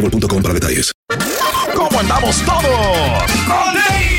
[0.00, 0.92] boostmobile.com para detalles.
[1.74, 4.07] ¿Cómo andamos todos?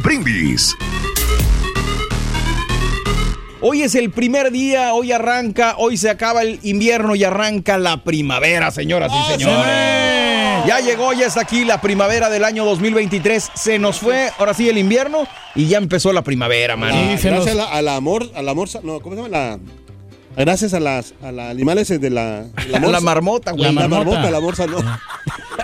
[0.00, 0.74] Brindis.
[3.60, 8.04] Hoy es el primer día, hoy arranca, hoy se acaba el invierno y arranca la
[8.04, 9.66] primavera, señoras y señores.
[10.66, 13.50] Ya llegó, ya está aquí la primavera del año 2023.
[13.54, 16.92] Se nos fue, ahora sí, el invierno y ya empezó la primavera, man.
[16.94, 19.36] Ah, gracias a la- al amor, al amor, no, ¿cómo se llama?
[19.36, 19.58] La,
[20.36, 23.00] gracias a las a los animales de la, La morsa.
[23.00, 23.64] marmota, güey.
[23.64, 24.30] La, La marmota, marmota.
[24.30, 24.78] la morsa, no.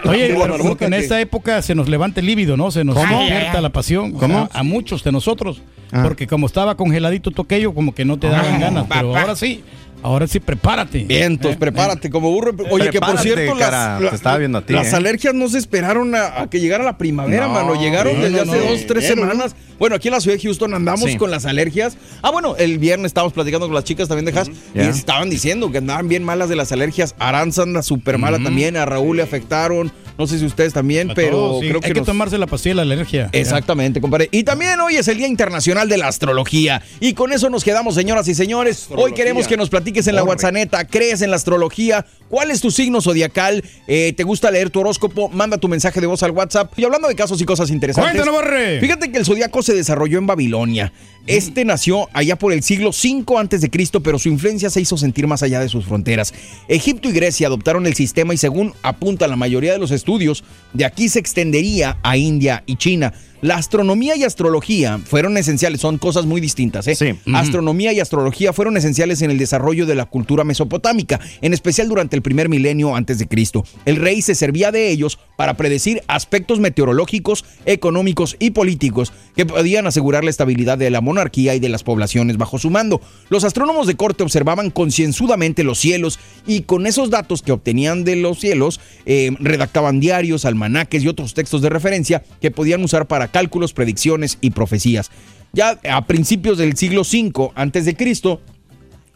[0.05, 2.57] Oye, De la pero como marmota que en esta época se nos levanta el líbido,
[2.57, 2.71] ¿no?
[2.71, 4.13] Se nos despierta la pasión.
[4.13, 4.49] ¿Cómo?
[4.53, 5.63] A, a muchos de nosotros.
[6.03, 8.87] Porque como estaba congeladito tu aquello, como que no te daban ganas.
[8.89, 9.63] Pero ahora sí,
[10.03, 11.05] ahora sí, prepárate.
[11.05, 12.53] Vientos, Eh, prepárate como burro.
[12.71, 14.97] Oye, que por cierto, cara, las, te estaba viendo a ti, las ¿eh?
[14.97, 17.75] alergias no se esperaron a, a que llegara la primavera, No, mano.
[17.81, 18.71] Llegaron no, desde no, hace no.
[18.71, 19.31] dos, tres Bien, ¿no?
[19.31, 19.57] semanas.
[19.79, 21.17] Bueno, aquí en la ciudad de Houston andamos Sí.
[21.17, 21.97] con las alergias.
[22.23, 25.73] Ah, bueno, el viernes estábamos platicando con las chicas también de Haas y estaban diciendo
[25.73, 27.17] que andaban bien malas de las alergias.
[27.19, 28.77] Aranza anda súper mala también.
[28.77, 29.91] A Raúl le afectaron.
[30.19, 31.69] No sé si ustedes también, a pero todos, sí.
[31.71, 33.31] creo que Hay que nos- tomarse la pastilla de la alergia.
[33.33, 34.29] Exactamente, compadre.
[34.31, 36.83] Y también hoy es el Día Internacional de la Astrología.
[37.01, 38.87] Y con eso nos quedamos, señoras y señores.
[38.95, 40.25] Hoy queremos que nos platiques en la.
[40.25, 40.88] WhatsApp.
[40.91, 42.06] ¿Crees en la astrología?
[42.28, 43.62] ¿Cuál es tu signo zodiacal?
[43.86, 45.28] Eh, ¿Te gusta leer tu horóscopo?
[45.28, 46.72] Manda tu mensaje de voz al WhatsApp.
[46.78, 48.12] Y hablando de casos y cosas interesantes.
[48.12, 48.80] Cuéntanos, Borre.
[48.80, 50.92] Fíjate que el zodiaco se desarrolló en Babilonia.
[51.26, 54.97] Este nació allá por el siglo V antes de Cristo, pero su influencia se hizo
[54.97, 56.32] sentir más allá de sus fronteras.
[56.69, 60.42] Egipto y Grecia adoptaron el sistema y según apunta la mayoría de los estudios,
[60.72, 63.12] de aquí se extendería a India y China.
[63.42, 66.86] La astronomía y astrología fueron esenciales, son cosas muy distintas.
[66.86, 66.94] ¿eh?
[66.94, 67.19] Sí.
[67.34, 72.14] Astronomía y astrología fueron esenciales en el desarrollo de la cultura mesopotámica, en especial durante
[72.14, 73.64] el primer milenio antes de Cristo.
[73.84, 79.88] El rey se servía de ellos para predecir aspectos meteorológicos, económicos y políticos que podían
[79.88, 83.00] asegurar la estabilidad de la monarquía y de las poblaciones bajo su mando.
[83.28, 88.14] Los astrónomos de corte observaban concienzudamente los cielos y con esos datos que obtenían de
[88.14, 93.31] los cielos eh, redactaban diarios, almanaques y otros textos de referencia que podían usar para
[93.32, 95.10] cálculos, predicciones y profecías.
[95.53, 98.41] Ya a principios del siglo V antes de Cristo,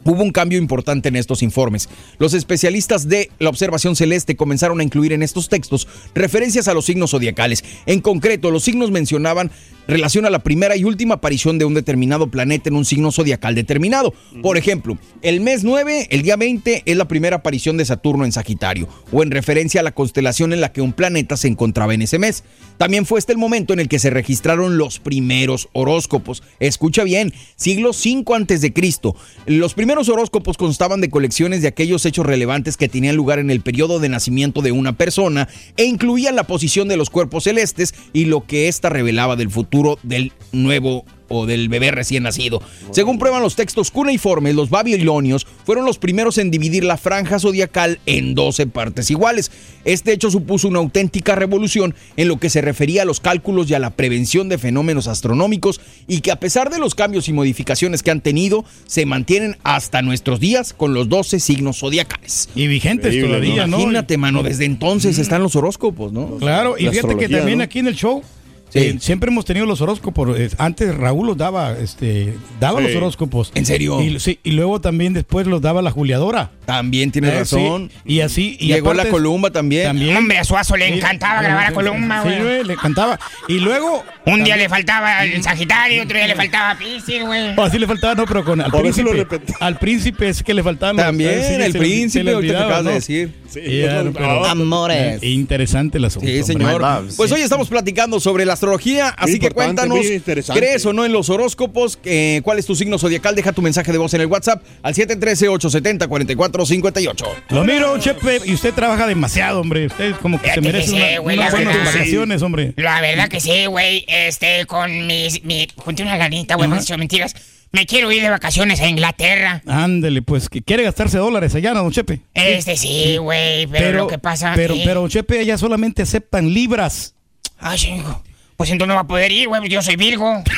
[0.03, 1.89] Hubo un cambio importante en estos informes.
[2.17, 6.85] Los especialistas de la observación celeste comenzaron a incluir en estos textos referencias a los
[6.85, 7.63] signos zodiacales.
[7.85, 9.51] En concreto, los signos mencionaban
[9.87, 13.55] relación a la primera y última aparición de un determinado planeta en un signo zodiacal
[13.55, 14.13] determinado.
[14.41, 18.31] Por ejemplo, el mes 9, el día 20, es la primera aparición de Saturno en
[18.31, 22.01] Sagitario, o en referencia a la constelación en la que un planeta se encontraba en
[22.01, 22.43] ese mes.
[22.77, 26.43] También fue este el momento en el que se registraron los primeros horóscopos.
[26.59, 29.15] Escucha bien, siglo 5 antes de Cristo.
[29.45, 33.61] Los primeros horóscopos constaban de colecciones de aquellos hechos relevantes que tenían lugar en el
[33.61, 35.47] periodo de nacimiento de una persona
[35.77, 39.76] e incluían la posición de los cuerpos celestes y lo que ésta revelaba del futuro
[40.03, 42.61] del nuevo o del bebé recién nacido.
[42.91, 47.99] Según prueban los textos cuneiformes, los babilonios fueron los primeros en dividir la franja zodiacal
[48.05, 49.51] en 12 partes iguales.
[49.83, 53.73] Este hecho supuso una auténtica revolución en lo que se refería a los cálculos y
[53.73, 58.03] a la prevención de fenómenos astronómicos y que a pesar de los cambios y modificaciones
[58.03, 62.49] que han tenido, se mantienen hasta nuestros días con los 12 signos zodiacales.
[62.55, 63.79] Y vigentes Increíble, todavía, ¿no?
[63.79, 66.37] Imagínate, mano, desde entonces están los horóscopos, ¿no?
[66.37, 67.63] Claro, y La fíjate que también ¿no?
[67.63, 68.23] aquí en el show
[68.69, 68.79] Sí.
[68.79, 70.37] eh, siempre hemos tenido los horóscopos.
[70.37, 72.87] Eh, Antes Raúl los daba, este, daba Sí.
[72.87, 73.51] los horóscopos.
[73.55, 74.01] ¿En serio?
[74.01, 76.51] Y, sí, y luego también después los daba la Juliadora.
[76.65, 77.89] También tienes Eh, razón.
[77.93, 78.57] sí, Y así.
[78.59, 79.85] Y Llegó la Columba también.
[79.87, 80.17] También.
[80.17, 82.41] Hombre, a Suazo le Sí, encantaba sí, grabar a Columba, sí, güey.
[82.41, 83.19] güey, le cantaba.
[83.47, 84.03] Y luego.
[84.25, 87.53] Un día le faltaba el Sagitario, otro día le faltaba Piscis, güey.
[87.55, 89.13] Oh, así le faltaba, no, pero con al lo príncipe.
[89.13, 89.53] repetí.
[89.61, 92.31] Al príncipe es que le faltaban los- También, sí, el se le- se príncipe, le
[92.33, 93.33] ahorita olvidaba, acabas de decir.
[93.49, 95.21] Sí, no, no, Amores.
[95.23, 96.27] Eh, Interesante el asunto.
[96.27, 96.81] Sí, señor.
[97.15, 97.35] Pues sí.
[97.35, 100.59] hoy estamos platicando sobre la astrología, así que cuéntanos, muy interesante.
[100.59, 101.97] ¿crees o no en los horóscopos?
[102.03, 103.35] Eh, ¿Cuál es tu signo zodiacal?
[103.35, 107.25] Deja tu mensaje de voz en el WhatsApp al 713-870-4458.
[107.49, 109.87] Lo miro, Chepe, y usted trabaja demasiado, hombre.
[109.87, 111.93] Usted como que se Fíjate que merece sí, una- unas la buenas verdad.
[111.93, 112.73] vacaciones, hombre.
[112.75, 114.03] La verdad que sí, güey.
[114.07, 115.43] Este, con mis.
[115.43, 117.33] Mi, junté una lanita, güey, no son mentiras.
[117.71, 119.61] Me quiero ir de vacaciones a Inglaterra.
[119.67, 122.21] Ándele, pues, que quiere gastarse dólares allá, ¿no, don Chepe?
[122.33, 124.53] Este sí, güey, pero, lo que pasa.
[124.55, 127.13] Pero, pero, don Chepe, allá solamente aceptan libras.
[127.59, 128.23] Ay, sí, hijo.
[128.55, 130.43] Pues entonces no va a poder ir, güey, yo soy Virgo.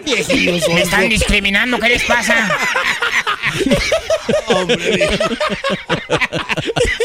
[0.74, 2.50] Me están discriminando, ¿qué les pasa?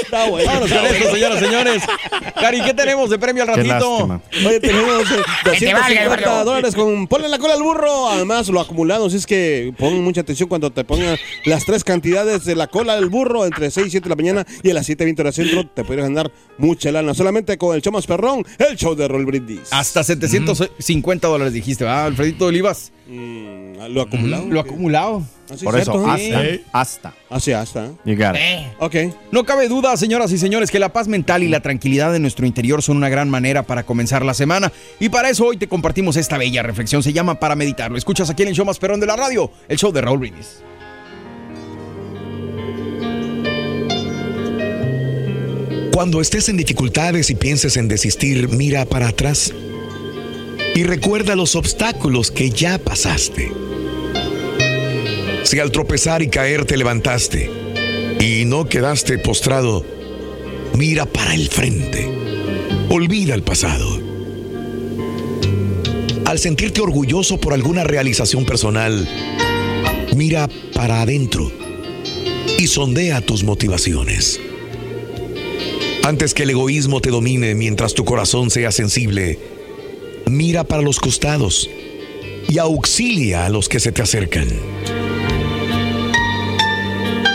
[0.03, 0.47] Está bueno.
[0.47, 1.83] Vámonos con esto, señoras y señores.
[2.39, 4.21] Cari, ¿qué tenemos de premio al ratito?
[4.45, 5.15] Oye, tenemos eh,
[5.59, 6.45] Que te valga, 250 Eduardo.
[6.45, 8.09] dólares con ponle la cola al burro.
[8.09, 12.45] Además, lo acumulado, si es que pon mucha atención cuando te pongan las tres cantidades
[12.45, 14.85] de la cola del burro entre 6 y 7 de la mañana y a las
[14.85, 17.13] 7 20 horas centro te podrías ganar mucha lana.
[17.13, 19.71] Solamente con el show más perrón, el show de Roll Brindis.
[19.71, 22.91] Hasta 750 dólares dijiste, ¿verdad, Alfredito Olivas?
[23.07, 24.45] Mm, lo acumulado.
[24.47, 25.23] Lo acumulado.
[25.49, 26.63] Así Por es eso, cierto, ¿eh?
[26.73, 27.13] hasta, hasta.
[27.29, 27.87] Así hasta.
[28.03, 28.35] Got it.
[28.35, 28.95] Eh, Ok.
[29.31, 32.47] No cabe duda, señoras y señores, que la paz mental y la tranquilidad de nuestro
[32.47, 34.71] interior son una gran manera para comenzar la semana.
[34.99, 37.03] Y para eso hoy te compartimos esta bella reflexión.
[37.03, 37.91] Se llama Para Meditar.
[37.91, 40.19] Lo escuchas aquí en el show más perón de la radio, el show de Raúl
[40.19, 40.63] Brindis.
[45.93, 49.53] Cuando estés en dificultades y pienses en desistir, mira para atrás
[50.75, 53.49] y recuerda los obstáculos que ya pasaste.
[55.43, 57.49] Si al tropezar y caer te levantaste
[58.19, 59.85] y no quedaste postrado,
[60.77, 62.05] mira para el frente.
[62.89, 64.01] Olvida el pasado.
[66.25, 69.07] Al sentirte orgulloso por alguna realización personal,
[70.13, 71.49] mira para adentro
[72.57, 74.41] y sondea tus motivaciones.
[76.03, 79.54] Antes que el egoísmo te domine mientras tu corazón sea sensible,
[80.25, 81.69] mira para los costados
[82.47, 84.47] y auxilia a los que se te acercan.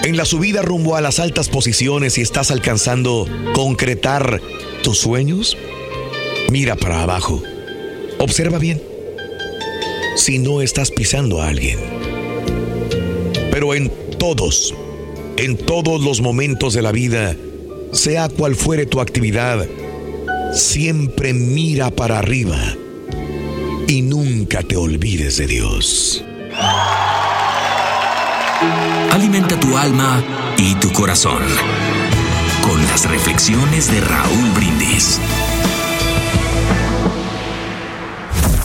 [0.02, 4.40] En la subida rumbo a las altas posiciones y estás alcanzando concretar
[4.82, 5.56] tus sueños,
[6.50, 7.42] mira para abajo.
[8.18, 8.82] Observa bien
[10.16, 11.78] si no estás pisando a alguien.
[13.50, 14.74] Pero en todos,
[15.36, 17.36] en todos los momentos de la vida,
[17.92, 19.66] sea cual fuere tu actividad,
[20.52, 22.58] siempre mira para arriba
[23.86, 26.24] y nunca te olvides de Dios.
[29.12, 30.22] Alimenta tu alma
[30.56, 31.42] y tu corazón
[32.62, 35.20] con las reflexiones de Raúl Brindis.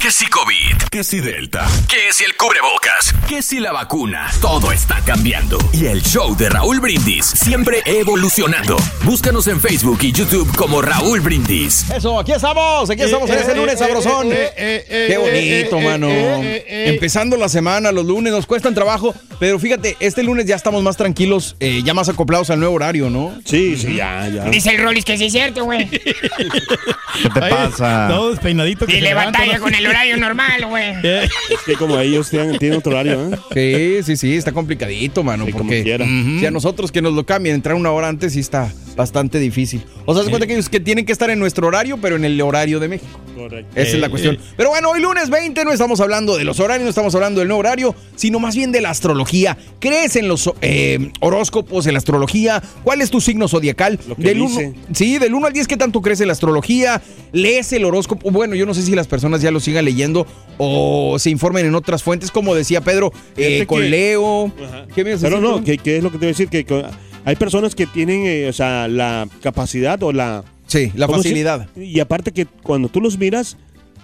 [0.06, 4.72] Que si COVID, que si Delta, que si el cubrebocas, que si la vacuna, todo
[4.72, 5.58] está cambiando.
[5.74, 8.78] Y el show de Raúl Brindis siempre evolucionando.
[9.04, 11.90] Búscanos en Facebook y YouTube como Raúl Brindis.
[11.90, 14.32] Eso, aquí estamos, aquí estamos en Eh, este eh, lunes eh, sabrosón.
[14.32, 16.08] eh, eh, eh, Qué eh, bonito, eh, mano.
[16.08, 16.90] eh, eh, eh.
[16.94, 20.98] Empezando la semana, los lunes nos cuestan trabajo, pero fíjate, este lunes ya estamos más
[20.98, 23.36] tranquilos, eh, ya más acoplados al nuevo horario, ¿no?
[23.44, 24.44] Sí, sí, ya, ya.
[24.52, 25.90] dice el Rollis que sí es cierto, güey.
[25.90, 28.08] ¿Qué te pasa?
[28.10, 28.86] Todo despeinadito.
[28.86, 30.94] que Y le levanta, batalla con el horario normal, güey.
[31.04, 34.02] Eh, Es que como ellos tienen, tienen otro horario, ¿eh?
[34.04, 36.06] Sí, sí, sí, está complicadito, mano, Sí, como porque quiera.
[36.06, 39.84] si a nosotros que nos lo cambien, entrar una hora antes, sí está bastante difícil.
[40.06, 42.26] O sea, se cuenta que ellos que tienen que estar en nuestro horario, pero en
[42.26, 43.20] el horario de México.
[43.36, 43.72] Correcto.
[43.80, 44.38] Esa es la cuestión.
[44.56, 47.50] Pero bueno, hoy lunes 20 no estamos hablando de los horarios, no estamos hablando del
[47.50, 49.58] nuevo horario, sino más bien de la astrología.
[49.80, 52.64] ¿Crees en los eh, horóscopos, en la astrología?
[52.84, 54.00] ¿Cuál es tu signo zodiacal?
[54.08, 54.68] Lo que del dice.
[54.68, 57.02] uno- sí, del 1 al 10, ¿qué tanto crees en la astrología?
[57.34, 58.32] ¿Lees el horóscopo?
[58.32, 60.26] Bueno, yo no sé si las personas ya lo sigan leyendo
[60.58, 64.46] o se informen en otras fuentes, como decía Pedro, eh, con que- Leo.
[64.66, 64.86] Ajá.
[64.96, 66.86] ¿Qué me Pero no, que, que es lo que te voy a decir, que, que
[67.26, 70.44] hay personas que tienen, eh, o sea, la capacidad o la...
[70.68, 71.68] Sí, la ¿cómo se- facilidad.
[71.76, 73.58] Y aparte que cuando tú los miras,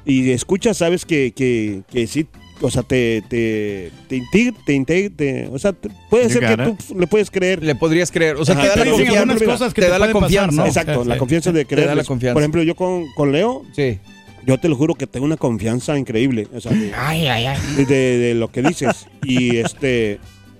[0.05, 2.27] y escuchas, sabes que, que, que sí,
[2.61, 7.31] o sea, te, te, te, te, o sea, te- puede ser que tú le puedes
[7.31, 7.63] creer.
[7.63, 9.81] Le podrías creer, o sea, Ajá, te da la te dicen confianza, algunas cosas que
[9.81, 10.61] te te da la pasar, confianza.
[10.61, 10.67] ¿no?
[10.67, 12.33] Exacto, la confianza de Te da la confianza.
[12.33, 13.97] Por ejemplo, yo con, con Leo, sí.
[14.45, 16.47] yo te lo juro que tengo una confianza increíble.
[16.53, 17.85] O sea, de, Ay, ay, ay.
[17.85, 19.07] de, de lo que dices.
[19.23, 20.19] y este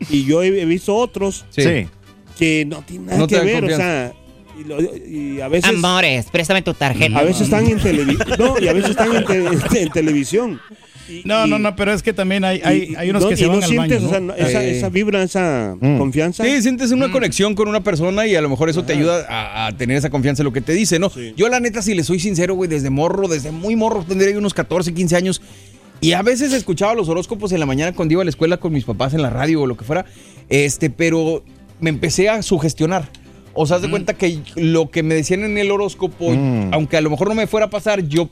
[0.10, 1.86] y yo he, he visto otros Sí.
[2.42, 4.14] Que no tienen nada No que ver, o sea,
[4.60, 7.20] y, lo- y a veces Amores, préstame tu tarjeta.
[7.20, 10.60] a veces están en televisión, no, y a veces están en, te- en televisión.
[11.26, 13.48] No, no, no, pero es que también hay, hay, hay unos no, que se y
[13.48, 16.44] van no al sientes, baño, o sea, esa, esa vibra, esa confianza.
[16.46, 19.68] Sí, sientes una conexión con una persona y a lo mejor eso te ayuda a,
[19.68, 21.12] a tener esa confianza en lo que te dice, ¿no?
[21.36, 24.54] Yo la neta, si le soy sincero, güey, desde morro, desde muy morro, tendría unos
[24.54, 25.42] 14, 15 años.
[26.00, 28.72] Y a veces escuchaba los horóscopos en la mañana cuando iba a la escuela con
[28.74, 30.06] mis papás en la radio o lo que fuera.
[30.50, 31.44] Este, pero
[31.82, 33.10] me empecé a sugestionar.
[33.54, 36.74] O sea, haz de cuenta que lo que me decían en el horóscopo, Mm.
[36.74, 38.30] aunque a lo mejor no me fuera a pasar, yo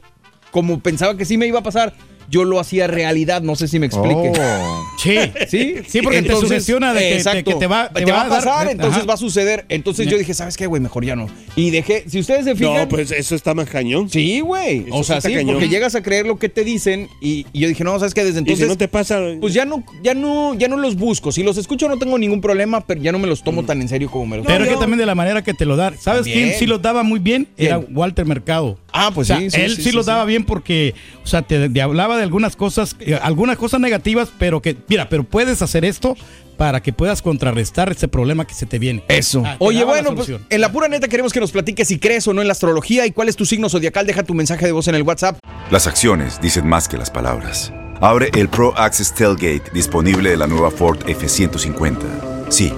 [0.51, 1.94] como pensaba que sí me iba a pasar,
[2.29, 3.41] yo lo hacía realidad.
[3.41, 4.31] No sé si me explique.
[4.39, 4.86] Oh.
[5.00, 5.15] Sí,
[5.48, 8.25] sí, Sí, porque te sugestiona de que- de que te va- te te va va
[8.25, 9.05] a dar- pasar, entonces Ajá.
[9.07, 9.65] va a suceder.
[9.69, 10.81] Entonces yo dije, ¿sabes qué, güey?
[10.81, 11.27] Mejor ya no.
[11.55, 12.75] Y dejé, si ustedes se fijan.
[12.75, 14.09] No, pues eso está más cañón.
[14.09, 14.88] Sí, güey.
[14.91, 15.53] O sea, está sí, cañón.
[15.55, 18.25] porque llegas a creer lo que te dicen y, y yo dije, no, ¿sabes qué?
[18.25, 18.65] Desde Y entonces.
[18.65, 21.31] si no te pasa, Pues ya no, ya no, ya no los busco.
[21.31, 23.88] Si los escucho no tengo ningún problema, pero ya no me los tomo tan en
[23.88, 24.79] serio como me los Pero es tomo.
[24.79, 25.93] que también de la manera que te lo da.
[25.98, 26.48] ¿Sabes También.
[26.50, 27.48] quién sí los daba muy bien?
[27.55, 27.77] Era.
[27.79, 28.77] Walter Mercado.
[28.91, 30.12] Ah, pues O sea, sí, sí, Él sí, sí, sí, los sí.
[30.12, 30.93] daba bien porque,
[31.24, 35.09] o sea, te, te hablaba de algunas cosas, eh, algunas cosas negativas, pero que, mira,
[35.09, 36.15] pero puedes hacer esto
[36.57, 39.03] para que puedas contrarrestar ese problema que se te viene.
[39.07, 39.43] Eso.
[39.45, 42.27] Ah, te Oye, bueno, pues en la pura neta queremos que nos platiques si crees
[42.27, 44.05] o no en la astrología y cuál es tu signo zodiacal.
[44.05, 45.39] Deja tu mensaje de voz en el WhatsApp.
[45.71, 47.71] Las acciones dicen más que las palabras.
[48.01, 52.49] Abre el Pro Access Tailgate disponible de la nueva Ford F-150.
[52.49, 52.73] Sí,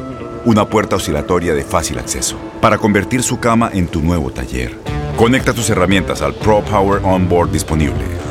[0.46, 4.76] una puerta oscilatoria de fácil acceso para convertir su cama en tu nuevo taller.
[5.18, 8.31] Conecta tus herramientas al Pro Power Onboard disponible.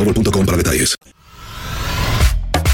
[0.03, 0.95] boostmobile.com para detalles.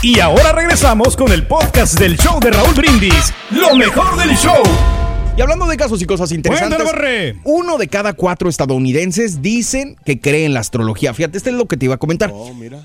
[0.02, 3.34] Y ahora regresamos con el podcast del show de Raúl Brindis.
[3.50, 4.62] Lo mejor del show.
[5.38, 6.80] Y hablando de casos y cosas interesantes,
[7.44, 11.14] uno de cada cuatro estadounidenses dicen que creen en la astrología.
[11.14, 12.34] Fíjate, este es lo que te iba a comentar.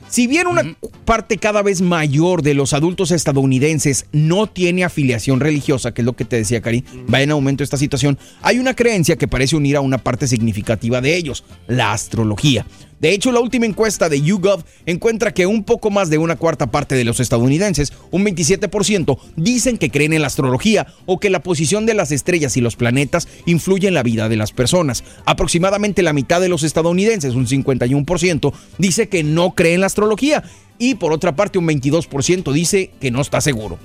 [0.08, 5.94] Si bien una parte cada vez mayor de los adultos estadounidenses no tiene afiliación religiosa,
[5.94, 9.16] que es lo que te decía Cari, va en aumento esta situación, hay una creencia
[9.16, 12.66] que parece unir a una parte significativa de ellos, la astrología.
[13.02, 16.68] De hecho, la última encuesta de YouGov encuentra que un poco más de una cuarta
[16.68, 21.42] parte de los estadounidenses, un 27%, dicen que creen en la astrología o que la
[21.42, 25.02] posición de las estrellas y los planetas influye en la vida de las personas.
[25.24, 30.44] Aproximadamente la mitad de los estadounidenses, un 51%, dice que no cree en la astrología
[30.78, 33.80] y por otra parte un 22% dice que no está seguro.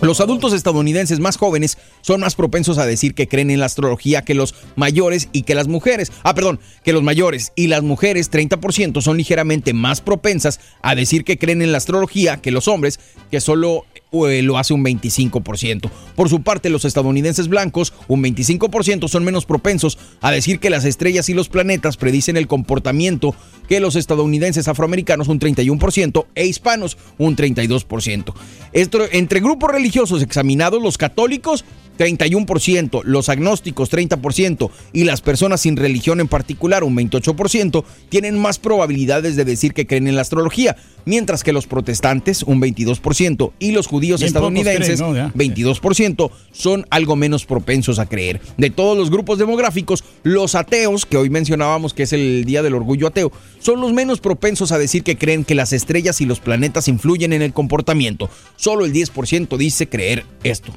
[0.00, 4.22] Los adultos estadounidenses más jóvenes son más propensos a decir que creen en la astrología
[4.22, 6.12] que los mayores y que las mujeres.
[6.22, 11.24] Ah, perdón, que los mayores y las mujeres, 30%, son ligeramente más propensas a decir
[11.24, 13.00] que creen en la astrología que los hombres,
[13.30, 15.90] que solo eh, lo hace un 25%.
[16.14, 20.84] Por su parte, los estadounidenses blancos, un 25%, son menos propensos a decir que las
[20.84, 23.34] estrellas y los planetas predicen el comportamiento
[23.68, 28.34] que los estadounidenses afroamericanos, un 31%, e hispanos, un 32%.
[28.72, 31.64] Esto, entre grupos religiosos examinados, los católicos
[31.98, 38.58] 31%, los agnósticos 30% y las personas sin religión en particular un 28% tienen más
[38.58, 43.72] probabilidades de decir que creen en la astrología, mientras que los protestantes un 22% y
[43.72, 45.14] los judíos Bien estadounidenses creen, ¿no?
[45.14, 45.32] Ya.
[45.34, 48.40] 22% son algo menos propensos a creer.
[48.56, 52.74] De todos los grupos demográficos, los ateos, que hoy mencionábamos que es el Día del
[52.74, 56.40] Orgullo Ateo, son los menos propensos a decir que creen que las estrellas y los
[56.40, 58.28] planetas influyen en el comportamiento.
[58.56, 60.72] Solo el 10% dice creer esto.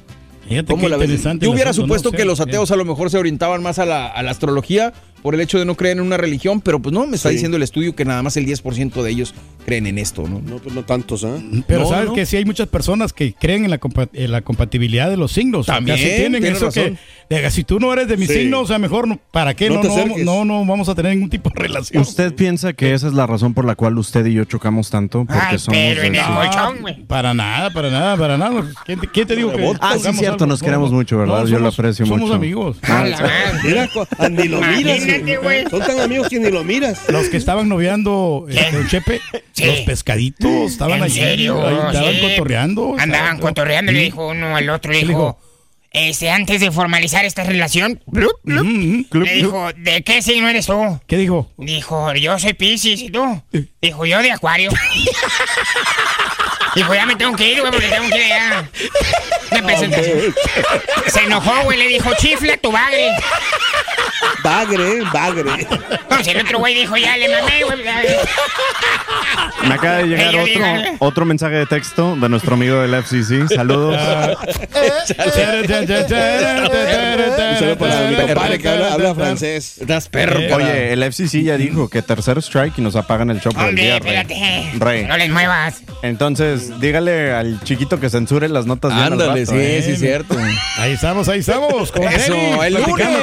[0.50, 1.04] Fíjate ¿Cómo qué la ves?
[1.06, 2.16] interesante Yo el hubiera asunto, supuesto ¿no?
[2.16, 4.92] que Sí, los ateos a lo mejor se orientaban más a la, a la astrología
[5.22, 7.34] por el hecho de no creer en una religión, pero pues no, me está Sí.
[7.36, 9.34] diciendo el estudio que nada más el 10% de ellos
[9.66, 10.40] creen en esto, ¿no?
[10.40, 11.36] No, pues no tantos, ¿ah?
[11.66, 12.14] Pero No, sabes no.
[12.14, 15.32] que sí hay muchas personas que creen en la, compa- en la compatibilidad de los
[15.32, 15.66] signos.
[15.66, 16.98] También, Casi tienen eso razón.
[17.28, 18.34] que de- si tú no eres de mi Sí.
[18.34, 19.68] signo, o sea, mejor no, ¿para qué?
[19.68, 22.02] No No, no, no, no vamos a tener ningún tipo de relación.
[22.02, 25.24] ¿Usted piensa que esa es la razón por la cual usted y yo chocamos tanto?
[25.26, 27.06] Porque Ay, somos pero en el colchón.
[27.06, 28.64] Para nada, para nada, para nada.
[28.86, 30.46] ¿Quién te, quién te dijo que Ah, sí, cierto, algo?
[30.46, 31.46] nos queremos mucho, ¿verdad?
[31.46, 32.34] Yo lo aprecio somos mucho.
[32.34, 32.78] amigos.
[32.82, 33.30] A la madre.
[33.64, 33.88] Mira,
[34.30, 35.09] ni lo miras.
[35.10, 35.64] Imagínate, güey.
[35.70, 37.08] Son tan amigos que ni lo miras.
[37.08, 38.58] Los que estaban noviando, ¿Qué?
[38.60, 39.20] este, Chepe,
[39.52, 39.64] Sí.
[39.66, 41.66] los pescaditos, estaban ¿En allí, serio?
[41.66, 42.20] ahí estaban Sí.
[42.20, 42.96] cotorreando.
[42.98, 45.38] Andaban cotorreando y le dijo uno al otro, le ¿Qué le dijo,
[45.92, 49.44] este, antes de formalizar esta relación, blup, blup, Ujú, ujú, club, le club.
[49.44, 51.00] dijo, ¿de qué signo eres tú?
[51.06, 51.50] ¿Qué dijo?
[51.58, 53.42] Dijo, yo soy Pisces, ¿y tú?
[53.82, 54.70] Dijo, yo de Acuario.
[56.76, 58.70] Dijo, ya me tengo que ir, güey, porque tengo que ir allá.
[59.66, 60.34] Presentación.
[61.08, 63.10] Se enojó, güey, le dijo, chifla tu bagre.
[64.42, 65.66] Bagre, bagre.
[66.22, 67.82] Si el otro güey dijo, ya le mamé, güey.
[69.66, 70.92] Me acaba de llegar otro, diga.
[70.98, 73.48] otro mensaje de texto de nuestro amigo del FCC.
[73.54, 73.96] Saludos.
[73.96, 75.16] Un
[77.58, 79.78] saludo para mi compadre que habla, habla francés.
[79.78, 80.40] Estás perro.
[80.40, 80.52] Eh.
[80.52, 83.76] Oye, el FCC ya dijo que tercer strike y nos apagan el show por el
[83.76, 83.98] día,
[84.78, 85.04] Rey.
[85.04, 85.82] No les muevas.
[86.02, 89.82] Entonces, dígale al chiquito que censure las notas Ándale, sí, ¿eh?
[89.84, 90.36] sí, cierto.
[90.78, 91.92] Ahí estamos, ahí estamos.
[91.92, 92.34] Con Eso,
[92.64, 93.18] el platicando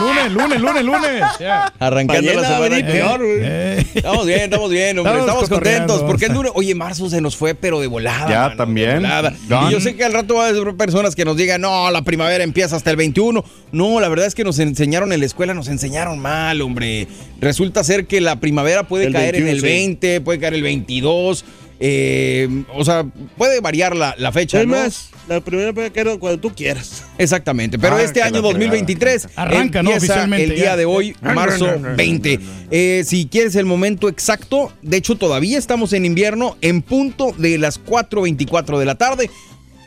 [0.00, 0.32] lunes.
[0.32, 1.22] lunes, lunes, lunes.
[1.78, 2.86] Arrancando Mañana la semana.
[2.86, 3.20] peor.
[3.24, 3.86] Eh.
[3.94, 5.18] Estamos bien, estamos bien, hombre.
[5.20, 8.28] Estamos Estamos, contentos porque el lunes, oye, marzo se nos fue, pero de volada.
[8.28, 8.96] Ya, mano, también.
[8.96, 9.34] volada.
[9.68, 12.02] Y yo sé que al rato va a haber personas que nos digan, no, la
[12.02, 13.44] primavera empieza hasta el 21.
[13.72, 17.06] No, la verdad es que nos enseñaron en la escuela, nos enseñaron mal, hombre.
[17.40, 19.66] Resulta ser que la primavera puede El caer 21, en el sí.
[19.66, 21.44] 20, puede caer el 22.
[21.82, 23.06] Eh, o sea,
[23.38, 24.60] puede variar la, la fecha.
[24.60, 24.76] Es ¿no?
[24.76, 27.04] más, la primera puede caer cuando tú quieras.
[27.16, 29.90] Exactamente, pero Ah, este año la 2023 Arranca, ¿no?
[29.92, 30.76] empieza Oficialmente el día ya.
[30.76, 32.38] de hoy, marzo 20.
[32.70, 37.56] Eh, si quieres el momento exacto, de hecho todavía estamos en invierno, en punto de
[37.56, 39.30] las 4.24 de la tarde,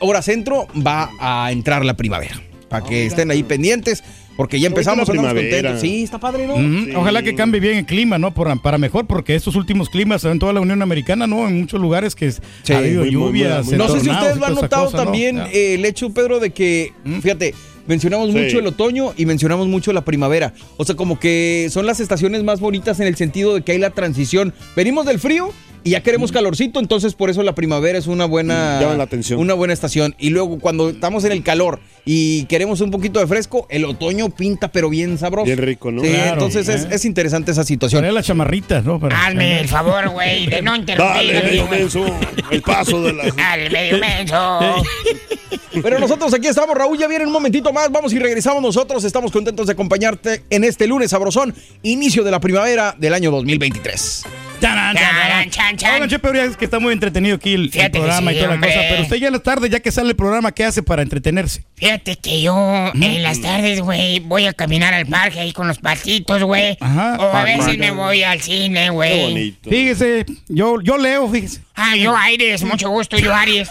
[0.00, 2.40] hora centro, va a entrar la primavera.
[2.68, 4.02] Para que estén ahí pendientes,
[4.36, 5.80] porque ya empezamos, la contentos.
[5.80, 6.98] Sí, está padre, ¿no?
[7.00, 8.32] Ojalá que cambie bien el clima, ¿no?
[8.34, 11.46] Por- para mejor, porque estos últimos climas en toda la Unión Americana, ¿no?
[11.48, 12.32] En muchos lugares que
[12.72, 13.66] ha habido muy, lluvias.
[13.66, 16.92] muy, No sé si ustedes lo han notado también eh, el hecho, Pedro, de que,
[17.22, 17.54] fíjate,
[17.86, 18.38] mencionamos Sí.
[18.38, 20.52] mucho el otoño y mencionamos mucho la primavera.
[20.76, 23.78] O sea, como que son las estaciones más bonitas en el sentido de que hay
[23.78, 24.54] la transición.
[24.74, 25.50] Venimos del frío
[25.84, 29.38] y ya queremos calorcito, entonces por eso la primavera es una buena, Llama la atención.
[29.38, 30.14] una buena estación.
[30.18, 34.30] Y luego cuando estamos en el calor y queremos un poquito de fresco, el otoño
[34.30, 35.44] pinta pero bien sabroso.
[35.46, 36.02] Bien rico, ¿no?
[36.02, 36.88] Sí, Claro, entonces es, eh.
[36.92, 38.00] es interesante esa situación.
[38.00, 38.98] Poner las chamarritas, ¿no?
[38.98, 41.14] Para- Hazme el favor, güey, de no interrumpir.
[41.16, 42.04] Dale, medio menso,
[42.50, 43.24] el paso de la...
[43.52, 44.82] Al medio menso.
[45.82, 49.32] Pero nosotros aquí estamos, Raúl, ya viene un momentito más, vamos y regresamos nosotros, estamos
[49.32, 54.24] contentos de acompañarte en este lunes sabrosón, inicio de la primavera del año 2023.
[54.64, 55.94] Charan, chan, chan.
[55.94, 58.80] Oigan, Chepe, es que está muy entretenido aquí el, programa sí, y toda la cosa,
[58.88, 61.64] pero usted ya en la tarde, ya que sale el programa, ¿qué hace para entretenerse?
[61.74, 65.78] Fíjate que yo en las tardes, güey, voy a caminar al parque ahí con los
[65.78, 66.76] patitos, güey.
[66.80, 67.16] Ajá.
[67.18, 69.20] O a veces me voy al cine, Qué güey.
[69.22, 69.70] bonito.
[69.70, 71.60] Fíjese, yo, yo leo, fíjese.
[71.76, 73.68] Ah, yo Aires, mucho gusto, yo Aries.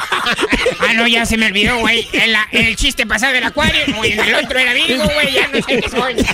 [0.80, 2.08] ah, no, ya se me olvidó, güey.
[2.28, 5.54] La- el chiste pasado del acuario, güey, en el otro era Virgo, güey, ya no
[5.62, 6.16] sé qué soy.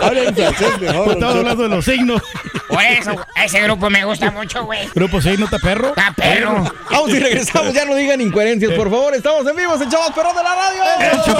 [0.00, 1.12] Habla en francés mejor.
[1.12, 2.22] Estaba hablando de los signos.
[2.68, 4.88] Por eso, ese grupo me gusta mucho, güey.
[4.94, 5.88] Grupo signo, ¿está perro?
[5.88, 6.72] Está perro.
[6.90, 10.36] Vamos y regresamos, ya no digan incoherencias, por favor, estamos en vivo, en Chavos Perrón
[10.36, 11.36] de la Radio.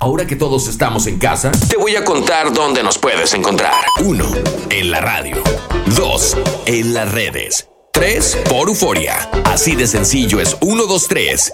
[0.00, 3.74] Ahora que todos estamos en casa, te voy a contar dónde nos puedes encontrar.
[4.00, 4.24] 1.
[4.70, 5.42] En la radio.
[5.96, 6.36] 2.
[6.66, 7.68] En las redes.
[7.92, 8.38] 3.
[8.48, 9.30] Por Euforia.
[9.44, 11.52] Así de sencillo es 1, 2, 3.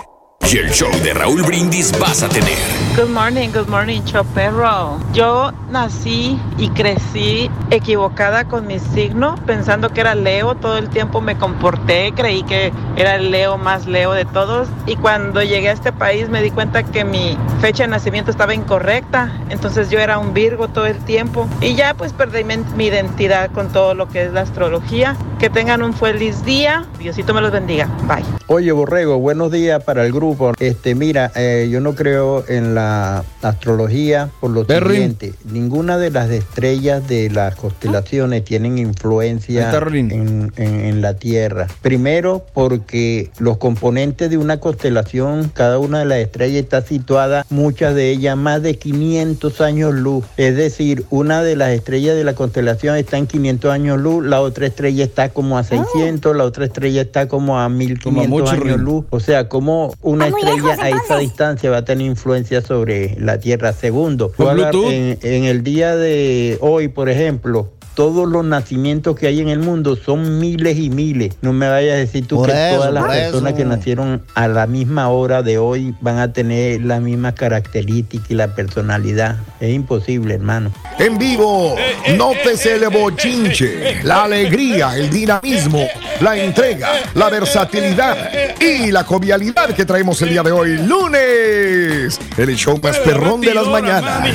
[0.50, 2.58] Y el show de Raúl Brindis vas a tener.
[2.96, 4.98] Good morning, good morning, Choperro.
[5.14, 10.54] Yo nací y crecí equivocada con mi signo, pensando que era Leo.
[10.56, 14.68] Todo el tiempo me comporté, creí que era el Leo más Leo de todos.
[14.84, 18.52] Y cuando llegué a este país me di cuenta que mi fecha de nacimiento estaba
[18.52, 19.32] incorrecta.
[19.48, 21.48] Entonces yo era un Virgo todo el tiempo.
[21.62, 25.16] Y ya pues perdí mi, mi identidad con todo lo que es la astrología.
[25.38, 26.84] Que tengan un feliz día.
[26.98, 27.88] Diosito me los bendiga.
[28.06, 28.24] Bye.
[28.48, 30.31] Oye, Borrego, buenos días para el grupo.
[30.60, 34.64] Este, mira, eh, yo no creo en la astrología por lo
[34.94, 35.34] siguiente.
[35.50, 39.70] Ninguna de las estrellas de las constelaciones tienen influencia
[40.14, 41.66] en, en- en la Tierra.
[41.82, 47.94] Primero, porque los componentes de una constelación, cada una de las estrellas está situada, muchas
[47.94, 50.24] de ellas más de 500 años luz.
[50.36, 54.40] Es decir, una de las estrellas de la constelación está en 500 años luz, la
[54.40, 58.80] otra estrella está como a 600, la otra estrella está como a 1500 mucho años
[58.80, 59.04] luz.
[59.10, 63.72] O sea, como una estrella a esa distancia va a tener influencia sobre la Tierra.
[63.72, 69.48] Segundo, en, en el día de hoy, por ejemplo, todos los nacimientos que hay en
[69.48, 71.36] el mundo son miles y miles.
[71.42, 73.56] No me vayas a decir tú Por que eso, todas las personas eso.
[73.56, 78.34] que nacieron a la misma hora de hoy van a tener las mismas características y
[78.34, 79.36] la personalidad.
[79.60, 80.72] Es imposible, hermano.
[80.98, 81.74] En vivo,
[82.16, 85.86] nótese el bochinche, la alegría, el dinamismo,
[86.20, 88.16] la entrega, la versatilidad
[88.60, 92.18] y la jovialidad que traemos el día de hoy, lunes.
[92.36, 94.32] El show más perrón de las mañanas.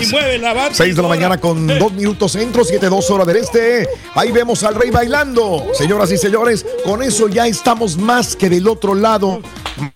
[0.72, 3.88] 6 de la mañana con 2 minutos centro, 7, 2 horas del este.
[4.14, 5.66] Ahí vemos al rey bailando.
[5.74, 9.42] Señoras y señores, con eso ya estamos más que del otro lado,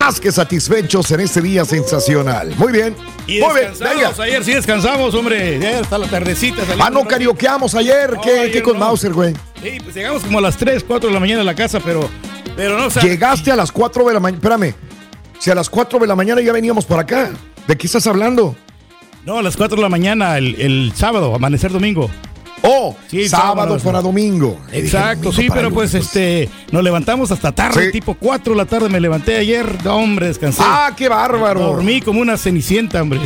[0.00, 2.54] más que satisfechos en este día sensacional.
[2.56, 2.96] Muy bien.
[3.26, 4.24] Y Muy bien, descansamos, venga.
[4.24, 5.58] ayer sí descansamos, hombre.
[5.60, 6.62] Ya hasta la tardecita.
[6.80, 8.16] Ah, no carioqueamos ayer.
[8.22, 8.80] ¿Qué, con no.
[8.86, 9.34] Mauser, güey?
[9.62, 12.08] Sí, pues llegamos como a las 3, 4 de la mañana a la casa, pero,
[12.56, 14.38] pero no, o sea, Llegaste a las 4 de la mañana.
[14.42, 14.74] Espérame.
[15.38, 17.30] Si a las 4 de la mañana ya veníamos por acá.
[17.66, 18.56] ¿De qué estás hablando?
[19.24, 22.10] no, a las 4 de la mañana el, el sábado, amanecer domingo.
[22.62, 24.58] Oh, Sí, sábado para domingo.
[24.72, 27.92] Exacto, Domingo sí, pero pues este, nos levantamos hasta tarde, Sí.
[27.92, 30.62] tipo 4 de la tarde me levanté ayer, no, hombre, descansé.
[30.64, 31.60] Ah, qué bárbaro.
[31.60, 33.20] Dormí como una cenicienta, hombre.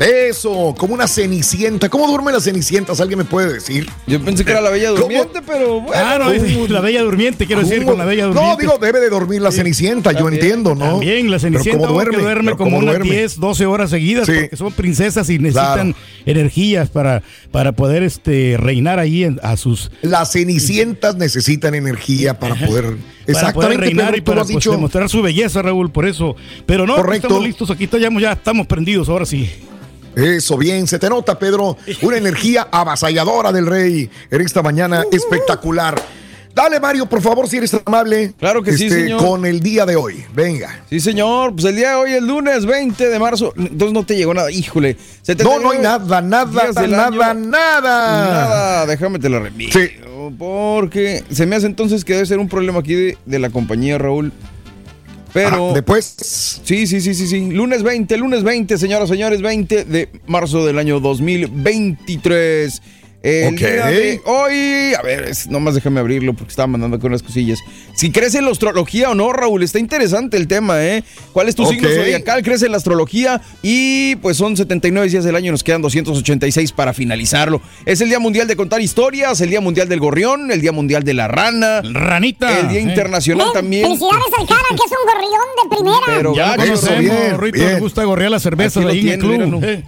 [0.00, 1.90] Eso, como una cenicienta.
[1.90, 3.00] ¿Cómo duermen las cenicientas?
[3.00, 3.86] ¿Alguien me puede decir?
[4.06, 5.02] Yo pensé que era la bella ¿Cómo?
[5.02, 5.92] durmiente, pero bueno.
[5.94, 7.90] Ah, no, es la bella durmiente, quiero decir, ¿Cómo?
[7.90, 8.50] con la bella durmiente.
[8.50, 10.92] No, digo, debe de dormir la cenicienta, yo entiendo, ¿no?
[10.92, 13.10] También la Pero Cenicienta ¿cómo duerme, duerme como ¿cómo unas duerme?
[13.14, 14.32] 10, 12 horas seguidas Sí.
[14.40, 15.94] porque son princesas y necesitan Claro.
[16.24, 19.90] energías para, para poder este, reinar ahí en- a sus...
[20.00, 22.96] Las cenicientas necesitan energía para poder.
[23.30, 24.70] Para poder reinar Pedro, y para pues, dicho.
[24.72, 26.34] demostrar su belleza, Raúl, por eso.
[26.66, 27.26] Pero no, Correcto.
[27.28, 29.48] estamos listos, aquí estamos, ya estamos prendidos, ahora sí.
[30.16, 31.76] Eso, bien, se te nota, Pedro.
[32.02, 36.00] Una energía avasalladora del rey en esta mañana espectacular.
[36.52, 38.34] Dale, Mario, por favor, si eres tan amable.
[38.38, 39.24] Claro que sí, Este, señor.
[39.24, 40.24] Con el día de hoy.
[40.34, 40.84] Venga.
[40.90, 41.52] Sí, señor.
[41.52, 43.54] Pues el día de hoy, el lunes 20 de marzo.
[43.56, 44.50] Entonces no te llegó nada.
[44.50, 44.96] Híjole.
[45.44, 47.34] No, no hay nada, nada, nada, año.
[47.34, 47.34] nada.
[47.34, 49.78] Nada, déjame te la remito.
[49.78, 49.90] Sí.
[50.38, 53.96] Porque se me hace entonces que debe ser un problema aquí de, de la compañía,
[53.96, 54.32] Raúl.
[55.32, 55.70] Pero.
[55.70, 56.14] Ah, después.
[56.64, 57.50] Sí, sí, sí, sí, sí.
[57.50, 62.82] Lunes 20, lunes 20, señoras y señores, 20 de marzo del año 2023.
[63.22, 63.58] El Ok.
[63.60, 67.58] día de hoy, a ver, es- nomás déjame abrirlo porque estaba mandando con unas cosillas.
[67.94, 71.04] Si crees en la astrología o no, Raúl, está interesante el tema, ¿eh?
[71.34, 72.42] ¿Cuál es tu signo zodiacal?
[72.42, 73.42] ¿Crees en la astrología?
[73.62, 77.60] Y pues son 79 días del año, nos quedan 286 para finalizarlo.
[77.84, 81.02] Es el Día Mundial de Contar Historias, el Día Mundial del Gorrión, el Día Mundial
[81.02, 81.82] de la Rana.
[81.82, 82.58] Ranita.
[82.60, 82.84] El Día Eh.
[82.84, 83.84] Internacional también.
[83.84, 86.16] Felicidades al cara, que es un gorrión de primera.
[86.16, 87.74] Pero Ya Eso, conocemos, bien, Rito, bien.
[87.74, 89.62] le gusta gorrear las cervezas ahí en el club.
[89.62, 89.84] Eh.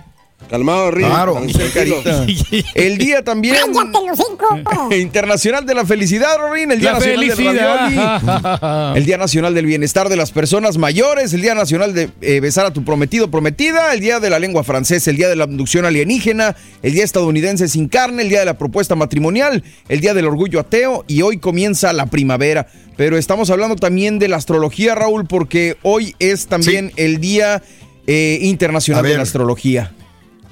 [0.53, 1.07] Calmado, Rick.
[1.07, 1.41] Claro.
[2.75, 4.95] El día también Cállate, Lucinco.
[4.95, 8.97] internacional de la felicidad, Rorín, el día La nacional del ravioli, felicidad.
[8.99, 12.67] el día nacional del bienestar de las personas mayores, el día nacional de eh, besar
[12.67, 15.87] a tu prometido prometida, el día de la lengua francesa, el día de la abducción
[15.87, 20.27] alienígena, el día estadounidense sin carne, el día de la propuesta matrimonial, el día del
[20.27, 22.67] orgullo ateo y hoy comienza la primavera.
[22.99, 27.63] Pero estamos hablando también de la astrología, Raúl, porque hoy es también el día
[28.07, 29.93] eh, internacional de la astrología.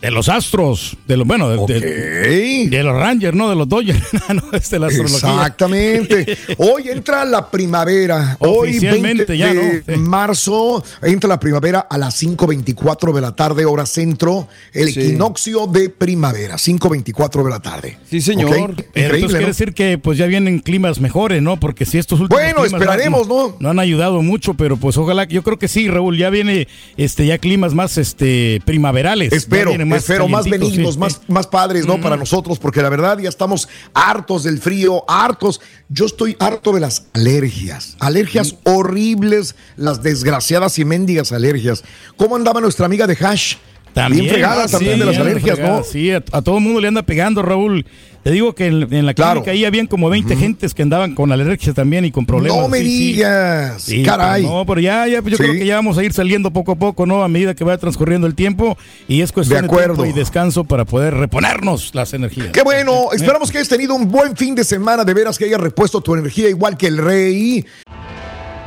[0.00, 4.00] De los astros, de los, bueno, de, de- de los Rangers, no de los Dodgers,
[4.34, 5.18] no, es de la astrología.
[5.28, 6.38] Exactamente.
[6.56, 8.36] Hoy entra la primavera.
[8.40, 9.94] Hoy, 20 Oficialmente ya, de ¿no?
[9.94, 10.00] Sí.
[10.00, 14.48] marzo, entra la primavera a las 5.24 de la tarde, hora centro.
[14.72, 15.00] El Sí.
[15.00, 17.98] equinoccio de primavera, 5.24 de la tarde.
[18.08, 18.48] Sí, señor.
[18.50, 19.46] Ok, Pero entonces Increíble, quiere ¿no?
[19.48, 21.60] decir que pues ya vienen climas mejores, ¿no?
[21.60, 23.56] Porque si estos últimos Bueno, climas esperaremos, no, ¿no?
[23.60, 27.26] no han ayudado mucho, pero pues ojalá, yo creo que sí, Raúl, ya viene este
[27.26, 29.32] ya climas más este primaverales.
[29.32, 31.00] Espero, Espero más benignos, sí.
[31.00, 32.00] más, más padres, ¿no?
[32.00, 35.60] Para nosotros, porque la verdad ya estamos hartos del frío, hartos.
[35.88, 41.84] Yo estoy harto de las alergias, alergias horribles, las desgraciadas y mendigas alergias.
[42.16, 43.56] ¿Cómo andaba nuestra amiga de Hash?
[43.92, 45.84] También, bien fregada sí, también de las alergias, fregada, ¿no?
[45.84, 47.84] Sí, a, a todo el mundo le anda pegando, Raúl.
[48.22, 49.40] Te digo que en, en la Claro.
[49.42, 52.58] clínica ahí habían como 20 gentes que andaban con alergias también y con problemas.
[52.60, 54.42] No me sí, digas, Sí, caray.
[54.42, 55.42] pero No, pero ya, ya pues yo Sí.
[55.44, 57.22] creo que ya vamos a ir saliendo poco a poco, ¿no?
[57.24, 58.76] A medida que vaya transcurriendo el tiempo
[59.08, 59.94] y es cuestión De de, acuerdo.
[60.02, 62.48] tiempo y descanso para poder reponernos las energías.
[62.48, 65.60] Qué bueno, esperamos que hayas tenido un buen fin de semana, de veras que hayas
[65.60, 67.64] repuesto tu energía igual que el rey.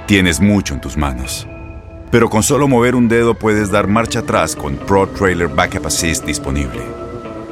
[0.07, 1.47] Tienes mucho en tus manos.
[2.09, 6.25] Pero con solo mover un dedo puedes dar marcha atrás con Pro Trailer Backup Assist
[6.25, 7.02] disponible.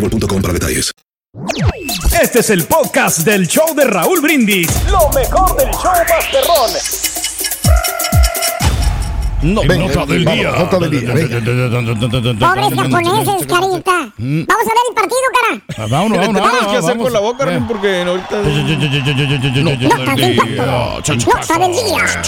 [0.00, 0.92] boostmobile.com para detalles.
[2.22, 4.68] Este es el podcast del show de Raúl Brindis.
[4.90, 6.70] Lo mejor del show Masterrón.
[9.40, 10.50] No, Venga, nota del vamos, día.
[10.50, 11.38] nota del día, venga.
[11.38, 14.12] Pobres japoneses, carita.
[14.16, 15.62] Vamos a ver el partido, cara.
[15.68, 17.04] Ah, Vámonos, vámonos, Tenemos vámonos, que hacer vamos.
[17.04, 17.62] con la boca, Eh.
[17.68, 18.36] porque ahorita...
[18.36, 19.88] Nota del día.
[19.88, 22.22] Nota del día.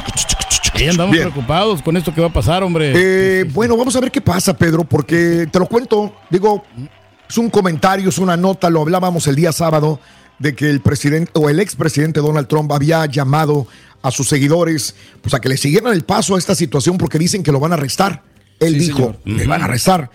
[0.73, 1.31] Ahí andamos Bien.
[1.31, 2.93] preocupados con esto que va a pasar, hombre.
[2.95, 6.63] Eh, bueno, vamos a ver qué pasa, Pedro, porque te lo cuento, digo,
[7.31, 10.01] es un comentario, es una nota, lo hablábamos el día sábado,
[10.41, 13.69] de que el presidente o el expresidente Donald Trump había llamado
[14.03, 17.45] a sus seguidores pues a que le siguieran el paso a esta situación porque dicen
[17.45, 18.25] que lo van a arrestar.
[18.59, 20.11] Él Sí, dijo, me van a arrestar.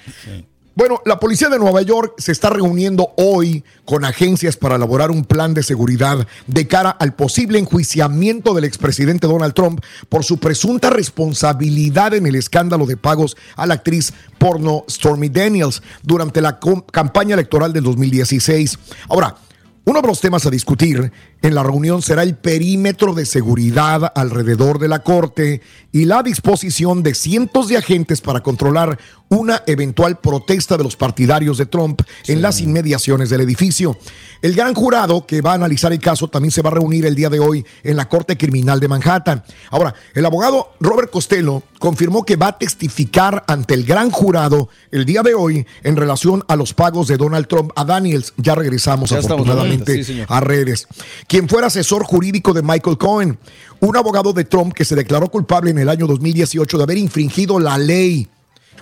[0.77, 5.23] Bueno, la policía de Nueva York se está reuniendo hoy con agencias para elaborar un
[5.23, 10.89] plan de seguridad de cara al posible enjuiciamiento del expresidente Donald Trump por su presunta
[10.89, 16.59] responsabilidad en el escándalo de pagos a la actriz porno Stormy Daniels durante la
[16.91, 18.77] campaña electoral del 2016.
[19.07, 19.37] Ahora,
[19.85, 21.09] uno de los temas a discutir
[21.45, 27.03] en la reunión será el perímetro de seguridad alrededor de la corte y la disposición
[27.03, 28.97] de cientos de agentes para controlar
[29.29, 33.97] una eventual protesta de los partidarios de Trump en las inmediaciones del edificio.
[34.41, 37.15] El gran jurado que va a analizar el caso también se va a reunir el
[37.15, 39.43] día de hoy en la Corte Criminal de Manhattan.
[39.71, 45.05] Ahora, el abogado Robert Costello confirmó que va a testificar ante el gran jurado el
[45.05, 48.33] día de hoy en relación a los pagos de Donald Trump a Daniels.
[48.37, 50.87] Ya regresamos Ya afortunadamente sí, a redes.
[51.35, 53.37] Quien fuera asesor jurídico de Michael Cohen,
[53.81, 57.59] un abogado de Trump que se declaró culpable en el año 2018 de haber infringido
[57.59, 58.29] la ley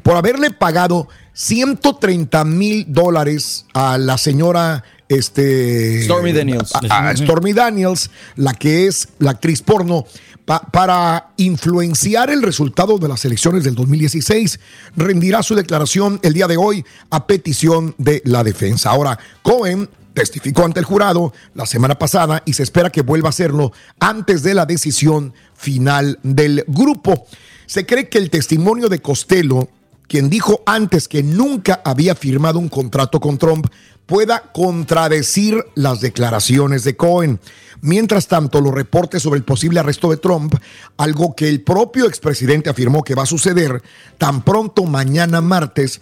[0.03, 6.71] por haberle pagado 130 mil dólares a la señora este, Stormy Daniels.
[6.75, 10.05] a- a Stormy Daniels, la que es la actriz porno,
[10.45, 14.59] pa- para influenciar el resultado de las elecciones del 2016.
[14.95, 18.91] Rendirá su declaración el día de hoy a petición de la defensa.
[18.91, 23.31] Ahora, Cohen testificó ante el jurado la semana pasada y se espera que vuelva a
[23.31, 27.25] hacerlo antes de la decisión final del grupo.
[27.65, 29.69] Se cree que el testimonio de Costello
[30.07, 33.65] quien dijo antes que nunca había firmado un contrato con Trump,
[34.05, 37.39] pueda contradecir las declaraciones de Cohen.
[37.81, 40.53] Mientras tanto, los reportes sobre el posible arresto de Trump,
[40.97, 43.81] algo que el propio expresidente afirmó que va a suceder
[44.17, 46.01] tan pronto mañana martes,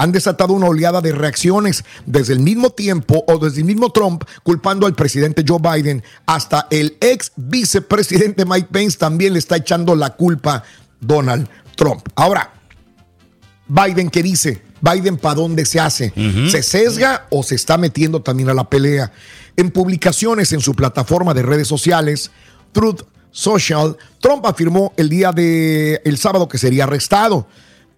[0.00, 4.24] han desatado una oleada de reacciones desde el mismo tiempo o desde el mismo Trump
[4.42, 9.94] culpando al presidente Joe Biden hasta el ex vicepresidente Mike Pence también le está echando
[9.94, 10.64] la culpa
[11.00, 12.08] Donald Trump.
[12.14, 12.50] Ahora,
[13.68, 14.62] Biden, ¿qué dice?
[14.80, 16.14] Biden, ¿para dónde se hace?
[16.50, 19.12] ¿Se sesga o se está metiendo también a la pelea?
[19.58, 22.30] En publicaciones en su plataforma de redes sociales,
[22.72, 27.46] Truth Social, Trump afirmó el día de el sábado que sería arrestado.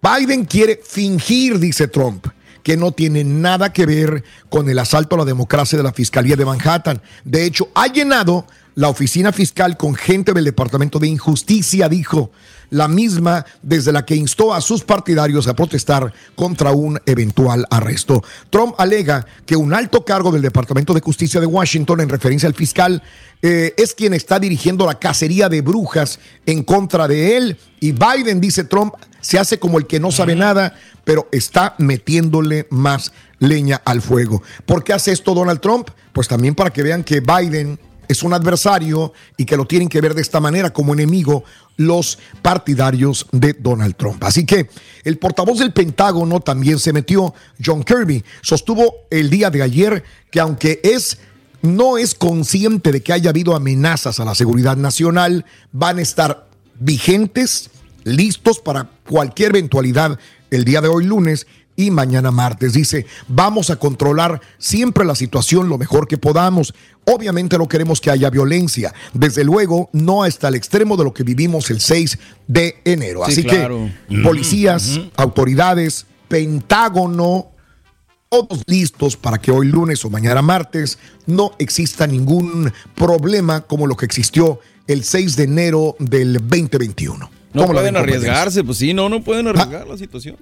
[0.03, 2.27] Biden quiere fingir, dice Trump,
[2.61, 6.35] que no tiene nada que ver con el asalto a la democracia de la Fiscalía
[6.35, 7.01] de Manhattan.
[7.23, 12.31] De hecho, ha llenado la oficina fiscal con gente del Departamento de Injusticia dijo
[12.73, 18.23] la misma desde la que instó a sus partidarios a protestar contra un eventual arresto.
[18.49, 22.55] Trump alega que un alto cargo del Departamento de Justicia de Washington, en referencia al
[22.55, 23.03] fiscal,
[23.43, 27.57] eh, es quien está dirigiendo la cacería de brujas en contra de él.
[27.79, 32.65] Y Biden, dice Trump, se hace como el que no sabe nada, pero está metiéndole
[32.71, 34.41] más leña al fuego.
[34.65, 35.89] ¿Por qué hace esto Donald Trump?
[36.11, 40.01] Pues también para que vean que Biden es un adversario y que lo tienen que
[40.01, 41.43] ver de esta manera como enemigo
[41.77, 44.23] los partidarios de Donald Trump.
[44.23, 44.69] Así que
[45.03, 50.39] el portavoz del Pentágono también se metió, John Kirby, sostuvo el día de ayer que
[50.39, 51.17] aunque es
[51.61, 56.47] no es consciente de que haya habido amenazas a la seguridad nacional, van a estar
[56.77, 57.69] vigentes,
[58.03, 60.19] listos para cualquier eventualidad
[60.51, 62.73] el día de hoy lunes y mañana martes.
[62.73, 66.73] Dice, vamos a controlar siempre la situación lo mejor que podamos.
[67.05, 68.93] Obviamente no queremos que haya violencia.
[69.13, 73.21] Desde luego, no hasta el extremo de lo que vivimos el 6 de enero.
[73.25, 73.89] Sí, Así claro.
[74.09, 77.51] que policías, autoridades, Pentágono,
[78.29, 83.95] todos listos para que hoy lunes o mañana martes no exista ningún problema como lo
[83.95, 87.29] que existió el 6 de enero del 2021.
[87.53, 90.37] No ¿Cómo la pueden arriesgarse, pues sí, no, no pueden arriesgar la situación.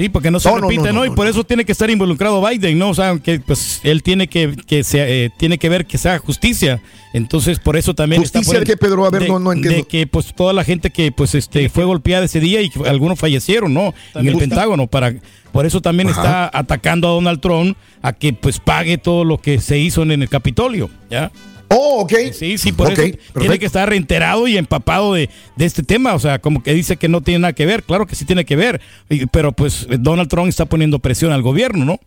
[0.00, 1.00] Sí, porque no se No, repite, no, ¿no?
[1.00, 2.88] no, Y por eso tiene que estar involucrado Biden, ¿no?
[2.88, 6.18] O sea, que pues él tiene que, que se, eh, tiene que ver que sea
[6.18, 6.80] justicia.
[7.12, 9.04] Entonces, por eso también está ¿Justicia de qué, Pedro?
[9.04, 9.76] A ver, de, no- no entiendo.
[9.76, 12.88] de que pues toda la gente que pues este fue golpeada ese día y que
[12.88, 13.92] algunos fallecieron, ¿no?
[14.14, 15.14] En el Pentágono para
[15.52, 16.22] por eso también Ajá.
[16.22, 20.12] está atacando a Donald Trump a que pues pague todo lo que se hizo en
[20.12, 21.30] el Capitolio, ¿ya?
[21.72, 22.12] Oh, ok.
[22.32, 23.02] Sí, sí, por eso
[23.38, 26.14] tiene que estar reenterado y empapado de, de este tema.
[26.14, 27.84] O sea, como que dice que no tiene nada que ver.
[27.84, 28.80] Claro que sí tiene que ver.
[29.08, 32.00] Y- Pero pues Donald Trump está poniendo presión al gobierno, ¿no?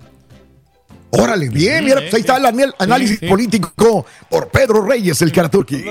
[1.11, 3.27] Órale, bien, mira, pues ahí está el análisis sí.
[3.27, 5.83] político por Pedro Reyes, el Karatuki.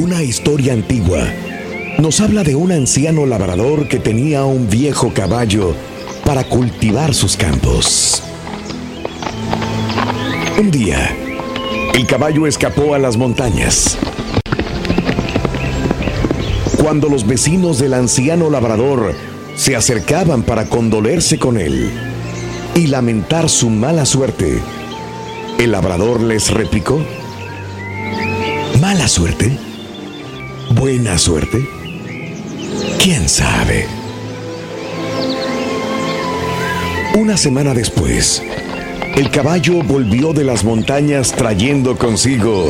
[0.00, 1.26] Una historia antigua
[1.98, 5.74] nos habla de un anciano labrador que tenía un viejo caballo
[6.24, 8.22] para cultivar sus campos.
[10.58, 11.14] Un día,
[11.92, 13.98] el caballo escapó a las montañas.
[16.78, 19.14] Cuando los vecinos del anciano labrador
[19.54, 21.90] se acercaban para condolerse con él
[22.74, 24.62] y lamentar su mala suerte,
[25.58, 27.04] el labrador les replicó,
[28.80, 29.58] ¿Mala suerte?
[30.70, 31.68] ¿Buena suerte?
[32.98, 33.86] ¿Quién sabe?
[37.14, 38.42] Una semana después,
[39.16, 42.66] el caballo volvió de las montañas trayendo consigo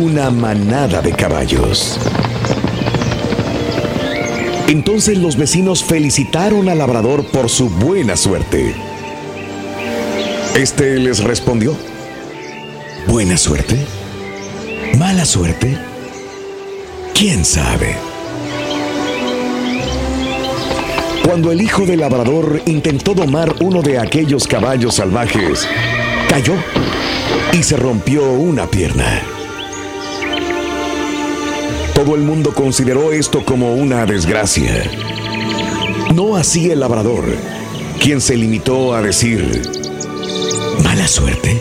[0.00, 1.98] una manada de caballos.
[4.66, 8.74] Entonces los vecinos felicitaron al labrador por su buena suerte.
[10.56, 11.76] Este les respondió,
[13.06, 13.76] ¿buena suerte?
[14.98, 15.76] ¿Mala suerte?
[17.14, 18.07] ¿Quién sabe?
[21.24, 25.68] Cuando el hijo del labrador intentó domar uno de aquellos caballos salvajes,
[26.28, 26.54] cayó
[27.52, 29.22] y se rompió una pierna.
[31.94, 34.84] Todo el mundo consideró esto como una desgracia.
[36.14, 37.24] No así el labrador,
[38.00, 39.62] quien se limitó a decir,
[40.84, 41.60] ¿mala suerte?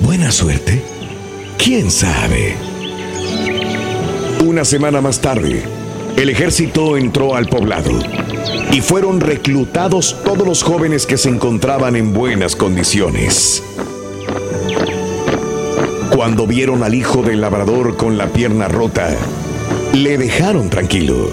[0.00, 0.82] ¿Buena suerte?
[1.58, 2.56] ¿Quién sabe?
[4.44, 5.64] Una semana más tarde,
[6.16, 7.90] el ejército entró al poblado
[8.72, 13.62] y fueron reclutados todos los jóvenes que se encontraban en buenas condiciones.
[16.14, 19.14] Cuando vieron al hijo del labrador con la pierna rota,
[19.92, 21.30] le dejaron tranquilo.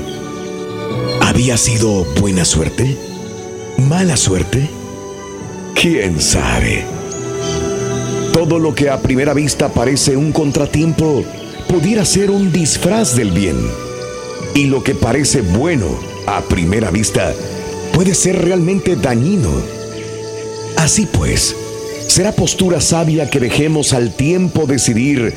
[1.21, 2.97] ¿Había sido buena suerte?
[3.77, 4.69] ¿Mala suerte?
[5.73, 6.85] ¿Quién sabe?
[8.33, 11.23] Todo lo que a primera vista parece un contratiempo
[11.69, 13.82] pudiera ser un disfraz del bien.
[14.55, 15.87] Y lo que parece bueno
[16.27, 17.33] a primera vista
[17.93, 19.49] puede ser realmente dañino.
[20.77, 21.55] Así pues,
[22.07, 25.33] será postura sabia que dejemos al tiempo decidir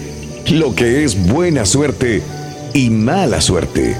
[0.48, 2.22] lo que es buena suerte
[2.74, 3.96] y mala suerte,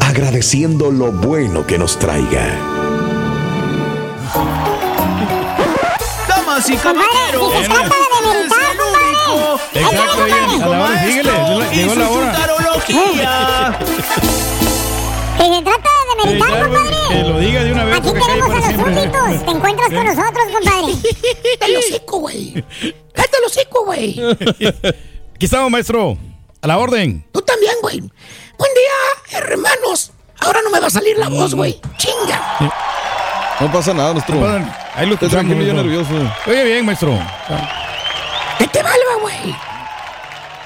[0.00, 2.56] agradeciendo lo bueno que nos traiga.
[6.28, 7.68] Damas y caballeros,
[9.74, 10.26] Exacto, a
[10.68, 11.32] la hora, síguele,
[11.74, 12.32] llegó la hora.
[12.86, 12.92] Si
[15.48, 15.88] se trata
[16.24, 16.96] de ya, compadre.
[17.08, 17.96] Que lo diga de una vez.
[17.96, 19.44] Aquí tenemos a los súbditos.
[19.44, 20.92] Te encuentras con nosotros, compadre.
[21.58, 22.64] Cállate los hocico, güey.
[23.12, 24.20] Cállate los hocico, güey.
[25.34, 26.16] Aquí estamos, maestro.
[26.60, 27.24] A la orden.
[27.32, 28.00] Tú también, güey.
[28.00, 30.12] Buen día, hermanos.
[30.40, 31.80] Ahora no me va a salir la voz, güey.
[31.96, 32.72] Chinga.
[33.60, 34.34] No pasa nada, nuestro.
[34.94, 35.46] Ahí lo escuchamos.
[35.46, 36.10] tranquilo, yo nervioso.
[36.46, 37.18] Oye, bien, maestro.
[38.58, 39.56] Que te valga, güey.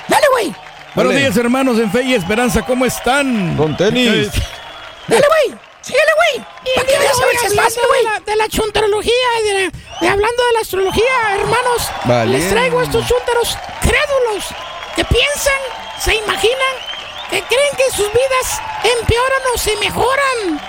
[0.09, 0.55] Dale, güey.
[0.95, 2.63] Buenos días, hermanos en fe y esperanza.
[2.63, 3.57] ¿Cómo están?
[3.57, 4.31] Don Tenis.
[5.07, 5.59] Dale, güey.
[5.83, 6.47] Síguele, güey.
[6.75, 8.05] Para que veas a ver si es fácil, hablando de güey.
[8.05, 12.39] la, de la chuntarología y de, la- de hablando de la astrología, hermanos, Vale.
[12.39, 14.45] les traigo estos chúntaros crédulos
[14.97, 15.61] que piensan,
[16.01, 16.75] se imaginan,
[17.31, 18.61] que creen que sus vidas
[18.99, 20.61] empeoran o se mejoran.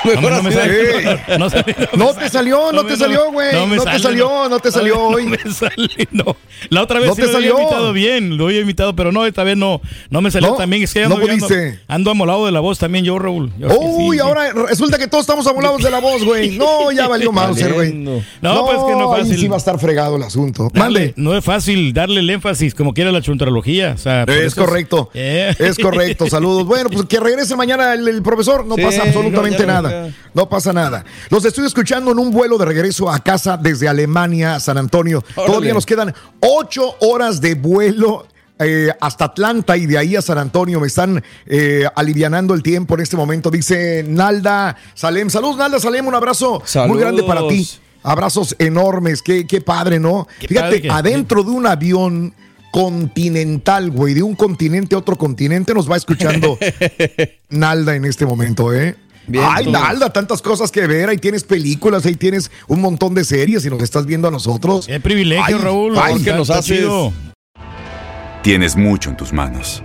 [0.04, 1.38] Mejor No me así de- sale.
[1.38, 3.48] No, sale, No te salió, no te salió, güey.
[3.76, 5.24] No te salió, no te salió hoy.
[5.26, 6.36] No me sale, no.
[6.70, 7.62] La otra vez No sí te lo había salió.
[7.62, 9.80] imitado bien, lo había imitado, pero no, esta vez no,
[10.10, 10.82] no me salió No, también.
[10.82, 11.80] Es que no ando, ando, pudiste.
[11.88, 13.52] ando amolado de la voz también yo, Raúl.
[13.58, 14.22] Yo Uy, sí.
[14.22, 16.56] ahora resulta que todos estamos amolados de la voz, güey.
[16.56, 17.92] No, ya valió Mauser, güey.
[17.92, 19.38] No, pues que no es ahí fácil.
[19.40, 20.68] sí va a estar fregado el asunto.
[20.74, 21.12] Mande.
[21.16, 23.92] no es fácil darle el énfasis como quiera la chuntarología.
[23.94, 25.10] O sea, por Es correcto.
[25.14, 25.54] Eh.
[25.58, 26.28] Es correcto.
[26.28, 26.66] Saludos.
[26.66, 28.64] Bueno, pues que regrese mañana el, el profesor.
[28.66, 30.14] No Sí, pasa absolutamente no nada.
[30.34, 31.04] No pasa nada.
[31.30, 35.22] Los estoy escuchando en un vuelo de regreso a casa desde Alemania, San Antonio.
[35.34, 35.46] Órale.
[35.46, 38.26] Todavía nos quedan ocho horas de vuelo.
[38.62, 42.94] eh, hasta Atlanta y de ahí a San Antonio me están eh, alivianando el tiempo
[42.94, 43.50] en este momento.
[43.50, 45.30] Dice Nalda Salem.
[45.30, 46.06] Saludos, Nalda Salem.
[46.06, 46.90] Un abrazo Saludos.
[46.94, 47.66] muy grande para ti.
[48.02, 49.22] Abrazos enormes.
[49.22, 50.28] Qué, qué padre, ¿no?
[50.38, 52.34] Qué Fíjate, padre que- adentro de un avión
[52.70, 56.58] continental, güey, de un continente a otro continente, nos va escuchando
[57.48, 58.94] Nalda en este momento, ¿eh?
[59.26, 59.80] Bien, Ay, todos.
[59.80, 61.08] Nalda, tantas cosas que ver.
[61.08, 64.86] Ahí tienes películas, ahí tienes un montón de series y nos estás viendo a nosotros.
[64.86, 65.98] Qué privilegio, Ay, Raúl.
[65.98, 66.64] ay, que nos haces.
[66.78, 67.12] chido.
[68.42, 69.82] Tienes mucho en tus manos.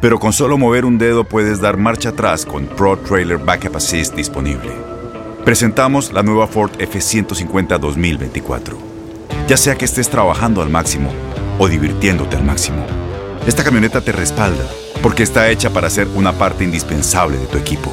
[0.00, 4.14] Pero con solo mover un dedo puedes dar marcha atrás con Pro Trailer Backup Assist
[4.14, 4.70] disponible.
[5.44, 8.76] Presentamos la nueva Ford F150 2024.
[9.48, 11.10] Ya sea que estés trabajando al máximo
[11.58, 12.84] o divirtiéndote al máximo,
[13.46, 14.64] esta camioneta te respalda
[15.02, 17.92] porque está hecha para ser una parte indispensable de tu equipo.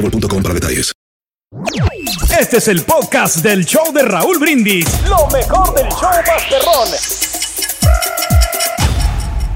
[0.00, 0.92] boostmobile.com para detalles.
[2.38, 4.86] Este es el podcast del show de Raúl Brindis.
[5.08, 6.88] Lo mejor del show Masterrón.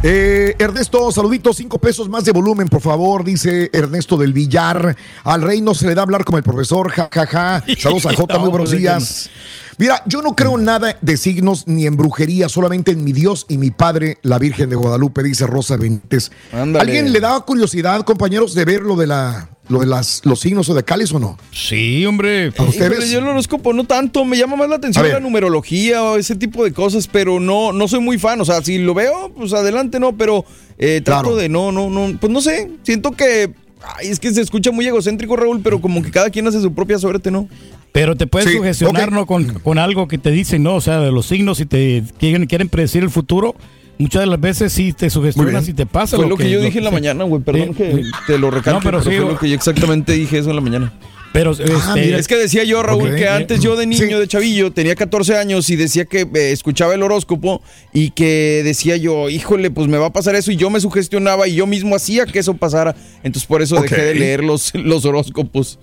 [0.07, 4.95] Eh, Ernesto, saluditos, cinco pesos más de volumen, por favor, dice Ernesto del Villar.
[5.23, 7.65] Al rey no se le da hablar como el profesor, jajaja.
[7.79, 9.31] Saludos a Jota, muy buenos días.
[9.79, 13.57] Mira, yo no creo nada de signos ni en brujería, solamente en mi Dios y
[13.57, 16.31] mi Padre, la Virgen de Guadalupe, dice Rosa Benítez.
[16.53, 16.81] Ándale.
[16.81, 20.67] ¿Alguien le da curiosidad, compañeros, de ver lo de la, lo de las, los signos
[20.67, 21.39] zodiacales o no?
[21.53, 22.53] Sí, hombre.
[22.57, 23.11] ¿A ustedes?
[23.11, 26.65] Yo el horóscopo no tanto, me llama más la atención la numerología o ese tipo
[26.65, 28.41] de cosas, pero no, no soy muy fan.
[28.41, 30.45] O sea, si lo veo, pues adelante, no, pero
[30.79, 31.37] eh, trato Claro.
[31.37, 33.53] de no, no, no, pues no sé, siento que.
[33.99, 36.73] Ay, es que se escucha muy egocéntrico, Raúl, pero como que cada quien hace su
[36.73, 37.49] propia suerte, ¿no?
[37.93, 39.13] Pero te puedes Sí, sugestionar.
[39.13, 39.27] ¿no?
[39.27, 40.75] con, con algo que te dicen, ¿no?
[40.75, 43.55] O sea, de los signos, si te quieren, quieren predecir el futuro,
[43.99, 46.17] muchas de las veces sí te sugestionas y te pasa.
[46.17, 47.43] Fue lo que yo dije en la mañana, güey.
[47.43, 50.39] Perdón que te lo recalco, No, pero pero, sí, fue lo que yo exactamente dije
[50.39, 50.93] eso en la mañana.
[51.33, 51.65] Pero este,
[51.97, 54.07] mira, Es que decía yo, Raúl, que antes yo de niño, Sí.
[54.07, 57.61] de chavillo, tenía 14 años y decía que eh, escuchaba el horóscopo
[57.93, 61.49] y que decía yo, híjole, pues me va a pasar eso y yo me sugestionaba
[61.49, 62.95] y yo mismo hacía que eso pasara.
[63.25, 65.81] Entonces por eso dejé de leer los, los horóscopos.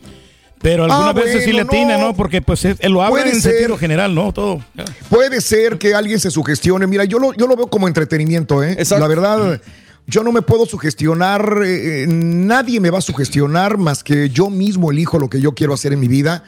[0.61, 2.07] Pero algunas Ah, veces sí le bueno, atina, no.
[2.09, 2.13] ¿no?
[2.15, 3.53] Porque pues es- lo Puede en ser.
[3.53, 4.31] sentido general, ¿no?
[4.33, 4.63] Todo.
[5.09, 6.87] Puede ser que alguien se sugestione.
[6.87, 8.73] Mira, yo lo, yo lo veo como entretenimiento, ¿eh?
[8.73, 9.01] Exacto.
[9.03, 9.61] La verdad,
[10.07, 14.49] yo no me puedo sugestionar, eh, eh, nadie me va a sugestionar más que yo
[14.49, 16.43] mismo elijo lo que yo quiero hacer en mi vida.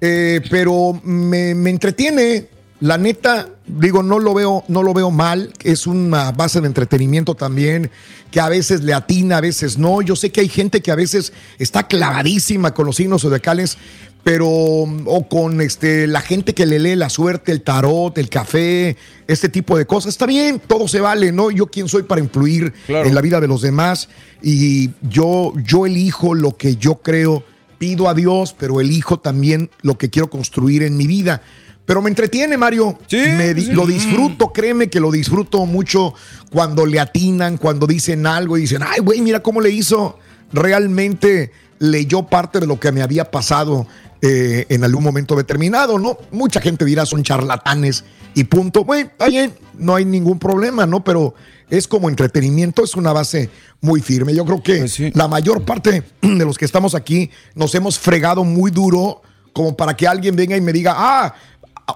[0.00, 2.48] Eh, pero me, me entretiene.
[2.80, 5.52] La neta, digo, no lo veo, no lo veo mal.
[5.62, 7.90] Es una base de entretenimiento también,
[8.30, 10.02] que a veces le atina, a veces no.
[10.02, 13.78] Yo sé que hay gente que a veces está clavadísima con los signos zodiacales.
[14.24, 18.96] pero o con este la gente que le lee la suerte, el tarot, el café,
[19.28, 20.14] este tipo de cosas.
[20.14, 21.50] Está bien, todo se vale, ¿no?
[21.50, 23.06] Yo quién soy para influir Claro.
[23.06, 24.08] en la vida de los demás
[24.42, 27.44] y yo yo elijo lo que yo creo,
[27.76, 31.42] pido a Dios, pero elijo también lo que quiero construir en mi vida.
[31.86, 32.98] Pero me entretiene, Mario.
[33.12, 33.66] Me sí.
[33.72, 36.14] Lo disfruto, créeme que lo disfruto mucho
[36.50, 40.18] cuando le atinan, cuando dicen algo y dicen, ay, güey, mira cómo le hizo.
[40.52, 43.86] Realmente leyó parte de lo que me había pasado
[44.22, 46.16] eh, en algún momento determinado, ¿no?
[46.30, 48.04] Mucha gente dirá son charlatanes
[48.34, 48.84] y punto.
[48.84, 51.04] Güey, bien, no hay ningún problema, ¿no?
[51.04, 51.34] Pero
[51.68, 53.50] es como entretenimiento, es una base
[53.82, 54.34] muy firme.
[54.34, 58.70] Yo creo que la mayor parte de los que estamos aquí nos hemos fregado muy
[58.70, 59.20] duro
[59.52, 61.34] como para que alguien venga y me diga, ah,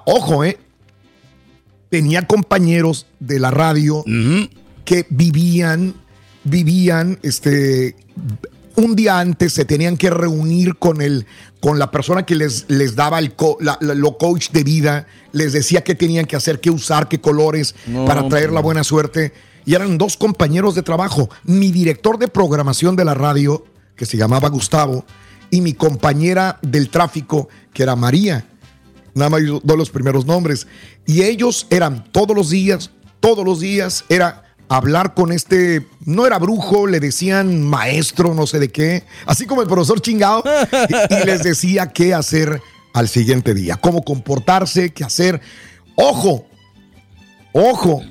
[0.07, 0.59] ojo, ¿eh?
[1.91, 4.05] Tenía compañeros de la radio
[4.84, 5.95] que vivían,
[6.45, 7.97] vivían, este,
[8.76, 11.26] un día antes se tenían que reunir con el,
[11.61, 15.07] con la persona que les, les daba el co- la- la- lo coach de vida,
[15.32, 18.84] les decía qué tenían que hacer, qué usar, qué colores No, para traer la buena
[18.84, 19.32] suerte.
[19.64, 23.64] Y eran dos compañeros de trabajo, mi director de programación de la radio,
[23.97, 25.05] que se llamaba Gustavo,
[25.51, 28.47] y mi compañera del tráfico, que era María.
[29.19, 30.66] Nada más doy los primeros nombres.
[31.07, 32.91] Y ellos eran todos los días,
[33.21, 38.59] todos los días, era hablar con este, no era brujo, le decían maestro, no sé
[38.59, 40.43] de qué, así como el profesor chingado,
[40.89, 42.61] y, y les decía qué hacer
[42.93, 45.41] al siguiente día, cómo comportarse, qué hacer.
[45.97, 46.47] Ojo,
[47.53, 48.03] ojo,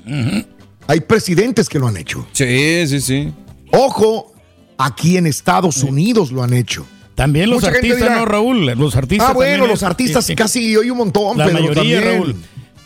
[0.86, 2.26] hay presidentes que lo han hecho.
[2.32, 3.32] Sí, sí, sí.
[3.72, 4.32] Ojo,
[4.78, 6.86] aquí en Estados Unidos lo han hecho.
[7.18, 8.64] También los Mucha artistas, dirá, ¿no, Raúl?
[8.64, 9.30] Los artistas.
[9.30, 12.04] Ah, bueno, los artistas casi hoy un montón, La Pedro, mayoría, también.
[12.04, 12.36] Raúl.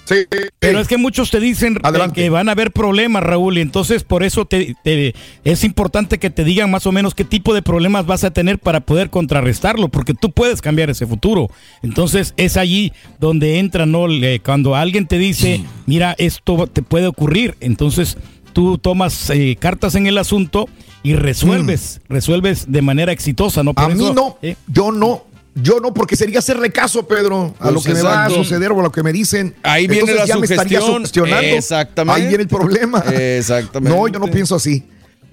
[0.07, 0.15] Sí.
[0.59, 4.05] Pero es que muchos te dicen eh, que van a haber problemas, Raúl, y entonces
[4.05, 5.15] por eso te, te-
[5.45, 8.59] es importante que te digan más o menos qué tipo de problemas vas a tener
[8.59, 11.51] para poder contrarrestarlo, porque tú puedes cambiar ese futuro.
[11.83, 14.07] Entonces es allí donde entra, ¿no?
[14.43, 18.17] Cuando alguien te dice, mira, esto te puede ocurrir, entonces
[18.55, 20.69] tú tomas eh, cartas en el asunto
[21.03, 23.75] y resuelves, resuelves de manera exitosa, ¿no?
[23.75, 23.91] Por Mm.
[23.91, 24.37] A mí eso- no,
[24.69, 25.25] yo no,
[25.55, 28.73] yo no, porque sería hacerle caso, Pedro, a Pues lo que me va a suceder
[28.73, 29.55] o a lo que me dicen.
[29.63, 31.07] Ahí viene Entonces la ya me estaría sugestión.
[31.07, 31.57] sugestionando.
[31.57, 32.21] Exactamente.
[32.23, 33.01] Ahí viene el problema.
[33.13, 33.97] Exactamente.
[33.97, 34.85] No, yo no pienso así.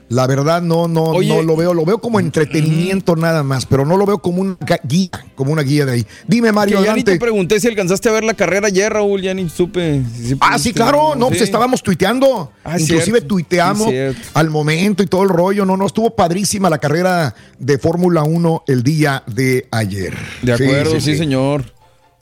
[0.10, 1.30] La verdad no, no, Oye.
[1.30, 4.58] no lo veo, lo veo como entretenimiento nada más, pero no lo veo como una
[4.84, 6.06] guía, como una guía de ahí.
[6.28, 9.22] Dime, Mario, Que ya ni te pregunté si alcanzaste a ver la carrera ayer, Raúl,
[9.22, 10.02] ya ni supe.
[10.20, 11.44] si- Ah, sí, claro, no, pues Sí.
[11.44, 12.52] estábamos tuiteando.
[12.64, 13.28] Ah, Inclusive cierto.
[13.28, 13.96] tuiteamos Sí,
[14.34, 15.64] al momento y todo el rollo.
[15.66, 20.16] No, no, estuvo padrísima la carrera de Fórmula 1 el día de ayer.
[20.42, 21.66] De acuerdo, sí, señor.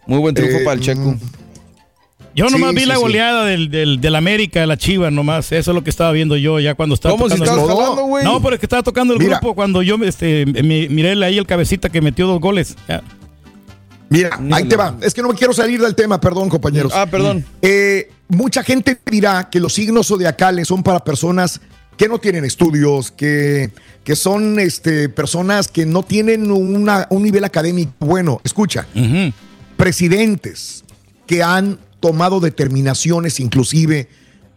[0.05, 1.15] Muy buen triunfo Eh, para el Checo.
[2.38, 3.01] Yo nomás Sí, vi sí, la sí.
[3.01, 5.51] goleada del, del, del América, de la Chivas, nomás.
[5.51, 8.03] Eso es lo que estaba viendo yo ya cuando estaba ¿Cómo si tocando el- jalando,
[8.05, 8.23] güey?
[8.23, 9.39] No, pero es que estaba tocando el Mira.
[9.39, 12.75] grupo cuando yo este, mi- miré ahí el cabecita que metió dos goles.
[12.88, 13.01] Ya.
[14.09, 14.95] Mira, ahí te va.
[15.01, 16.93] Es que no me quiero salir del tema, perdón, compañeros.
[16.95, 17.43] Ah, perdón.
[17.61, 21.59] Eh, mucha gente dirá que los signos zodiacales son para personas
[21.97, 23.71] que no tienen estudios, que,
[24.03, 28.39] que son este, personas que no tienen una- un nivel académico bueno.
[28.43, 28.85] Escucha,
[29.75, 30.83] presidentes
[31.25, 34.07] que han tomado determinaciones inclusive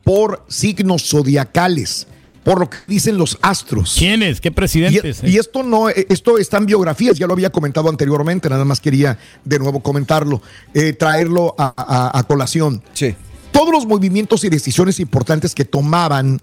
[0.05, 2.07] por signos zodiacales,
[2.43, 3.95] por lo que dicen los astros.
[3.99, 4.41] ¿Quiénes?
[4.41, 5.21] ¿Qué presidentes?
[5.23, 8.65] Y, y esto no, eh, esto está en biografías, ya lo había comentado anteriormente, nada
[8.65, 10.41] más quería de nuevo comentarlo,
[10.75, 12.83] eh, traerlo a, a- a colación.
[12.95, 13.15] Sí.
[13.53, 16.41] Todos los movimientos y decisiones importantes que tomaban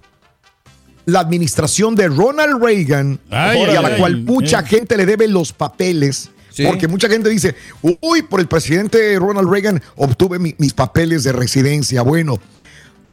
[1.05, 4.65] la administración de Ronald Reagan, Ay, y a la ay, cual mucha eh.
[4.67, 6.31] gente le debe los papeles.
[6.57, 6.65] Sí.
[6.65, 7.55] Porque mucha gente dice,
[8.01, 12.01] uy, por el presidente Ronald Reagan obtuve mi- mis papeles de residencia.
[12.01, 12.39] Bueno,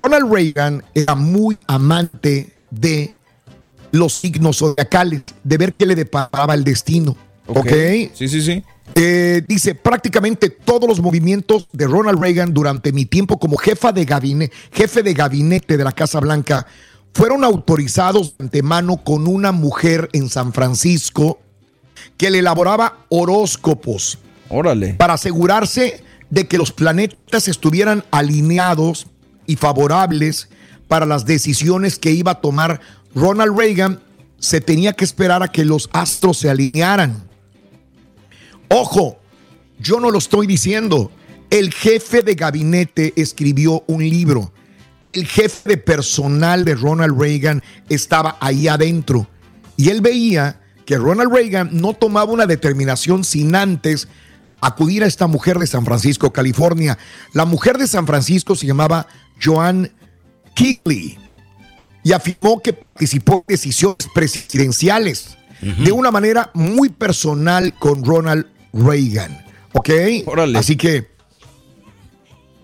[0.03, 3.15] Ronald Reagan era muy amante de
[3.93, 7.17] los signos zodiacales, de ver qué le deparaba el destino.
[7.47, 7.69] ¿Ok?
[8.15, 8.63] Sí, sí, sí.
[8.95, 14.05] Eh, dice, prácticamente todos los movimientos de Ronald Reagan durante mi tiempo como jefa de
[14.07, 16.67] gabinete, jefe de gabinete de la Casa Blanca
[17.13, 21.39] fueron autorizados de antemano con una mujer en San Francisco
[22.17, 24.95] que le elaboraba horóscopos Órale.
[24.95, 29.07] para asegurarse de que los planetas estuvieran alineados
[29.47, 30.49] y favorables
[30.89, 32.81] para las decisiones que iba a tomar
[33.15, 34.01] Ronald Reagan,
[34.39, 37.23] se tenía que esperar a que los astros se alinearan.
[38.69, 39.19] Ojo,
[39.79, 41.11] yo no lo estoy diciendo.
[41.51, 44.53] El jefe de gabinete escribió un libro.
[45.13, 49.29] El jefe personal de Ronald Reagan estaba ahí adentro.
[49.77, 54.09] Y él veía que Ronald Reagan no tomaba una determinación sin antes
[54.61, 56.99] acudir a esta mujer de San Francisco, California.
[57.33, 59.07] La mujer de San Francisco se llamaba
[59.43, 59.91] Joan
[60.55, 61.19] Keighley
[62.03, 69.45] y afirmó que participó en decisiones presidenciales de una manera muy personal con Ronald Reagan.
[69.73, 69.91] ¿Ok?
[70.59, 71.14] Así que,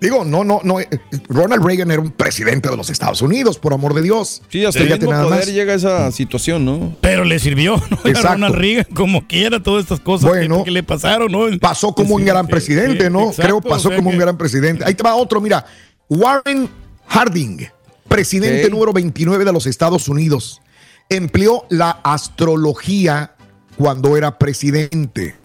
[0.01, 0.81] digo, no, no, no.
[0.81, 0.89] eh,
[1.29, 4.43] Ronald Reagan era un presidente de los Estados Unidos, por amor de Dios.
[4.49, 5.47] Sí, hasta el Fíjate mismo poder más.
[5.55, 6.97] llega a esa situación, ¿no?
[7.01, 7.99] Pero le sirvió, ¿no?
[8.05, 8.29] Exacto.
[8.29, 11.47] Ronald Reagan, como quiera, todas estas cosas que- Bueno, que, le pasaron, ¿no?
[11.61, 13.29] Pasó como un gran presidente, ¿no?
[13.29, 14.85] exacto, Creo pasó o sea como un gran presidente.
[14.87, 15.65] Ahí te va otro, mira.
[16.09, 16.69] Warren
[17.07, 17.67] Harding,
[18.09, 20.61] presidente número 29 de los Estados Unidos,
[21.09, 23.35] empleó la astrología
[23.77, 25.37] cuando era presidente.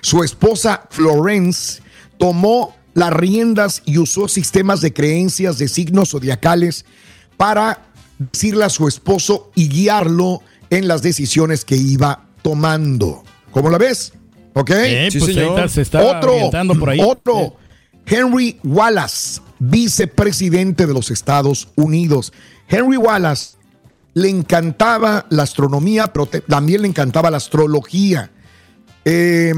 [0.00, 1.82] Su esposa Florence
[2.18, 6.84] tomó las riendas y usó sistemas de creencias de signos zodiacales
[7.36, 7.86] para
[8.18, 13.22] decirle a su esposo y guiarlo en las decisiones que iba tomando.
[13.52, 14.12] ¿Cómo la ves?
[14.54, 14.70] ¿Ok?
[14.70, 15.58] Eh, Sí, pues, ahí señor.
[15.58, 16.32] está, se está otro,
[16.78, 17.00] por ahí.
[17.00, 17.56] otro.
[18.06, 22.32] Henry Wallace, vicepresidente de los Estados Unidos.
[22.68, 23.56] Henry Wallace
[24.14, 28.30] le encantaba la astronomía, pero te- también le encantaba la astrología.
[29.04, 29.52] Eh,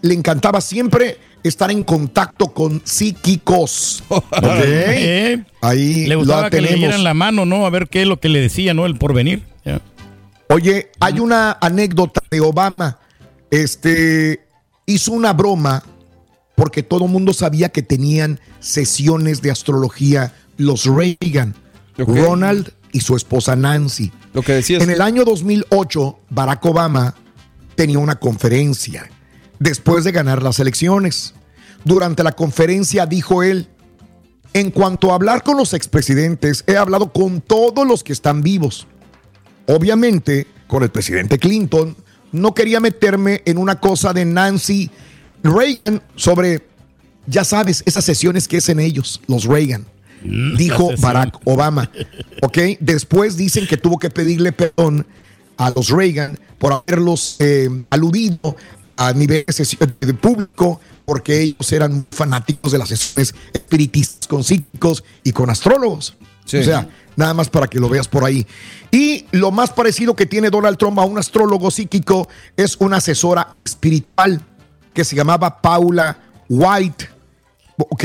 [0.00, 4.02] le encantaba siempre estar en contacto con psíquicos.
[4.08, 4.24] ¿Ok?
[4.64, 7.66] Eh, Ahí le gustaba la que le dieran la mano, ¿no?
[7.66, 8.86] A ver qué es lo que le decía, ¿no?
[8.86, 9.42] El porvenir.
[9.64, 9.80] Ya.
[10.50, 12.98] Oye, hay una anécdota de Obama.
[13.50, 14.46] Este
[14.86, 15.82] hizo una broma
[16.54, 21.54] porque todo el mundo sabía que tenían sesiones de astrología los Reagan,
[21.96, 24.10] Ronald y su esposa Nancy.
[24.32, 24.82] Lo que decías.
[24.82, 27.14] En el año 2008, Barack Obama
[27.78, 29.08] tenía una conferencia
[29.60, 31.34] después de ganar las elecciones.
[31.84, 33.68] Durante la conferencia dijo él,
[34.52, 38.88] en cuanto a hablar con los expresidentes, he hablado con todos los que están vivos.
[39.68, 41.96] Obviamente, con el presidente Clinton,
[42.32, 44.90] no quería meterme en una cosa de Nancy
[45.44, 46.66] Reagan sobre,
[47.28, 49.86] ya sabes, esas sesiones que hacen ellos, los Reagan.
[50.24, 51.00] Dijo sesión.
[51.00, 51.92] Barack Obama.
[52.42, 52.58] ¿Ok?
[52.80, 55.06] Después dicen que tuvo que pedirle perdón
[55.58, 58.56] a los Reagan por haberlos eh, aludido
[58.96, 65.32] a nivel de, público porque ellos eran fanáticos de las sesiones espiritistas con psíquicos y
[65.32, 66.16] con astrólogos.
[66.44, 66.58] Sí.
[66.58, 68.46] O sea, nada más para que lo veas por ahí.
[68.90, 73.56] Y lo más parecido que tiene Donald Trump a un astrólogo psíquico es una asesora
[73.64, 74.40] espiritual
[74.94, 77.08] que se llamaba Paula White.
[77.78, 78.04] ¿Ok?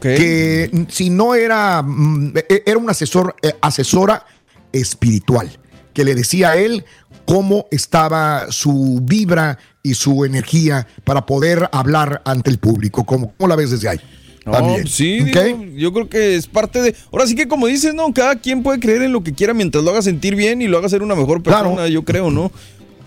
[0.00, 4.24] Que mm, si no era, mm, e- era una asesor, eh, asesora
[4.72, 5.50] espiritual,
[5.98, 6.84] que le decía a él
[7.24, 13.02] cómo estaba su vibra y su energía para poder hablar ante el público.
[13.02, 13.98] ¿Cómo, cómo la ves desde ahí?
[14.46, 14.86] No, También.
[14.86, 15.26] sí, ¿Ok?
[15.26, 16.94] digo, yo creo que es parte de.
[17.10, 18.14] Ahora sí que, como dices, ¿no?
[18.14, 20.78] Cada quien puede creer en lo que quiera mientras lo haga sentir bien y lo
[20.78, 22.52] haga ser una mejor persona, yo creo, ¿no?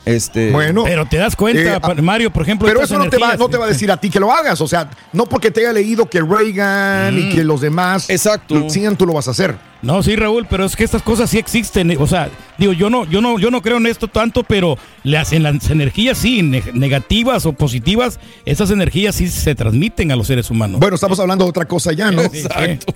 [0.04, 0.52] Este.
[0.52, 0.84] Bueno.
[0.84, 2.68] Pero te das cuenta, Eh, Mario, por ejemplo.
[2.68, 4.60] Pero eso no te, va, no te va a decir a ti que lo hagas.
[4.62, 8.56] O sea, no porque te haya leído que Reagan y que los demás Exacto.
[8.56, 9.56] lo sigan, tú lo vas a hacer.
[9.84, 11.95] No, sí, Raúl, pero es que estas cosas sí existen.
[11.99, 15.34] O sea, digo, yo no, yo no, yo no creo en esto tanto, pero las,
[15.34, 20.28] en las energías sí, ne- negativas o positivas, esas energías sí se transmiten a los
[20.28, 20.80] seres humanos.
[20.80, 22.22] Bueno, estamos hablando de otra cosa ya, ¿no?
[22.24, 22.93] Exacto.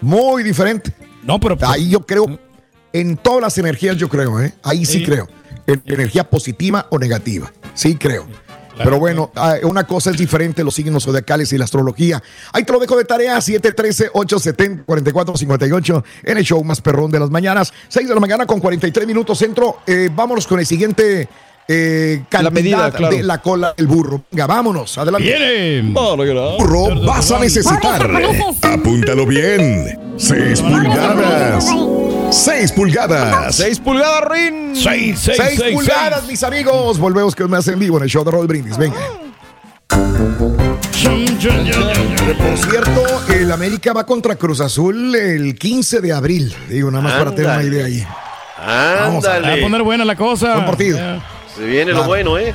[0.00, 0.92] Muy diferente.
[1.24, 1.56] No, pero.
[1.66, 2.38] Ahí yo creo,
[2.92, 4.52] en todas las energías yo creo, ¿eh?
[4.62, 5.04] Ahí sí, Sí.
[5.04, 5.28] creo.
[5.66, 7.52] En energía positiva o negativa.
[7.74, 8.26] Sí creo.
[8.76, 12.20] Pero bueno, ah, una cosa es diferente los signos zodiacales y la astrología.
[12.52, 17.70] Ahí te lo dejo de tarea, 713-870-4458 en el show más perrón de las mañanas.
[17.88, 19.80] 6 de la mañana con 43 minutos centro.
[19.86, 21.28] Eh, vámonos con el siguiente
[21.68, 23.16] eh, cantidad medida, claro.
[23.16, 24.24] de la cola del burro.
[24.30, 25.28] Venga, vámonos, adelante.
[25.28, 25.80] ¡Viene!
[25.92, 28.10] Burro, vas a necesitar.
[28.62, 29.98] Apúntalo bien.
[30.16, 31.66] 6 pulgadas.
[32.32, 33.54] 6 pulgadas.
[33.56, 34.72] 6 pulgadas, Rin.
[34.74, 36.98] 6, 6 6, 6, pulgadas, mis amigos.
[36.98, 38.76] Volvemos con más en vivo en el show de Roll Brindis.
[38.78, 38.96] Venga.
[42.38, 46.54] Por cierto, el América va contra Cruz Azul el 15 de abril.
[46.68, 47.68] Digo, nada más para tener una Ándale.
[47.76, 48.06] idea ahí.
[49.00, 49.62] Vamos a Va a Ándale.
[49.62, 50.54] poner buena la cosa.
[50.54, 50.98] Buen partido.
[50.98, 51.22] Ya.
[51.56, 52.08] Se viene lo Claro.
[52.08, 52.54] bueno, ¿eh?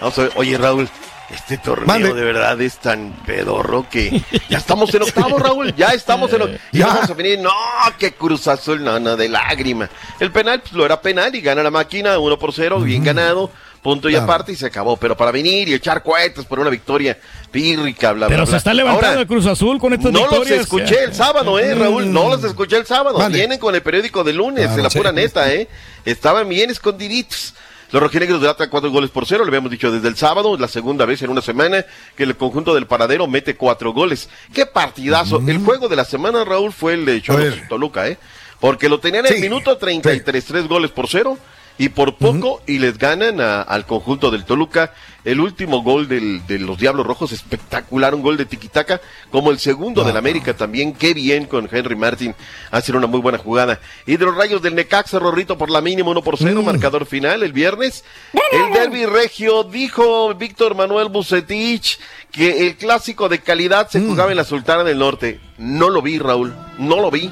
[0.00, 0.32] Vamos a ver.
[0.36, 0.88] Oye, Raúl,
[1.30, 2.12] este torneo Mande.
[2.14, 5.74] de verdad es tan pedorro que ya estamos en octavo, Raúl.
[5.74, 6.58] Ya estamos en octavo.
[6.72, 6.86] Y Ya.
[6.88, 7.50] vamos a venir, no,
[7.98, 9.88] que Cruz Azul, no, no, de lágrima.
[10.20, 13.50] El penal, pues lo era penal y gana la máquina, uno por cero, bien ganado.
[13.82, 14.24] Punto y Claro.
[14.24, 14.96] aparte y se acabó.
[14.96, 17.16] Pero para venir y echar cohetes por una victoria
[17.52, 18.50] pírrica, bla, bla, Pero bla.
[18.50, 20.60] se está levantando Ahora, el Cruz Azul con estas no los victorias.
[20.62, 22.12] escuché el sábado, eh, Raúl.
[22.12, 23.18] No los escuché el sábado.
[23.30, 24.98] Vienen con el periódico de lunes, Claro, en la sí.
[24.98, 25.68] pura neta, eh.
[26.04, 27.54] Estaban bien escondiditos.
[27.92, 31.04] Los rojinegros delatan cuatro goles por cero, lo habíamos dicho desde el sábado, la segunda
[31.04, 31.84] vez en una semana
[32.16, 34.28] que el conjunto del paradero mete cuatro goles.
[34.52, 35.42] ¡Qué partidazo!
[35.46, 37.54] El juego de la semana, Raúl, fue el de Cholos.
[37.68, 38.18] Toluca, ¿eh?
[38.60, 41.38] Porque lo tenían en Sí, el minuto 33, tres goles por cero.
[41.78, 44.92] Y por poco y les ganan a- al conjunto del Toluca.
[45.24, 49.00] El último gol del- de los Diablos Rojos, espectacular, un gol de tiquitaca,
[49.30, 52.34] como el segundo del América también, qué bien con Henry Martin,
[52.70, 53.80] hacer una muy buena jugada.
[54.06, 57.42] Y de los Rayos del Necaxa, Rorrito por la mínima 1 por 0, marcador final
[57.42, 58.04] el viernes.
[58.52, 61.98] El derby regio, dijo Víctor Manuel Bucetich,
[62.30, 65.40] que el clásico de calidad se jugaba en la Sultana del Norte.
[65.58, 67.30] No lo vi, Raúl, no lo vi.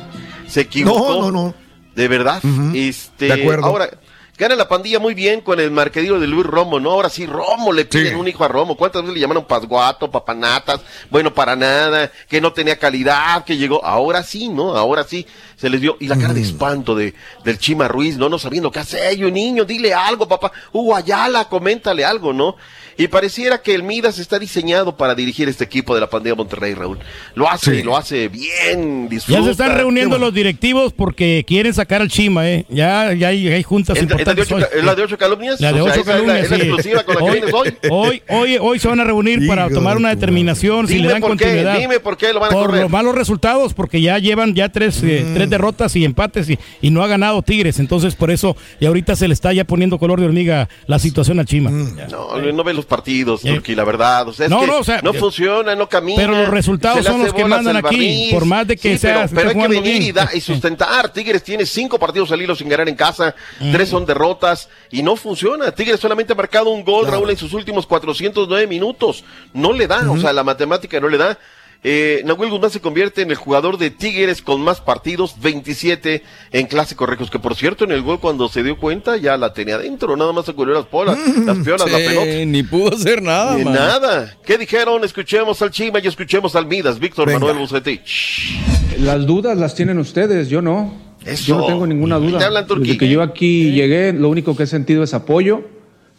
[0.48, 1.14] Se equivocó.
[1.14, 1.54] No, no, no.
[1.94, 2.42] De verdad.
[2.74, 3.66] Este, De acuerdo.
[3.66, 3.88] Ahora,
[4.36, 6.90] gana la pandilla muy bien con el marquedillo de Luis Romo, ¿no?
[6.90, 8.76] Ahora sí, Romo le piden un hijo a Romo.
[8.76, 10.80] ¿Cuántas veces le llamaron pasguato, papanatas?
[11.10, 13.84] Bueno, para nada, que no tenía calidad, que llegó.
[13.84, 14.76] Ahora sí, ¿no?
[14.76, 15.26] Ahora sí
[15.56, 15.96] se les dio.
[16.00, 17.14] Y la cara de espanto de,
[17.44, 18.28] del Chima Ruiz, ¿no?
[18.28, 19.16] No sabiendo qué hacer.
[19.16, 20.52] Yo, niño, dile algo, papá.
[20.72, 22.56] Hugo Ayala, coméntale algo, ¿no?
[22.96, 26.74] Y pareciera que el Midas está diseñado para dirigir este equipo de la pandilla Monterrey,
[26.74, 26.98] Raúl.
[27.34, 29.40] Lo hace, lo hace bien, disfruta.
[29.40, 32.66] Ya se están reuniendo los directivos porque quieren sacar al Chima, ¿eh?
[32.68, 34.46] Ya, ya hay, hay juntas ¿Es- importantes.
[34.46, 34.62] ocho hoy.
[34.62, 35.60] ca- es la de ocho calumnias?
[35.60, 36.62] La de ocho calumnias, es la sí.
[36.62, 37.74] exclusiva con la que vienes hoy.
[37.90, 41.20] hoy, hoy, hoy se van a reunir para tomar una determinación si Dime le dan
[41.20, 41.78] por qué, continuidad.
[41.78, 42.82] dime por qué lo van a por correr.
[42.82, 45.34] los malos resultados, porque ya llevan ya tres, eh, Mm.
[45.34, 47.78] tres derrotas y empates y, y no ha ganado Tigres.
[47.78, 51.38] Entonces, por eso, y ahorita se le está ya poniendo color de hormiga la situación
[51.40, 51.70] al Chima.
[51.70, 54.28] No, no ve los partidos, Turki, la verdad.
[54.28, 56.16] O sea, es No, que no, o sea, no eh, funciona, no camina.
[56.20, 58.32] pero los resultados son los que mandan aquí, barniz.
[58.32, 61.12] por más de que Sí, sea- Pero, pero hay que venir y, da- y sustentar.
[61.12, 63.34] Tigres tiene cinco partidos al hilo sin ganar en casa,
[63.72, 65.70] tres son derrotas y no funciona.
[65.72, 69.24] Tigres solamente ha marcado un gol, Raúl, en sus últimos 409 minutos.
[69.52, 71.38] No le da, o sea, la matemática no le da.
[71.86, 76.22] Eh, Nahuel Guzmán se convierte en el jugador de Tigres con más partidos, 27
[76.52, 79.52] en clásicos récords, que por cierto en el gol cuando se dio cuenta ya la
[79.52, 82.44] tenía dentro, nada más se cubrió las polas, las piolas, la Sí, pelota.
[82.46, 83.74] ni pudo hacer nada, Ni man.
[83.74, 84.34] nada.
[84.46, 85.04] ¿Qué dijeron?
[85.04, 88.58] Escuchemos al Chima y escuchemos al Midas, Víctor Manuel Bucetich.
[89.00, 90.94] Las dudas las tienen ustedes, yo no.
[91.26, 91.44] Eso.
[91.46, 92.38] Yo no tengo ninguna duda.
[92.38, 92.84] Te hablan, Turquí.
[92.86, 95.62] Desde que yo aquí llegué, lo único que he sentido es apoyo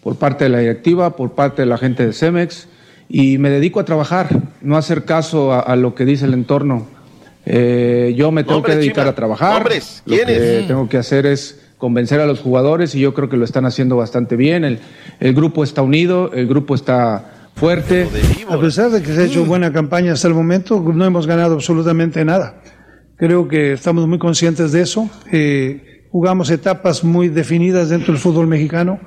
[0.03, 2.68] por parte de la directiva, por parte de la gente de Cemex,
[3.09, 4.29] y me dedico a trabajar,
[4.61, 6.87] no a hacer caso a, a lo que dice el entorno.
[7.45, 9.11] Eh, yo me tengo Nombres, que dedicar Chima.
[9.11, 9.53] a trabajar.
[9.59, 10.37] Nombres, Lo ¿quiénes?
[10.39, 10.67] que Mm.
[10.67, 13.95] tengo que hacer es convencer a los jugadores y yo creo que lo están haciendo
[13.97, 14.63] bastante bien.
[14.63, 14.79] El,
[15.19, 18.07] el grupo está unido, el grupo está fuerte.
[18.49, 21.53] A pesar de que se ha hecho buena campaña hasta el momento, no hemos ganado
[21.53, 22.55] absolutamente nada.
[23.17, 25.09] Creo que estamos muy conscientes de eso.
[25.31, 28.99] Eh, jugamos etapas muy definidas dentro del fútbol mexicano.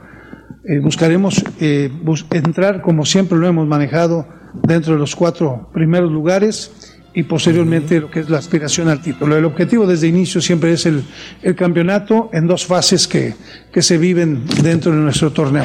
[0.64, 4.26] Eh, buscaremos eh, bus- entrar, como siempre lo hemos manejado,
[4.62, 9.36] dentro de los cuatro primeros lugares y posteriormente lo que es la aspiración al título.
[9.36, 11.02] El objetivo desde inicio siempre es el,
[11.42, 13.34] el campeonato en dos fases que,
[13.72, 15.64] que se viven dentro de nuestro torneo.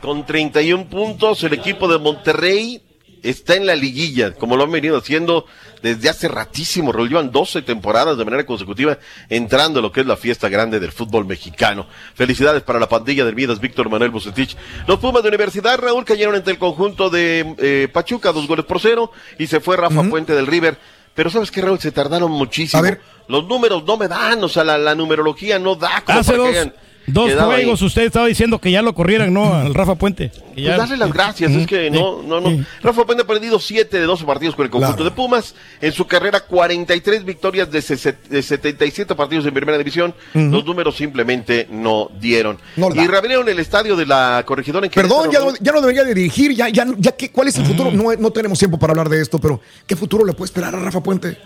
[0.00, 2.80] Con 31 puntos, el equipo de Monterrey
[3.22, 5.46] está en la liguilla, como lo han venido haciendo
[5.82, 6.92] desde hace ratísimo.
[6.92, 7.08] Raúl.
[7.08, 8.98] Llevan 12 temporadas de manera consecutiva
[9.28, 11.86] entrando a lo que es la fiesta grande del fútbol mexicano.
[12.14, 14.56] Felicidades para la pandilla del Midas, Víctor Manuel Bucetich.
[14.86, 18.80] Los Pumas de Universidad, Raúl, cayeron ante el conjunto de eh, Pachuca, dos goles por
[18.80, 20.78] cero, y se fue Rafa Puente del River.
[21.14, 21.80] Pero ¿sabes qué, Raúl?
[21.80, 22.82] Se tardaron muchísimo.
[23.26, 26.02] Los números no me dan, o sea, la, la numerología no da.
[26.04, 26.74] como Hace para que dos, hayan
[27.08, 27.36] dos ahí.
[27.62, 29.54] juegos usted estaba diciendo que ya lo corrieran, ¿no?
[29.54, 30.30] Al Rafa Puente.
[30.54, 32.64] Que Pues darle las gracias, es que no, no, no.
[32.82, 35.54] Rafa Puente ha perdido 7 de 12 partidos con el conjunto de Pumas.
[35.80, 37.80] En su carrera, 43 victorias de,
[38.28, 40.14] de 77 partidos en primera división.
[40.34, 42.58] Los números simplemente no dieron.
[42.76, 45.52] No y reabrieron el estadio de la corregidora en Perdón, ya ¿no?
[45.60, 47.90] ya no debería de dirigir, ya, ya, ya que, ¿cuál es el futuro?
[47.90, 50.78] No, no tenemos tiempo para hablar de esto, pero ¿qué futuro le puede esperar a
[50.78, 51.38] Rafa Puente?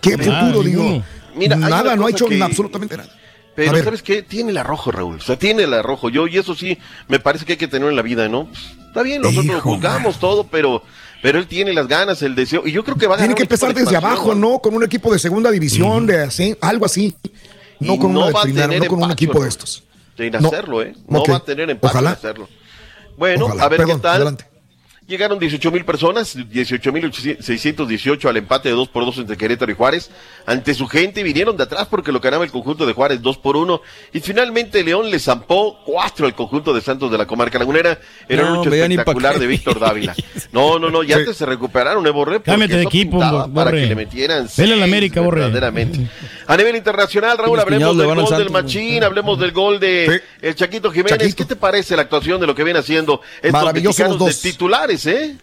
[0.00, 1.02] ¿Qué Nada, futuro, digo?
[1.34, 3.10] Mira, nada, no ha hecho que- absolutamente nada.
[3.58, 3.82] Pero.
[3.82, 4.22] ¿sabes qué?
[4.22, 5.16] Tiene el arrojo, Raúl.
[5.16, 6.10] O sea, tiene el arrojo.
[6.10, 6.78] Yo, y eso sí,
[7.08, 8.46] me parece que hay que tenerlo en la vida, ¿no?
[8.46, 10.84] Pues, está bien, nosotros juzgamos todo, pero,
[11.22, 12.64] pero él tiene las ganas, el deseo.
[12.64, 14.60] Y yo creo que va a Tiene que empezar de desde abajo, ¿no?
[14.60, 17.16] Con un equipo de segunda división, de así, algo así.
[17.80, 19.82] No Y con no una de primera, no con un equipo de estos.
[20.16, 20.94] En hacerlo, ¿eh?
[21.08, 22.10] No va a tener empate Ojalá.
[22.10, 22.48] en hacerlo.
[23.16, 23.64] Bueno, Ojalá.
[23.64, 24.14] a ver Perdón, qué tal.
[24.14, 24.44] adelante.
[25.08, 29.72] Llegaron 18 mil personas, 18 mil 618 al empate de 2 por 2 entre Querétaro
[29.72, 30.10] y Juárez.
[30.44, 33.56] Ante su gente vinieron de atrás porque lo ganaba el conjunto de Juárez 2 por
[33.56, 33.80] 1.
[34.12, 37.98] Y finalmente León le zampó 4 al conjunto de Santos de la Comarca Lagunera.
[38.28, 40.14] Era No, un pa' espectacular de Víctor Dávila.
[40.52, 42.40] No, no, no, ya antes se recuperaron, ¿eh, Borré?
[42.40, 45.40] Cámbiate de equipo, pintaba Bo- Para que le metieran Vele a la América, Borre.
[45.40, 46.06] verdaderamente.
[46.46, 50.90] A nivel internacional, Raúl, hablemos del gol del Machín, hablemos del gol de el Chaquito
[50.90, 51.34] Jiménez.
[51.34, 54.36] ¿Qué te parece la actuación de lo que viene haciendo estos mexicanos de dos.
[55.06, 55.36] Eh?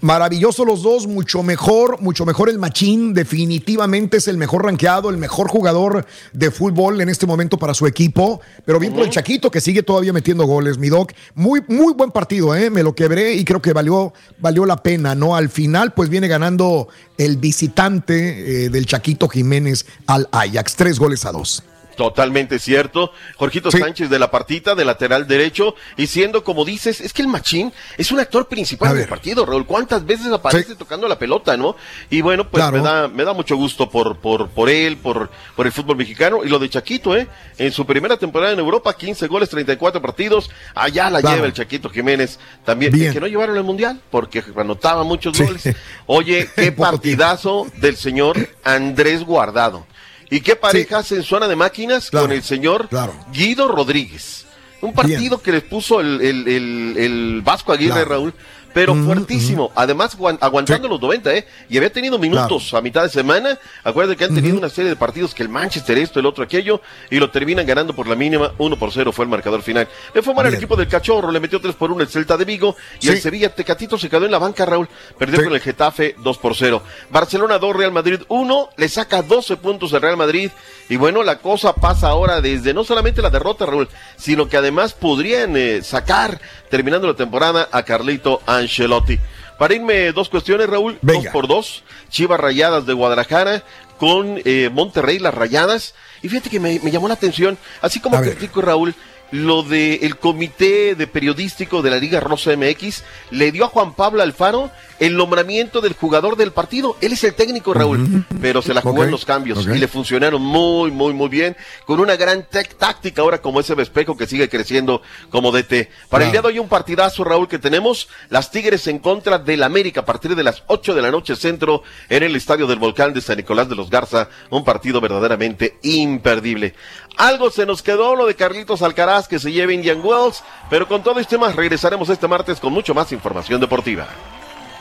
[0.00, 5.16] Maravilloso los dos, mucho mejor, mucho mejor el Machín, definitivamente es el mejor rankeado, el
[5.16, 9.50] mejor jugador de fútbol en este momento para su equipo, pero bien por el Chaquito
[9.50, 11.10] que sigue todavía metiendo goles, mi doc.
[11.34, 12.70] Muy, muy buen partido, ¿eh?
[12.70, 15.34] me lo quebré y creo que valió, valió la pena, ¿no?
[15.34, 16.86] Al final, pues viene ganando
[17.18, 21.64] el visitante eh, del Chaquito Jiménez al Ajax, tres goles a dos.
[21.96, 23.12] Totalmente cierto.
[23.36, 27.28] Jorgito Sánchez de la partita, de lateral derecho, y siendo como dices, es que el
[27.28, 29.66] Machín es un actor principal del partido, Raúl.
[29.66, 31.76] ¿Cuántas veces aparece tocando la pelota, no?
[32.10, 35.66] Y bueno, pues me da, me da mucho gusto por, por, por él, por, por
[35.66, 37.28] el fútbol mexicano, y lo de Chaquito, eh.
[37.58, 41.88] En su primera temporada en Europa, 15 goles, 34 partidos, allá la lleva el Chaquito
[41.90, 42.92] Jiménez también.
[42.92, 45.68] Que no llevaron el mundial, porque anotaba muchos goles.
[46.06, 49.86] Oye, qué partidazo del señor Andrés Guardado.
[50.32, 52.88] ¿Y qué parejas en zona de máquinas con el señor
[53.32, 54.46] Guido Rodríguez?
[54.80, 58.32] Un partido que les puso el, el, el, el Vasco Aguirre, Raúl,
[58.72, 59.72] pero fuertísimo.
[59.74, 61.46] Además, aguantando los 90, ¿eh?
[61.68, 63.58] Y había tenido minutos a mitad de semana.
[63.84, 66.80] Acuérdense que han tenido una serie de partidos que el Manchester esto, el otro aquello,
[67.10, 68.52] y lo terminan ganando por la mínima.
[68.58, 69.88] 1 por 0 fue el marcador final.
[70.14, 72.44] Le fue mal el equipo del Cachorro, le metió 3 por 1 el Celta de
[72.44, 74.88] Vigo, y el Sevilla Tecatito se quedó en la banca, Raúl.
[75.18, 76.82] Perdió con el Getafe 2 por 0.
[77.10, 80.50] Barcelona 2, Real Madrid 1, le saca 12 puntos al Real Madrid.
[80.88, 84.92] Y bueno, la cosa pasa ahora desde no solamente la derrota, Raúl, sino que además
[84.92, 89.18] podrían eh, sacar, terminando la temporada, a Carlito Ancelotti.
[89.58, 91.84] Para irme dos cuestiones, Raúl, dos por dos.
[92.08, 93.62] Chivas Rayadas de Guadalajara
[93.98, 95.94] con eh, Monterrey, las Rayadas.
[96.22, 98.94] Y fíjate que me, llamó la atención, así como critico, Raúl,
[99.32, 103.94] lo del el comité de periodístico de la Liga Rosa MX le dio a Juan
[103.94, 104.70] Pablo Alfaro
[105.00, 106.96] el nombramiento del jugador del partido.
[107.00, 110.40] Él es el técnico, Raúl, pero se la jugó en los cambios y le funcionaron
[110.40, 111.56] muy, muy, muy bien,
[111.86, 112.46] con una gran
[112.78, 115.88] táctica ahora como ese espejo que sigue creciendo como DT.
[116.08, 119.64] Para el día de hoy un partidazo, Raúl, que tenemos las Tigres en contra del
[119.64, 123.12] América a partir de las 8 de la noche centro en el Estadio del Volcán
[123.12, 126.74] de San Nicolás de los Garza, un partido verdaderamente imperdible.
[127.16, 131.02] Algo se nos quedó lo de Carlitos Alcaraz que se lleva Indian Wells, pero con
[131.02, 134.06] todo este más regresaremos este martes con mucho más información deportiva.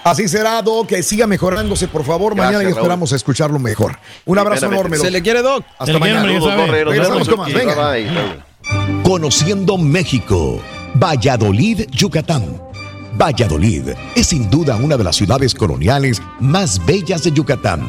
[0.03, 2.35] Así será, Doc, que siga mejorándose, por favor.
[2.35, 3.99] mañana y esperamos escucharlo mejor.
[4.25, 5.63] Un abrazo enorme, Se le quiere, Doc.
[5.77, 6.23] Hasta mañana.
[6.23, 7.53] Regresamos con más.
[7.53, 8.45] Venga.
[9.03, 10.59] Conociendo México.
[10.95, 12.71] Valladolid, Yucatán.
[13.13, 17.81] Valladolid es sin duda una de las ciudades coloniales más bellas de Yucatán,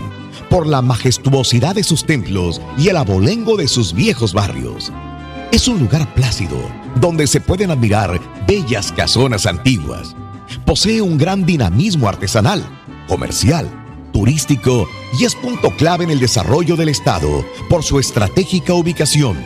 [0.52, 4.92] por la majestuosidad de sus templos y el abolengo de sus viejos barrios.
[5.50, 6.58] Es un lugar plácido,
[7.00, 10.14] donde se pueden admirar bellas casonas antiguas,
[10.66, 12.62] posee un gran dinamismo artesanal,
[13.08, 13.66] comercial,
[14.12, 14.86] turístico
[15.18, 19.38] y es punto clave en el desarrollo del Estado por su estratégica ubicación,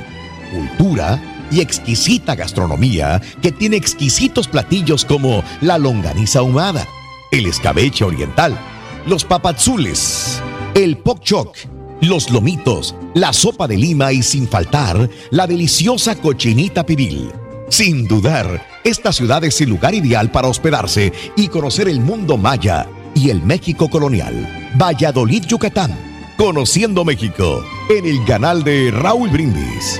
[0.52, 6.84] cultura y exquisita gastronomía que tiene exquisitos platillos como la longaniza ahumada,
[7.30, 8.58] el escabeche oriental,
[9.06, 10.42] los papazules,
[10.76, 11.56] el pok chok,
[12.02, 17.32] los lomitos, la sopa de lima y sin faltar la deliciosa cochinita pibil.
[17.70, 22.86] Sin dudar, esta ciudad es el lugar ideal para hospedarse y conocer el mundo maya
[23.14, 24.70] y el México colonial.
[24.78, 25.96] Valladolid, Yucatán.
[26.36, 29.98] Conociendo México en el canal de Raúl Brindis.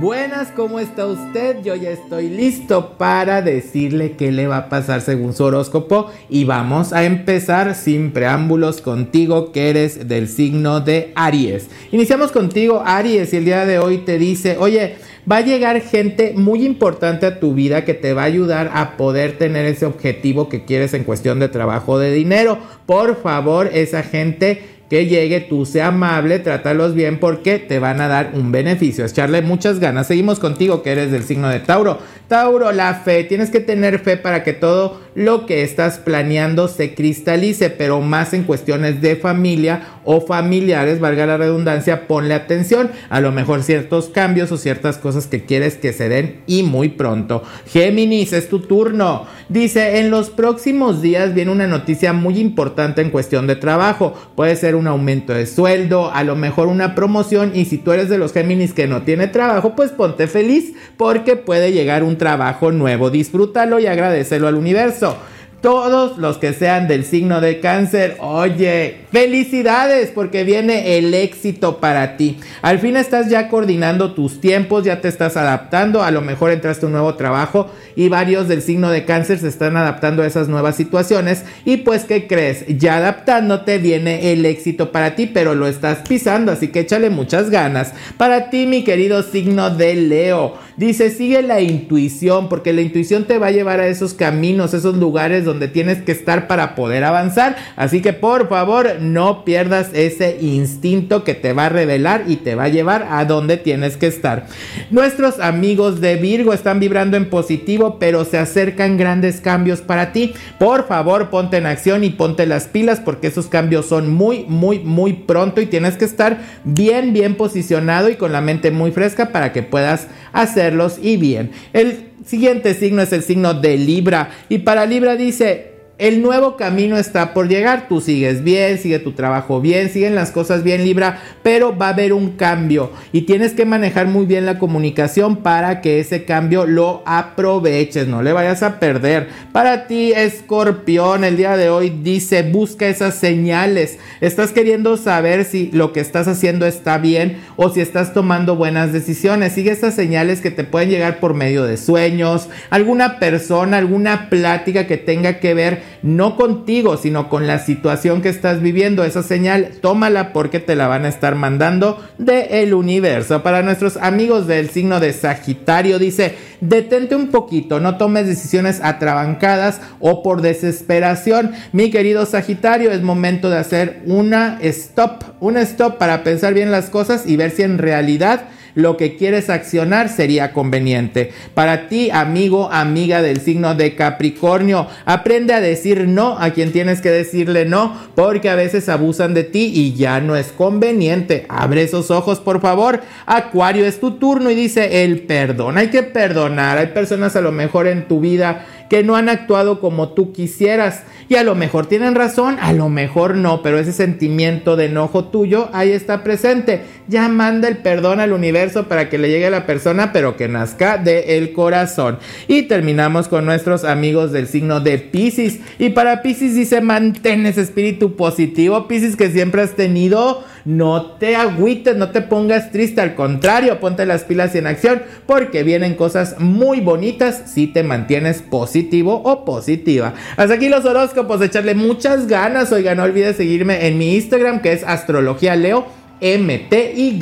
[0.00, 1.62] Buenas, ¿cómo está usted?
[1.62, 6.44] Yo ya estoy listo para decirle qué le va a pasar según su horóscopo y
[6.44, 11.68] vamos a empezar sin preámbulos contigo que eres del signo de Aries.
[11.92, 14.96] Iniciamos contigo Aries y el día de hoy te dice, oye,
[15.30, 18.96] va a llegar gente muy importante a tu vida que te va a ayudar a
[18.96, 22.56] poder tener ese objetivo que quieres en cuestión de trabajo de dinero.
[22.86, 28.08] Por favor, esa gente que llegue, tú sea amable, trátalos bien porque te van a
[28.08, 29.06] dar un beneficio.
[29.06, 30.08] Echarle muchas ganas.
[30.08, 31.98] Seguimos contigo que eres del signo de Tauro.
[32.26, 33.22] Tauro, la fe.
[33.22, 38.32] Tienes que tener fe para que todo lo que estás planeando se cristalice, pero más
[38.32, 42.90] en cuestiones de familia o familiares, valga la redundancia, ponle atención.
[43.10, 46.88] A lo mejor ciertos cambios o ciertas cosas que quieres que se den y muy
[46.88, 47.42] pronto.
[47.66, 49.26] Géminis, es tu turno.
[49.50, 54.14] Dice, en los próximos días viene una noticia muy importante en cuestión de trabajo.
[54.34, 58.08] Puede ser un aumento de sueldo, a lo mejor una promoción y si tú eres
[58.08, 62.72] de los Géminis que no tiene trabajo, pues ponte feliz porque puede llegar un trabajo
[62.72, 63.10] nuevo.
[63.10, 65.24] Disfrútalo y agradecelo al universo Bueno,
[65.60, 72.16] todos los que sean del signo de cáncer, oye, felicidades porque viene el éxito para
[72.16, 72.38] ti.
[72.62, 76.86] Al fin estás ya coordinando tus tiempos, ya te estás adaptando, a lo mejor entraste
[76.86, 80.76] un nuevo trabajo y varios del signo de cáncer se están adaptando a esas nuevas
[80.76, 82.64] situaciones y pues ¿qué crees?
[82.78, 87.50] Ya adaptándote viene el éxito para ti, pero lo estás pisando, así que échale muchas
[87.50, 87.92] ganas.
[88.16, 93.38] Para ti, mi querido signo de Leo, dice, sigue la intuición porque la intuición te
[93.38, 97.56] va a llevar a esos caminos, esos lugares donde tienes que estar para poder avanzar.
[97.76, 102.54] Así que por favor no pierdas ese instinto que te va a revelar y te
[102.54, 104.46] va a llevar a donde tienes que estar.
[104.90, 110.34] Nuestros amigos de Virgo están vibrando en positivo, pero se acercan grandes cambios para ti.
[110.58, 114.78] Por favor, ponte en acción y ponte las pilas porque esos cambios son muy, muy,
[114.80, 119.30] muy pronto y tienes que estar bien, bien posicionado y con la mente muy fresca
[119.32, 121.50] para que puedas hacerlos y bien.
[121.72, 124.30] El siguiente signo es el signo de Libra.
[124.48, 125.69] Y para Libra dice,
[126.00, 127.86] el nuevo camino está por llegar.
[127.88, 131.90] Tú sigues bien, sigue tu trabajo bien, siguen las cosas bien, Libra, pero va a
[131.90, 136.66] haber un cambio y tienes que manejar muy bien la comunicación para que ese cambio
[136.66, 139.28] lo aproveches, no le vayas a perder.
[139.52, 143.98] Para ti, Escorpión, el día de hoy dice, busca esas señales.
[144.22, 148.94] Estás queriendo saber si lo que estás haciendo está bien o si estás tomando buenas
[148.94, 149.52] decisiones.
[149.52, 154.86] Sigue esas señales que te pueden llegar por medio de sueños, alguna persona, alguna plática
[154.86, 159.04] que tenga que ver no contigo, sino con la situación que estás viviendo.
[159.04, 163.42] Esa señal, tómala porque te la van a estar mandando de el universo.
[163.42, 169.80] Para nuestros amigos del signo de Sagitario, dice, detente un poquito, no tomes decisiones atrabancadas
[169.98, 171.52] o por desesperación.
[171.72, 176.90] Mi querido Sagitario, es momento de hacer una stop, un stop para pensar bien las
[176.90, 181.32] cosas y ver si en realidad lo que quieres accionar sería conveniente.
[181.54, 187.00] Para ti, amigo, amiga del signo de Capricornio, aprende a decir no a quien tienes
[187.00, 191.46] que decirle no, porque a veces abusan de ti y ya no es conveniente.
[191.48, 193.00] Abre esos ojos, por favor.
[193.26, 195.78] Acuario, es tu turno y dice el perdón.
[195.78, 196.78] Hay que perdonar.
[196.78, 201.04] Hay personas a lo mejor en tu vida que no han actuado como tú quisieras.
[201.28, 205.26] Y a lo mejor tienen razón, a lo mejor no, pero ese sentimiento de enojo
[205.26, 206.82] tuyo ahí está presente.
[207.06, 210.48] Ya manda el perdón al universo para que le llegue a la persona, pero que
[210.48, 212.18] nazca del corazón.
[212.48, 215.60] Y terminamos con nuestros amigos del signo de Pisces.
[215.78, 220.44] Y para Pisces dice, mantén ese espíritu positivo, Pisces que siempre has tenido.
[220.64, 225.62] No te agüites, no te pongas triste, al contrario, ponte las pilas en acción porque
[225.62, 230.14] vienen cosas muy bonitas si te mantienes positivo o positiva.
[230.36, 232.72] Hasta aquí los horóscopos, echarle muchas ganas.
[232.72, 235.86] Oiga, no olvides seguirme en mi Instagram que es Astrología Leo.
[236.22, 237.18] MTY.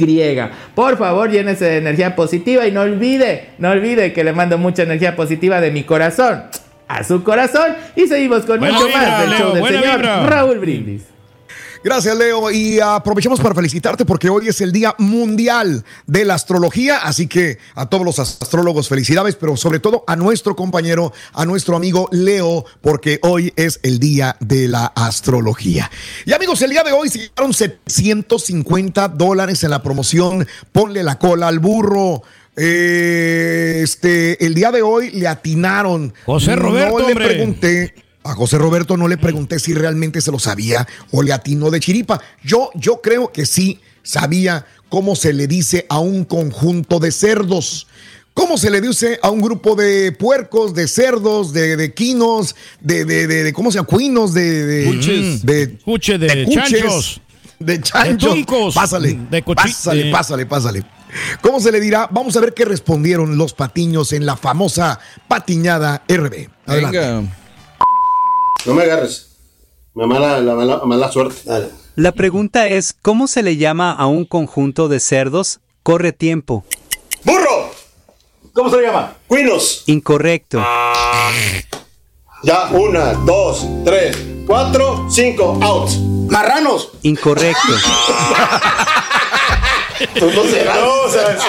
[0.75, 4.83] Por favor, llénese de energía positiva y no olvide, no olvide que le mando mucha
[4.83, 6.43] energía positiva de mi corazón
[6.89, 7.75] a su corazón.
[7.95, 10.27] Y seguimos con Buena mucho vibra, más del Leo, show del señor vibra.
[10.27, 11.03] Raúl Brindis.
[11.85, 12.51] Gracias, Leo.
[12.51, 16.99] Y aprovechamos para felicitarte porque hoy es el Día Mundial de la Astrología.
[16.99, 21.77] Así que a todos los astrólogos, felicidades, pero sobre todo a nuestro compañero, a nuestro
[21.77, 25.91] amigo Leo, porque hoy es el Día de la Astrología.
[26.27, 31.19] Y amigos, el día de hoy se llegaron 750 dólares en la promoción Ponle la
[31.19, 32.23] cola al burro.
[32.57, 36.13] Eh, este, el día de hoy le atinaron.
[36.27, 37.27] José Roberto, No le hombre.
[37.29, 37.95] pregunté.
[38.25, 41.81] A José Roberto no le pregunté si realmente se lo sabía o le atinó de
[41.81, 42.21] chiripa.
[42.43, 47.87] Yo, yo creo que sí sabía cómo se le dice a un conjunto de cerdos.
[48.35, 53.05] ¿Cómo se le dice a un grupo de puercos, de cerdos, de, de quinos, de,
[53.05, 53.89] de, de, de- ¿cómo se llama?
[53.89, 55.45] Cuinos, de, de, Cuches.
[55.45, 57.21] de, Cuche de cuches, chanchos.
[57.59, 58.35] de chanchos.
[58.35, 58.75] De tuncos.
[58.75, 59.19] Pásale,
[59.73, 60.85] pásale, de- pásale, pásale.
[61.41, 62.07] ¿Cómo se le dirá?
[62.13, 66.49] Vamos a ver qué respondieron los patiños en la famosa patiñada RB.
[66.67, 67.29] Adelante.
[68.67, 69.29] No me agarres.
[69.95, 71.37] Me mala, la mala, mala suerte.
[71.45, 71.71] Dale.
[71.97, 75.59] La pregunta es, ¿cómo se le llama a un conjunto de cerdos?
[75.83, 76.65] Corre tiempo.
[77.25, 77.73] ¡Burro!
[78.53, 79.15] ¿Cómo se le llama?
[79.27, 79.83] Cuinos.
[79.87, 80.65] Incorrecto.
[82.45, 85.91] Ya, una, dos, tres, cuatro, cinco, out.
[86.31, 86.93] Marranos.
[87.03, 87.59] Incorrecto.
[90.19, 90.79] Tú no serás.
[90.79, 91.43] No, serás.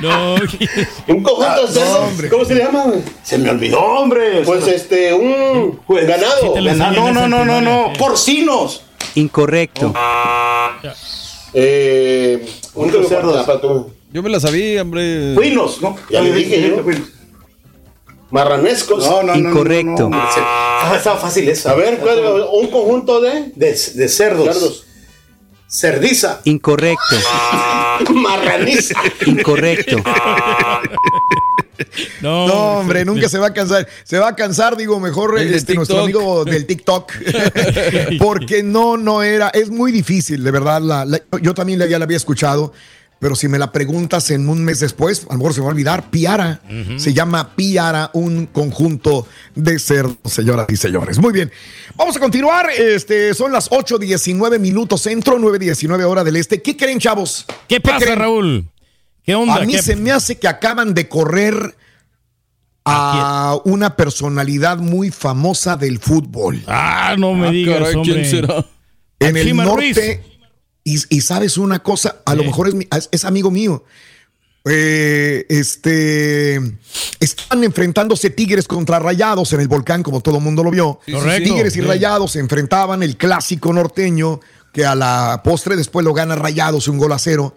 [0.00, 0.34] No.
[1.08, 2.30] Un conjunto de cerdos.
[2.30, 2.84] ¿Cómo se le llama?
[3.22, 4.42] Se me olvidó, hombre.
[4.44, 6.54] Pues este, un ganado.
[6.54, 7.92] Sí lo enseñan no, no, no, no, no.
[7.98, 8.82] Porcinos.
[9.14, 9.92] Incorrecto.
[11.54, 13.46] Eh, un cerdos.
[14.12, 15.32] Yo me la sabía, hombre.
[15.34, 15.96] Cuinos, ¿no?
[16.10, 16.82] Ya le dije yo.
[18.30, 19.04] Marranescos.
[19.06, 20.08] No, no, no, no, Incorrecto.
[20.10, 20.32] no.
[20.32, 20.40] Se-
[20.88, 21.68] Ah, estaba fácil eso.
[21.70, 24.44] A ver, ¿cuál- un conjunto de De, de cerdos.
[24.44, 24.84] cerdos.
[25.68, 26.40] Cerdiza.
[26.44, 27.16] Incorrecto.
[28.14, 29.00] Marraniza.
[29.26, 30.02] Incorrecto.
[32.22, 33.86] No, No, hombre, nunca se va a cansar.
[34.02, 37.12] Se va a cansar, digo, mejor este, nuestro amigo del TikTok.
[38.18, 39.48] Porque no, no era.
[39.50, 40.80] Es muy difícil, de verdad.
[40.80, 42.72] la- la- yo también la- ya la había escuchado.
[43.18, 45.70] Pero si me la preguntas en un mes después, a lo mejor se me va
[45.70, 46.10] a olvidar.
[46.10, 46.60] Piara.
[46.98, 51.18] Se llama Piara, un conjunto de cerdos, señoras y señores.
[51.18, 51.50] Muy bien.
[51.94, 52.68] Vamos a continuar.
[52.76, 56.60] Este, son las 8.19 minutos centro, 9.19 hora del este.
[56.60, 57.46] ¿Qué creen, chavos?
[57.66, 58.18] ¿Qué pasa, creen?
[58.18, 58.68] Raúl?
[59.24, 59.56] ¿Qué onda?
[59.56, 61.74] A mí ¿Qué- se me hace que acaban de correr
[62.84, 66.62] a una personalidad muy famosa del fútbol.
[66.66, 68.24] Ah, no me Ah, digas, caray, ¿quién hombre.
[68.30, 68.66] será?
[69.18, 69.82] En el Chima norte.
[70.24, 70.35] Ruiz.
[70.86, 73.84] Y, y sabes una cosa, a lo mejor es, es- amigo mío.
[74.68, 76.56] Eh, este
[77.20, 80.98] están enfrentándose Tigres contra Rayados en el volcán, como todo el mundo lo vio.
[81.10, 81.80] Correcto, Tigres y.
[81.82, 84.40] Rayados se enfrentaban el clásico norteño,
[84.72, 87.54] que a la postre después lo gana Rayados un gol a cero.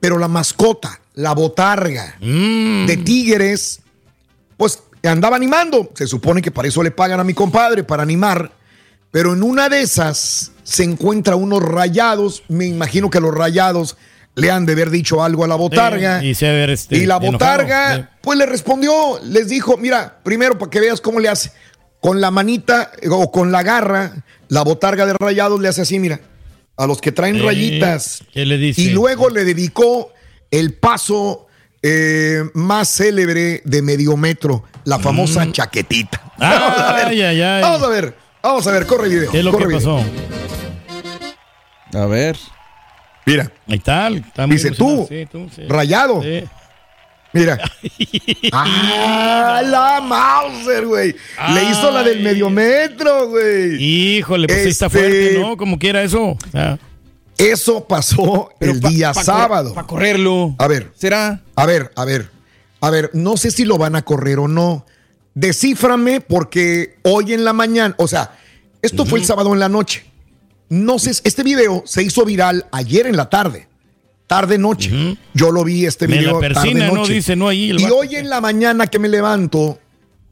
[0.00, 2.86] Pero la mascota, la botarga Mm.
[2.86, 3.80] de Tigres,
[4.56, 5.90] pues andaba animando.
[5.94, 8.52] Se supone que para eso le pagan a mi compadre, para animar.
[9.10, 12.44] Pero en una de esas se encuentra unos rayados.
[12.48, 13.98] Me imagino que los rayados
[14.34, 16.20] le han de haber dicho algo a la botarga.
[16.20, 20.70] Sí, y se este, y la botarga, pues le respondió, les dijo, mira, primero para
[20.70, 21.52] que veas cómo le hace.
[22.00, 25.98] Con la manita eh, o con la garra, la botarga de rayados le hace así,
[25.98, 26.20] mira.
[26.78, 28.24] A los que traen Eh, rayitas.
[28.32, 28.80] ¿Qué le dice?
[28.80, 30.10] Y luego le dedicó
[30.50, 31.46] el paso
[31.82, 36.32] eh, más célebre de medio metro, la famosa chaquetita.
[36.38, 37.10] Vamos a ver, Mm.
[37.10, 37.62] Ay, ay, ay.
[37.62, 39.30] Vamos a ver, vamos a ver, corre el video.
[39.30, 40.00] ¿Qué es lo corre que video.
[41.94, 42.36] A ver.
[43.26, 43.50] Mira.
[43.68, 44.08] Ahí está.
[44.08, 45.06] está muy Dice tú.
[45.08, 45.62] Sí, tú, sí.
[45.68, 46.22] rayado.
[46.22, 46.44] Sí.
[47.34, 47.58] Mira.
[48.52, 51.14] ¡Ah, la Mauser, güey!
[51.54, 53.82] Le hizo la del medio metro, güey.
[53.82, 55.56] Híjole, pues sí está Este- fuerte, ¿no?
[55.56, 56.36] Como quiera eso.
[56.52, 56.76] Ah.
[57.38, 59.72] Eso pasó el pa- día pa- sábado.
[59.74, 60.54] Para correrlo.
[60.58, 60.90] A ver.
[60.94, 61.40] ¿Será?
[61.56, 62.30] A ver, a ver.
[62.80, 64.84] A ver, no sé si lo van a correr o no.
[65.34, 68.32] Descíframe porque hoy en la mañana, o sea,
[68.82, 70.04] esto fue el sábado en la noche.
[70.72, 73.68] No sé, este video se hizo viral ayer en la tarde.
[74.26, 75.18] Tarde noche.
[75.34, 77.06] Yo lo vi este Me video la persina, tarde ¿no?
[77.06, 79.78] Dice, no, ahí el y hoy en la mañana que me levanto,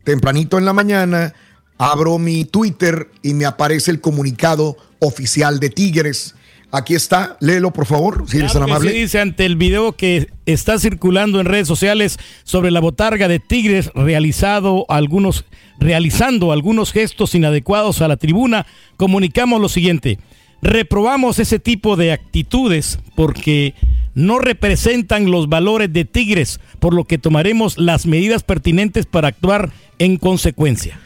[0.03, 1.35] tempranito en la mañana,
[1.77, 6.35] abro mi Twitter y me aparece el comunicado oficial de Tigres.
[6.73, 8.93] Aquí está, léelo por favor, si eres tan Claro amable.
[8.93, 13.41] sí, dice ante el video que está circulando en redes sociales sobre la botarga de
[13.41, 15.45] Tigres realizado algunos
[15.81, 18.67] realizando algunos gestos inadecuados a la tribuna,
[18.97, 20.19] comunicamos lo siguiente:
[20.63, 23.75] reprobamos ese tipo de actitudes porque
[24.15, 29.71] no representan los valores de Tigres, por lo que tomaremos las medidas pertinentes para actuar
[29.99, 30.99] en consecuencia.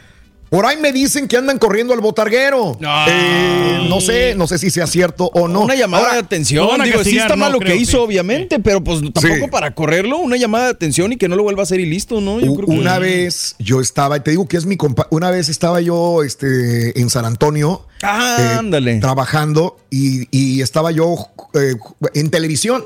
[0.55, 2.79] Por ahí me dicen que andan corriendo al botarguero.
[3.09, 5.63] Eh, no sé, no sé si sea cierto o no.
[5.63, 6.69] Una llamada Ahora, de atención.
[6.75, 7.97] Digo, sí castigar, está no mal lo creo, que hizo, sí.
[7.97, 9.51] obviamente, pero pues tampoco Sí.
[9.51, 10.19] para correrlo.
[10.19, 12.39] Una llamada de atención y que no lo vuelva a hacer y listo, ¿no?
[12.39, 15.29] Yo u- creo que- una vez yo estaba, te digo que es mi compa, una
[15.33, 19.01] vez estaba yo este, en San Antonio Ah, eh, ándale.
[19.01, 21.17] trabajando y, y estaba yo
[21.55, 21.75] eh,
[22.15, 22.85] en televisión.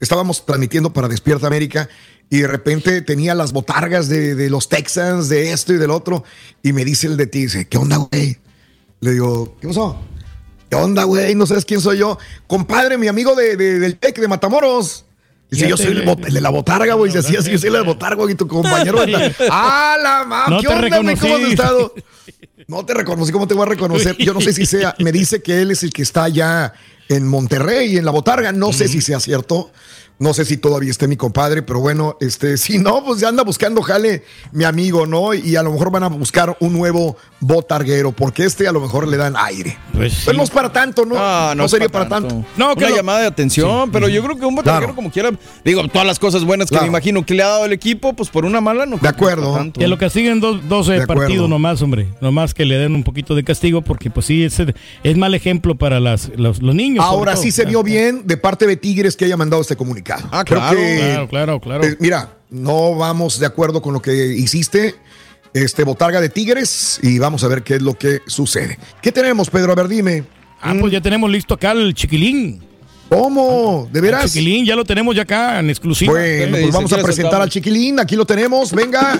[0.00, 1.88] Estábamos transmitiendo para Despierta América
[2.30, 6.24] y de repente tenía las botargas de, de los Texans, de esto y del otro.
[6.62, 8.38] Y me dice el de ti, dice, ¿qué onda, güey?
[9.00, 9.98] Le digo, ¿qué pasó?
[10.68, 11.34] ¿Qué onda, güey?
[11.34, 12.18] No sabes quién soy yo.
[12.46, 15.04] Compadre, mi amigo de, de- del TEC de Matamoros.
[15.50, 17.10] Dice, yo soy el, el de la botarga, güey.
[17.10, 18.98] Dice, así, así, yo soy el de la botarga, y tu compañero.
[19.50, 20.50] ¡Ah, la mam!
[20.50, 21.16] No ¿Qué onda, güey?
[21.16, 21.94] ¿Cómo has estado?
[22.66, 24.14] No te reconocí, ¿cómo te voy a reconocer?
[24.18, 26.74] Yo no sé si sea, me dice que él es el que está allá
[27.08, 28.52] en Monterrey, en la botarga.
[28.52, 29.72] No sé si sea cierto.
[30.20, 33.44] No sé si todavía esté mi compadre, pero bueno, este, si no, pues ya anda
[33.44, 35.32] buscando jale mi amigo, ¿no?
[35.34, 39.06] Y a lo mejor van a buscar un nuevo botarguero, porque este a lo mejor
[39.06, 39.76] le dan aire.
[39.94, 41.14] Pues Pero no es para tanto, ¿no?
[41.18, 42.44] Ah, no, es sería para tanto.
[42.56, 44.94] No, que una lo- llamada de atención, pero yo creo que un botarguero Claro.
[44.96, 45.30] como quiera,
[45.64, 46.84] digo, todas las cosas buenas que Claro.
[46.86, 48.98] me imagino que le ha dado el equipo, pues por una mala no.
[48.98, 49.54] De acuerdo.
[49.54, 49.78] tanto.
[49.80, 51.22] Que lo castiguen dos, 12 De acuerdo.
[51.22, 52.08] partidos nomás, hombre.
[52.20, 54.56] Nomás que le den un poquito de castigo, porque pues sí, es,
[55.04, 57.04] es mal ejemplo para las, los, los niños.
[57.04, 60.07] Ahora sí se vio bien de parte de Tigres que haya mandado este comunicado.
[60.30, 61.84] Ah, Creo claro, que, Claro, claro, claro.
[61.84, 64.94] eh, mira, no vamos de acuerdo con lo que hiciste,
[65.54, 68.78] este botarga de Tigres, y vamos a ver qué es lo que sucede.
[69.02, 69.72] ¿Qué tenemos, Pedro?
[69.72, 70.24] A ver, dime.
[70.60, 72.60] Ah, pues ya tenemos listo acá el chiquilín.
[73.08, 73.88] ¿Cómo?
[73.92, 74.32] ¿De El veras?
[74.32, 76.12] chiquilín, ya lo tenemos ya acá en exclusiva.
[76.12, 77.98] Bueno, pues vamos ¿Quién a presentar al chiquilín.
[78.00, 78.72] Aquí lo tenemos.
[78.72, 79.18] Venga.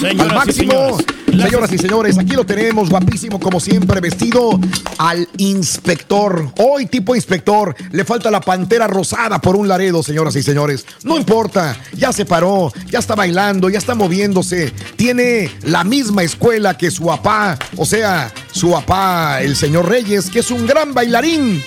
[0.00, 0.98] Señoras al y máximo.
[1.42, 4.58] Señoras y señores, aquí lo tenemos, guapísimo como siempre, vestido
[4.98, 6.52] al inspector.
[6.58, 10.86] Hoy tipo inspector, le falta la pantera rosada por un laredo, señoras y señores.
[11.02, 14.72] No importa, ya se paró, ya está bailando, ya está moviéndose.
[14.96, 20.38] Tiene la misma escuela que su papá, o sea, su papá, el señor Reyes, que
[20.38, 21.62] es un gran bailarín.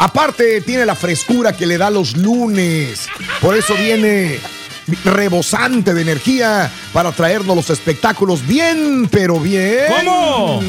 [0.00, 3.06] Aparte, tiene la frescura que le da los lunes.
[3.40, 4.38] Por eso viene
[5.04, 9.84] rebosante de energía para traernos los espectáculos bien, pero bien.
[10.04, 10.60] ¿Cómo?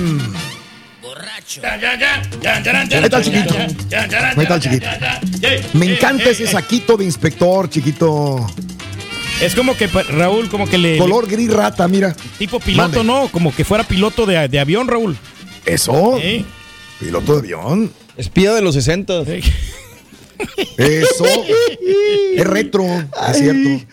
[1.63, 3.55] Ahí está el chiquito.
[3.57, 4.86] Ahí está el chiquito.
[5.74, 8.45] Me encanta ese saquito de inspector, chiquito.
[9.41, 10.97] Es como que, pa- Raúl, como que le...
[10.97, 12.15] Color gris rata, mira.
[12.38, 13.03] Tipo piloto, Mande.
[13.03, 13.28] ¿no?
[13.30, 15.17] Como que fuera piloto de, de avión, Raúl.
[15.65, 16.19] Eso.
[16.22, 16.45] Sí.
[16.99, 17.91] Piloto de avión.
[18.17, 19.24] Espía de los 60.
[20.78, 21.26] Eso.
[22.36, 22.84] es retro,
[23.30, 23.86] es cierto.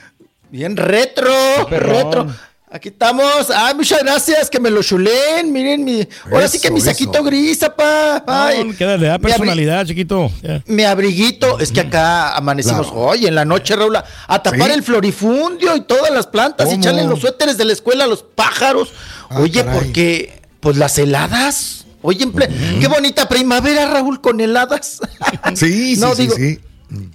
[0.50, 1.30] Bien retro,
[1.70, 2.26] retro.
[2.70, 3.48] Aquí estamos.
[3.54, 5.50] Ah, muchas gracias, que me lo chulen.
[5.50, 6.90] Miren, mi, ahora sí que mi eso.
[6.90, 8.22] saquito gris, papá.
[8.26, 10.30] Ay, No, queda, le da abri- personalidad, chiquito.
[10.42, 10.62] Ya.
[10.66, 14.04] Mi abriguito, es que acá amanecimos hoy en la noche, Raúl, a-
[14.42, 14.72] tapar ¿Sí?
[14.74, 18.22] el florifundio y todas las plantas y echarle los suéteres de la escuela a los
[18.22, 18.92] pájaros.
[19.30, 21.86] Ah, Oye, porque, pues las heladas.
[22.02, 22.50] Oye, en ple-
[22.80, 25.00] qué bonita primavera, Raúl, con heladas.
[25.54, 26.60] Sí, sí, No, sí, digo, sí.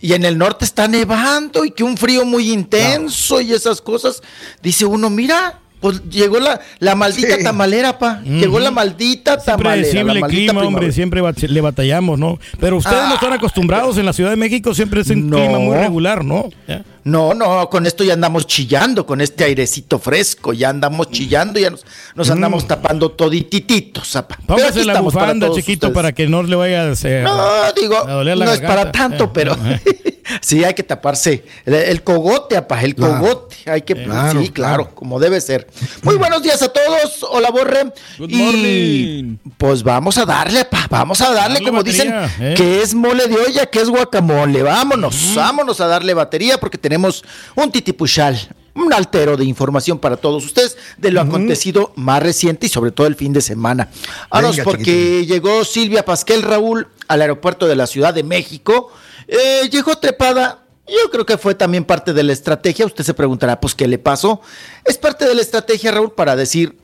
[0.02, 4.22] Y en el norte está nevando y que un frío muy intenso y esas cosas.
[4.62, 7.44] Dice uno, mira, pues llegó la, la maldita Sí.
[7.44, 8.22] tamalera, pa.
[8.24, 9.76] Llegó la maldita tamalera.
[9.76, 12.40] La Predecible maldita clima, hombre, siempre bat- le batallamos, ¿no?
[12.58, 13.16] Pero ustedes no Ah.
[13.16, 15.36] están acostumbrados en la Ciudad de México, siempre es un No.
[15.36, 16.50] clima muy regular, ¿no?
[16.70, 16.84] Ya.
[17.04, 21.70] No, no, con esto ya andamos chillando, con este airecito fresco, ya andamos chillando, ya
[21.70, 21.86] nos,
[22.16, 24.38] nos andamos tapando toditititos, zapa.
[24.38, 24.64] Pero aquí Mm.
[24.64, 25.96] Póngase la estamos para bufanda, todos chiquito, ustedes.
[25.96, 27.24] para que no le vaya a hacer.
[27.24, 27.38] No,
[27.76, 30.13] digo, a doler la no es para tanto, Eh, pero eh.
[30.42, 33.20] Sí hay que taparse el, el cogote, apa, el Claro.
[33.20, 34.96] cogote, hay que, Claro, sí, claro, claro.
[34.96, 35.68] como debe ser.
[36.02, 37.94] Muy buenos días a todos, hola Borre.
[38.18, 39.38] Good y morning.
[39.58, 42.54] pues vamos a darle, apa, vamos a darle, Darle como batería, dicen, eh.
[42.56, 44.64] que es mole de olla, que es guacamole.
[44.64, 47.24] Vámonos, vámonos a darle batería porque tenemos
[47.56, 48.40] un titipuchal.
[48.76, 53.06] Un altero de información para todos ustedes de lo acontecido más reciente y sobre todo
[53.06, 53.90] el fin de semana.
[54.32, 58.92] Vámonos Venga, porque llegó Silvia Pasquel Raúl al aeropuerto de la Ciudad de México.
[59.28, 60.60] Eh, llegó trepada.
[60.88, 62.86] Yo creo que fue también parte de la estrategia.
[62.86, 64.42] Usted se preguntará, pues, ¿qué le pasó?
[64.84, 66.78] Es parte de la estrategia, Raúl, para decir,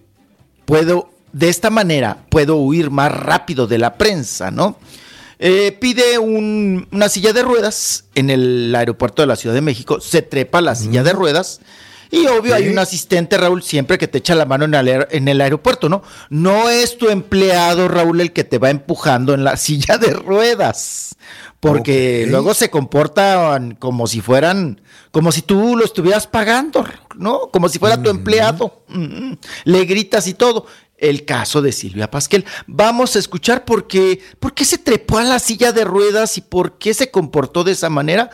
[0.66, 4.78] puedo, de esta manera, puedo huir más rápido de la prensa, ¿no?
[5.38, 10.02] Eh, pide un- una silla de ruedas en el aeropuerto de la Ciudad de México,
[10.02, 11.61] se trepa la silla de ruedas
[12.11, 15.07] y obvio hay un asistente, Raúl, siempre que te echa la mano en el, aer-
[15.11, 16.02] en el aeropuerto, ¿no?
[16.30, 21.15] No es tu empleado, Raúl, el que te va empujando en la silla de ruedas,
[21.60, 24.81] porque luego se comportan como si fueran,
[25.11, 27.49] como si tú lo estuvieras pagando, ¿no?
[27.52, 28.84] Como si fuera tu empleado.
[28.88, 29.34] Mm,
[29.65, 30.65] Le gritas y todo.
[30.98, 32.44] El caso de Silvia Pasquel.
[32.68, 36.41] Vamos a escuchar por qué, por qué se trepó a la silla de ruedas y
[36.41, 38.30] por qué se comportó de esa manera.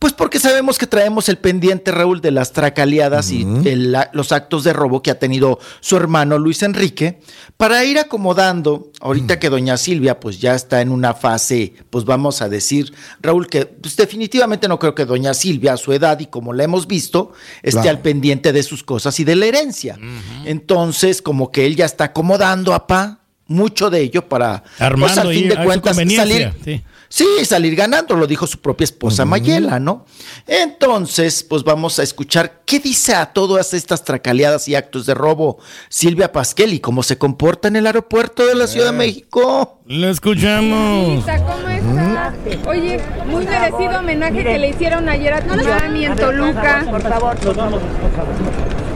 [0.00, 4.32] Pues porque sabemos que traemos el pendiente, Raúl, de las tracaleadas y el- la- los
[4.32, 7.20] actos de robo que ha tenido su hermano Luis Enrique,
[7.58, 12.40] para ir acomodando, ahorita que doña Silvia pues ya está en una fase, pues vamos
[12.40, 16.26] a decir, Raúl, que pues, definitivamente no creo que doña Silvia a su edad y
[16.28, 17.32] como la hemos visto,
[17.62, 17.90] esté Claro.
[17.90, 19.98] al pendiente de sus cosas y de la herencia.
[20.46, 25.28] Entonces, como que él ya está acomodando, apá, mucho de ello para, pues, Armando al
[25.28, 26.82] fin ahí de a cuentas, salir, sí.
[27.12, 30.06] Sí, salir ganando, lo dijo su propia esposa Mayela, ¿no?
[30.46, 35.58] Entonces, pues vamos a escuchar qué dice a todas estas tracaleadas y actos de robo
[35.88, 39.80] Silvia Pasquel y cómo se comporta en el aeropuerto de la Ciudad de México.
[39.86, 41.24] Lo escuchamos.
[41.24, 42.32] ¿Cómo está?
[42.68, 46.86] Oye, muy merecido homenaje que le hicieron ayer a tu mami en Toluca.
[46.88, 47.82] Por favor, nos vamos.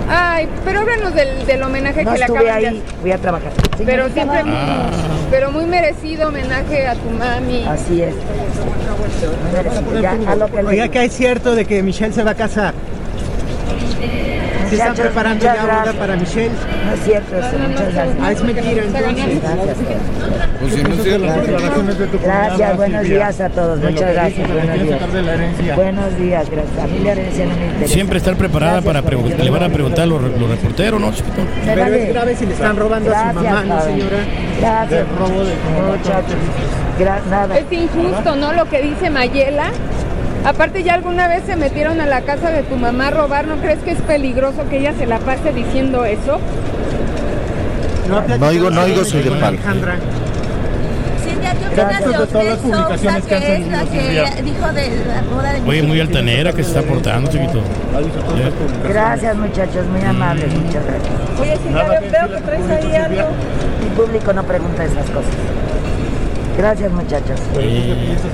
[0.09, 2.82] Ay, pero háblanos del, del homenaje No que le acaban de ahí, hacer.
[3.01, 3.52] fui a trabajar.
[3.85, 4.90] Pero siempre, Ah.
[5.31, 7.64] pero muy merecido homenaje a tu mami.
[7.66, 8.14] Así es.
[10.01, 12.35] Ya, a lo que le- Oiga, que es cierto de que Michelle se va a
[12.35, 12.74] casar.
[14.77, 15.95] Se están preparando ya boda gracias.
[15.97, 16.51] para Michelle.
[16.87, 18.17] No es cierto eso, muchas gracias.
[18.23, 19.41] Ah, es mentira, entonces.
[19.43, 19.77] Gracias.
[20.61, 23.95] Pues si no es cierto, las declaraciones de tu Gracias, buenos días a todos, muchas
[24.01, 25.77] que gracias, que buenos días.
[25.77, 26.79] Buenos días, gracias.
[26.83, 27.93] A mí la herencia no me interesa.
[27.95, 31.13] Siempre estar preparada para preguntar, le van a preguntar los, los reporteros, ¿no,
[31.65, 34.17] Pero es grave si le están robando a su Gracias, mamá, ¿no, señora?
[34.61, 35.07] Gracias.
[35.19, 35.55] Robo de
[35.97, 36.37] Muchachos,
[36.99, 37.59] gra- nada.
[37.59, 38.53] Es injusto, ¿no?
[38.53, 39.71] Lo que dice Mayela.
[40.45, 43.57] Aparte ya alguna vez se metieron a la casa de tu mamá a robar, ¿no
[43.57, 46.39] crees que es peligroso que ella se la pase diciendo eso?
[48.09, 49.47] No oigo, no oigo, soy de palo.
[49.47, 49.97] Alejandra.
[51.25, 55.23] Silvia, ¿qué opinas de todas las publicaciones que que es la que dijo de la
[55.35, 57.62] boda de Oye, muy altanera que se está portando, chiquito.
[58.87, 61.41] Gracias, muchachos, muy amables, muchas gracias.
[61.41, 63.31] Oye, veo, veo que traes ahí algo.
[63.83, 65.33] Mi público no pregunta esas cosas.
[66.56, 67.40] Gracias, muchachos.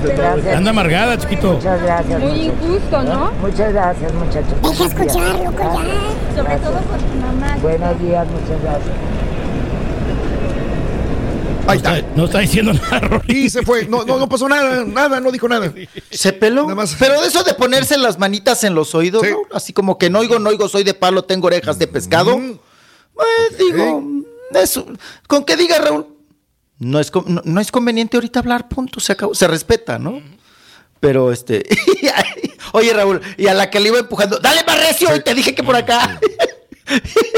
[0.03, 0.55] Gracias.
[0.55, 1.53] Anda amargada, chiquito.
[1.53, 2.19] Muchas gracias.
[2.19, 2.53] Muy muchachos.
[2.69, 3.31] injusto, ¿no?
[3.41, 4.53] Muchas gracias, muchachos.
[4.61, 4.91] Deja Buenos días.
[4.91, 6.35] escuchar, loco, ya.
[6.41, 7.57] Sobre todo por tu mamá.
[7.61, 8.95] Buenos días, muchas gracias.
[11.67, 12.01] Ahí está.
[12.15, 13.45] No está diciendo nada, Rolly.
[13.45, 13.85] Y se fue.
[13.87, 15.71] No, no, no pasó nada, nada, no dijo nada.
[16.09, 16.67] Se peló.
[16.99, 19.31] Pero de eso de ponerse las manitas en los oídos, Sí.
[19.31, 19.55] ¿no?
[19.55, 22.39] así como que no oigo, no oigo, soy de palo, tengo orejas de pescado.
[23.13, 24.03] Pues digo,
[24.55, 24.85] eso,
[25.27, 26.07] con que diga Raúl,
[26.81, 30.21] no es, no, no es conveniente ahorita hablar, punto, se acabó, se respeta, ¿no?
[30.99, 31.63] Pero este,
[32.73, 35.55] oye Raúl, y a la que le iba empujando, dale más recio, y te dije
[35.55, 36.19] que por acá.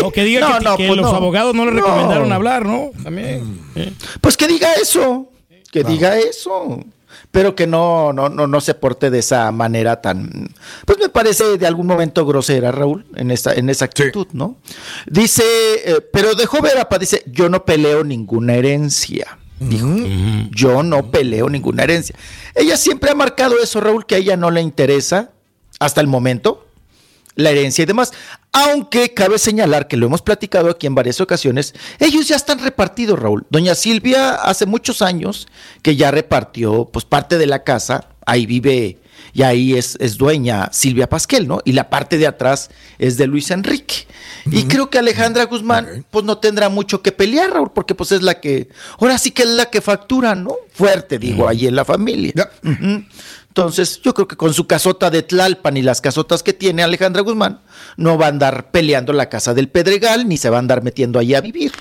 [0.04, 1.16] O que diga No, que, no, que pues los no.
[1.16, 2.90] abogados no le recomendaron hablar, ¿no?
[3.04, 3.60] También.
[3.76, 3.94] eh.
[4.20, 5.30] Pues que diga eso,
[5.72, 6.84] que diga eso.
[7.34, 10.54] Pero que no, no, no, no se porte de esa manera tan,
[10.86, 14.58] pues me parece de algún momento grosera, Raúl, en esa, en esa actitud, ¿no?
[15.08, 15.44] Dice,
[15.84, 19.40] eh, pero dejó ver a dice, yo no peleo ninguna herencia.
[19.60, 19.88] Dijo,
[20.52, 22.16] yo no peleo ninguna herencia.
[22.54, 25.32] Ella siempre ha marcado eso, Raúl, que a ella no le interesa
[25.80, 26.63] hasta el momento
[27.36, 28.12] la herencia y demás.
[28.52, 33.20] Aunque cabe señalar que lo hemos platicado aquí en varias ocasiones, ellos ya están repartidos,
[33.20, 33.46] Raúl.
[33.50, 35.48] Doña Silvia hace muchos años
[35.82, 39.00] que ya repartió pues parte de la casa, ahí vive
[39.34, 41.62] y ahí es, es dueña Silvia Pasquel, ¿no?
[41.66, 42.70] Y la parte de atrás
[43.00, 44.08] es de Luis Enrique.
[44.46, 48.22] Y creo que Alejandra Guzmán pues no tendrá mucho que pelear, Raúl, porque pues es
[48.22, 48.70] la que,
[49.00, 50.56] ahora sí que es la que factura, ¿no?
[50.74, 52.34] Fuerte, digo, ahí en la familia.
[52.64, 53.06] Ujú.
[53.54, 57.22] Entonces, yo creo que con su casota de Tlalpan y las casotas que tiene Alejandra
[57.22, 57.62] Guzmán,
[57.98, 61.20] no va a andar peleando la casa del Pedregal, ni se va a andar metiendo
[61.20, 61.72] ahí a vivir.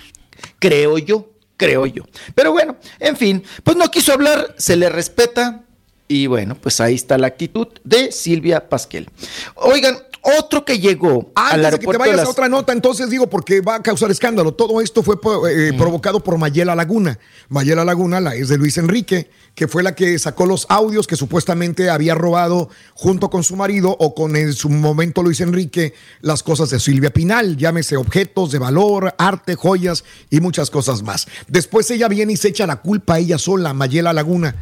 [0.59, 2.05] Creo yo, creo yo.
[2.35, 5.63] Pero bueno, en fin, pues no quiso hablar, se le respeta.
[6.09, 9.09] Y bueno, pues ahí está la actitud de Silvia Pasquel.
[9.55, 12.73] Oigan, otro que llegó al Antes de que te de vayas las- a otra nota,
[12.73, 14.55] entonces digo, porque va a causar escándalo.
[14.55, 17.19] Todo esto fue po- eh, provocado por Mayela Laguna.
[17.49, 21.17] Mayela Laguna, la es de Luis Enrique, que fue la que sacó los audios que
[21.17, 26.43] supuestamente había robado junto con su marido o con en su momento Luis Enrique las
[26.43, 31.27] cosas de Silvia Pinal, llámese objetos de valor, arte, joyas y muchas cosas más.
[31.49, 34.55] Después ella viene y se echa la culpa a ella sola, Mayela Laguna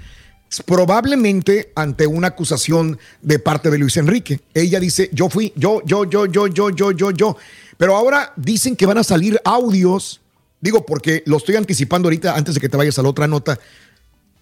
[0.58, 4.40] probablemente ante una acusación de parte de Luis Enrique.
[4.52, 7.36] Ella dice, yo fui, yo, yo, yo, yo, yo, yo, yo, yo.
[7.76, 10.20] Pero ahora dicen que van a salir audios,
[10.60, 13.58] digo porque lo estoy anticipando ahorita antes de que te vayas a la otra nota.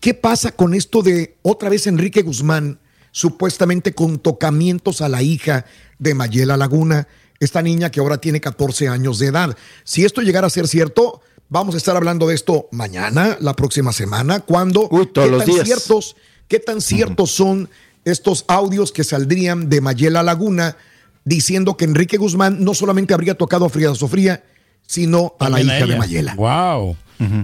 [0.01, 2.78] ¿Qué pasa con esto de otra vez Enrique Guzmán,
[3.10, 5.66] supuestamente con tocamientos a la hija
[5.98, 7.06] de Mayela Laguna,
[7.40, 9.56] esta niña que ahora tiene 14 años de edad?
[9.85, 13.92] Si esto llegara a ser cierto, vamos a estar hablando de esto mañana, la próxima
[13.92, 15.66] semana, cuando todos qué los tan días.
[15.66, 16.16] ciertos,
[16.46, 17.68] qué tan ciertos son
[18.04, 20.76] estos audios que saldrían de Mayela Laguna
[21.24, 24.44] diciendo que Enrique Guzmán no solamente habría tocado a Frida Sofría,
[24.86, 25.96] sino a la a hija de.
[25.96, 26.34] Mayela.
[26.34, 26.96] Wow.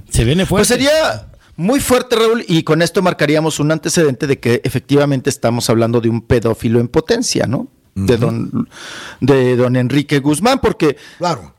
[0.08, 0.60] Se viene fuerte.
[0.60, 1.26] Pues sería
[1.56, 6.08] muy fuerte, Raúl, y con esto marcaríamos un antecedente de que efectivamente estamos hablando de
[6.08, 7.68] un pedófilo en potencia, ¿no?
[7.94, 8.68] De don,
[9.20, 11.54] de don Enrique Guzmán, porque Claro.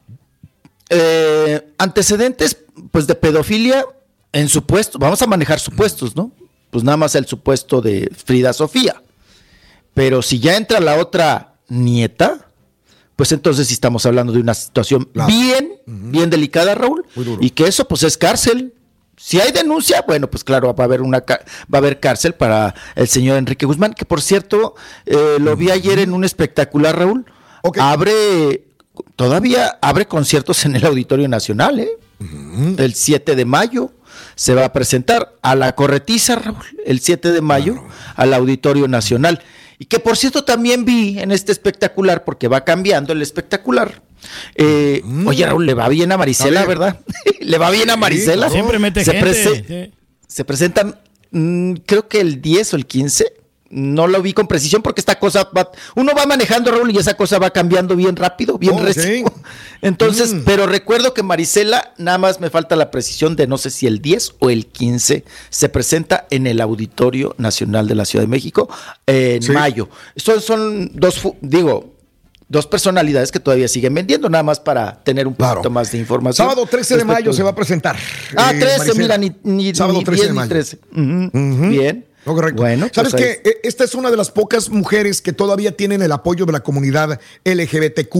[0.89, 2.57] Eh, antecedentes
[2.91, 3.85] pues de pedofilia
[4.31, 6.31] en supuesto, vamos a manejar supuestos, ¿no?
[6.69, 9.01] Pues nada más el supuesto de Frida Sofía.
[9.93, 12.49] Pero si ya entra la otra nieta,
[13.15, 17.05] pues entonces sí estamos hablando de una situación bien, bien delicada, Raúl,
[17.39, 18.73] y que eso pues es cárcel.
[19.15, 21.37] Si hay denuncia, bueno, pues claro, va a haber una va
[21.73, 24.75] a haber cárcel para el señor Enrique Guzmán, que por cierto,
[25.05, 27.25] eh, lo vi ayer en un espectacular, Raúl.
[27.79, 28.64] Abre,
[29.15, 31.89] todavía abre conciertos en el Auditorio Nacional, ¿eh?
[32.77, 33.91] El 7 de mayo
[34.35, 37.83] se va a presentar a la corretiza, Raúl, el 7 de mayo,
[38.15, 39.41] al Auditorio Nacional.
[39.79, 44.01] Y que por cierto también vi en este espectacular, porque va cambiando el espectacular.
[44.55, 46.65] eh, Oye, Raúl, le va bien a Marisela.
[46.65, 46.99] ¿verdad?
[47.41, 48.49] le va bien a Marisela.
[48.49, 49.25] Siempre mete se gente.
[49.29, 49.91] prese-
[50.27, 50.97] se presentan,
[51.31, 53.25] mm, creo que el 10 o el 15.
[53.77, 57.15] No lo vi con precisión porque esta cosa va, uno va manejando Raúl y esa
[57.15, 59.25] cosa va cambiando bien rápido, bien Oh, recio.
[59.81, 63.85] Entonces, pero recuerdo que Marisela, nada más me falta la precisión de no sé si
[63.85, 68.29] el 10 o el 15 se presenta en el Auditorio Nacional de la Ciudad de
[68.29, 68.69] México
[69.07, 69.51] en Sí.
[69.51, 69.89] mayo.
[70.15, 71.93] Son, son dos, digo,
[72.47, 76.47] dos personalidades que todavía siguen vendiendo, nada más para tener un poquito más de información.
[76.47, 77.97] Sábado 13 de mayo se va a presentar.
[78.37, 79.01] Ah, eh, 13, Marisela.
[79.01, 80.49] mira, ni, ni, Sábado ni 13 de 10 ni mayo.
[80.49, 80.79] 13.
[80.93, 82.05] Ujú, Bien.
[82.25, 82.61] No, correcto.
[82.61, 83.49] Bueno, ¿Sabes pues ahí qué?
[83.49, 86.61] Eh, Esta es una de las pocas mujeres que todavía tienen el apoyo de la
[86.61, 88.15] comunidad LGBTQ.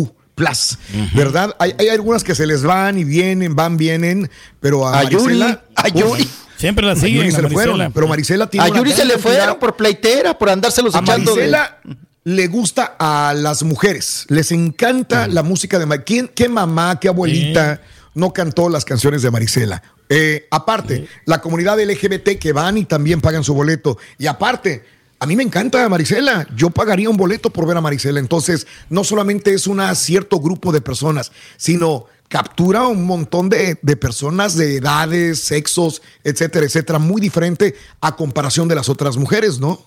[1.16, 1.56] ¿Verdad?
[1.60, 4.30] Hay, hay algunas que se les van y vienen, van, vienen,
[4.60, 6.24] pero a, A Yuri, Marisela- a Yuri.
[6.24, 8.92] Uf, Siempre la a siguen, Yuri se a le fueron, pero Marisela tiene A Yuri
[8.94, 11.80] se le fueron por pleitera, por andárselos a echando de- Marisela
[12.26, 16.06] le gusta a las mujeres, les encanta la música de Marisela.
[16.06, 17.82] ¿Quién, qué mamá, qué abuelita
[18.14, 19.84] no cantó las canciones de Marisela?
[20.10, 23.98] Eh, aparte, la comunidad LGBT que van y también pagan su boleto.
[24.18, 24.84] Y aparte,
[25.20, 26.48] a mí me encanta Marisela.
[26.56, 28.20] Yo pagaría un boleto por ver a Marisela.
[28.20, 33.98] Entonces, no solamente es un cierto grupo de personas, sino captura un montón de, de
[33.98, 39.86] personas de edades, sexos, etcétera, etcétera, muy diferente a comparación de las otras mujeres, ¿no?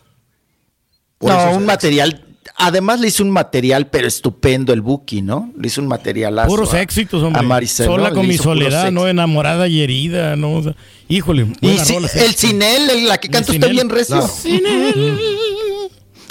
[1.18, 2.27] Por No, un material.
[2.56, 5.52] Además le hizo un material, pero estupendo el Buki, ¿no?
[5.58, 7.40] Le hizo un material Puros éxitos, hombre.
[7.40, 7.88] A Maricela.
[7.88, 10.54] Sola le con mi soledad, no enamorada y herida, no.
[10.54, 10.74] O sea,
[11.08, 11.46] híjole.
[11.60, 14.16] Y rola, el Cinel, el- la que canta usted bien recio.
[14.20, 14.32] Claro.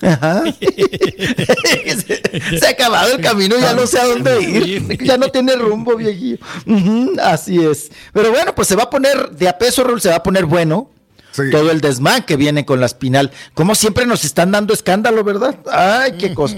[0.01, 0.43] Ajá.
[0.59, 4.97] se, se ha acabado el camino, ya no sé a dónde ir.
[5.03, 6.37] Ya no tiene rumbo, viejillo.
[7.23, 7.91] Así es.
[8.13, 10.45] Pero bueno, pues se va a poner de a peso, Raúl, se va a poner
[10.45, 10.91] bueno.
[11.51, 13.31] Todo el desmán que viene con la espinal.
[13.53, 15.55] Como siempre nos están dando escándalo, ¿verdad?
[15.71, 16.55] Ay, qué cosa.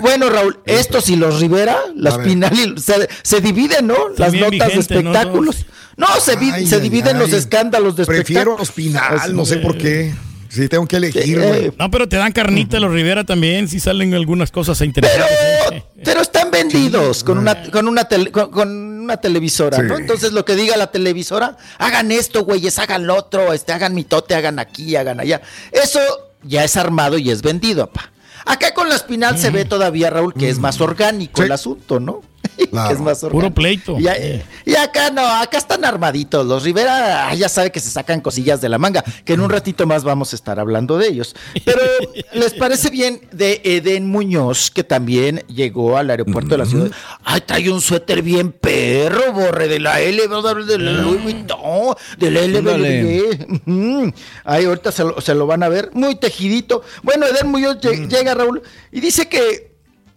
[0.00, 3.96] Bueno, Raúl, estos y los Rivera, la espinal, y- se, se dividen, ¿no?
[4.16, 5.66] Las notas de espectáculos.
[5.96, 7.38] No, se, Ay, se ay, dividen los ay.
[7.40, 8.68] escándalos de Prefiero espectáculos.
[9.10, 10.14] Ospinal, no sé por qué.
[10.48, 11.72] Sí, tengo que elegir, Eh.
[11.78, 15.82] No, pero te dan carnita los Rivera también, si salen algunas cosas interesantes.
[16.02, 19.82] Pero están vendidos con una, con una, tele- con, con una televisora, Sí.
[19.84, 19.96] ¿no?
[19.96, 24.34] Entonces lo que diga la televisora, hagan esto, güeyes, hagan lo otro, este, hagan mitote,
[24.34, 25.40] hagan aquí, hagan allá.
[25.72, 26.00] Eso
[26.42, 28.12] ya es armado y es vendido, papá.
[28.44, 32.22] Acá con la espinal se ve todavía, Raúl, que es más orgánico el asunto, ¿no?
[32.56, 33.20] que es más.
[33.20, 33.98] Puro pleito.
[33.98, 36.46] Y, acá no, acá están armaditos.
[36.46, 39.50] Los Rivera ah, ya sabe que se sacan cosillas de la manga, que en un
[39.50, 41.34] ratito más vamos a estar hablando de ellos.
[41.64, 41.80] Pero
[42.32, 46.90] les parece bien de Eden Muñoz, que también llegó al aeropuerto de la ciudad.
[47.24, 52.30] Ay, trae un suéter bien perro, borre de la L, de la Louis Vuitton, de
[52.30, 54.12] la L.
[54.44, 56.82] Ahí ahorita se lo, se lo van a ver, muy tejidito.
[57.02, 58.62] Bueno, Eden Muñoz lle- llega, Raúl,
[58.92, 59.67] y dice que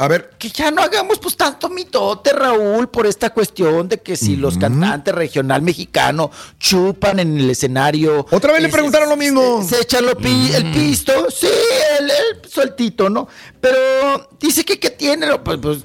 [0.03, 0.32] a ver.
[0.40, 4.57] Que ya no hagamos pues tanto mitote, Raúl, por esta cuestión de que si los
[4.57, 8.26] cantantes regional mexicano chupan en el escenario.
[8.32, 9.64] Otra vez le eh, preguntaron se- lo mismo.
[9.64, 11.48] Se, se echan lo pi- el pisto, sí,
[11.99, 13.28] el, el sueltito, ¿no?
[13.60, 15.80] Pero dice que qué tiene, pues, pues,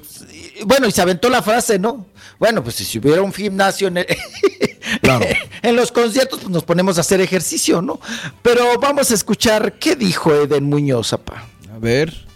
[0.65, 2.05] bueno, y se aventó la frase, ¿no?
[2.39, 4.07] Bueno, pues si hubiera un gimnasio en, el-
[5.61, 7.99] en los conciertos, pues nos ponemos a hacer ejercicio, ¿no?
[8.41, 11.45] Pero vamos a escuchar qué dijo Eden Muñoz, papá.
[11.73, 12.26] A ver.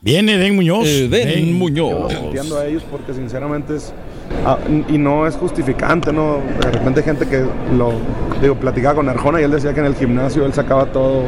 [0.00, 0.86] Viene Eden Muñoz.
[0.86, 2.12] Eden Muñoz.
[2.12, 3.92] Entiendo a ellos porque sinceramente es
[4.46, 4.56] ah,
[4.88, 6.38] y no es justificante, ¿no?
[6.60, 7.44] De repente hay gente que
[7.76, 7.94] lo
[8.40, 11.24] digo, platicaba con Arjona y él decía que en el gimnasio él sacaba todo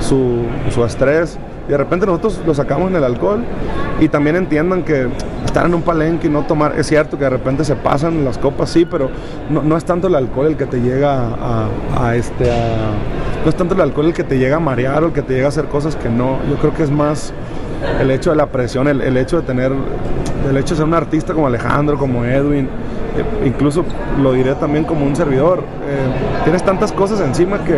[0.00, 3.42] su, su estrés y de repente nosotros lo sacamos en el alcohol
[4.00, 5.08] y también entiendan que
[5.44, 8.38] estar en un palenque y no tomar, es cierto que de repente se pasan las
[8.38, 9.10] copas, sí, pero
[9.50, 11.68] no, no es tanto el alcohol el que te llega a,
[11.98, 12.92] a este a,
[13.42, 15.34] no es tanto el alcohol el que te llega a marear o el que te
[15.34, 17.32] llega a hacer cosas que no, yo creo que es más
[18.00, 19.72] el hecho de la presión, el, el hecho de tener,
[20.48, 22.68] el hecho de ser un artista como Alejandro, como Edwin,
[23.16, 23.84] eh, incluso
[24.20, 27.74] lo diré también como un servidor, eh, tienes tantas cosas encima que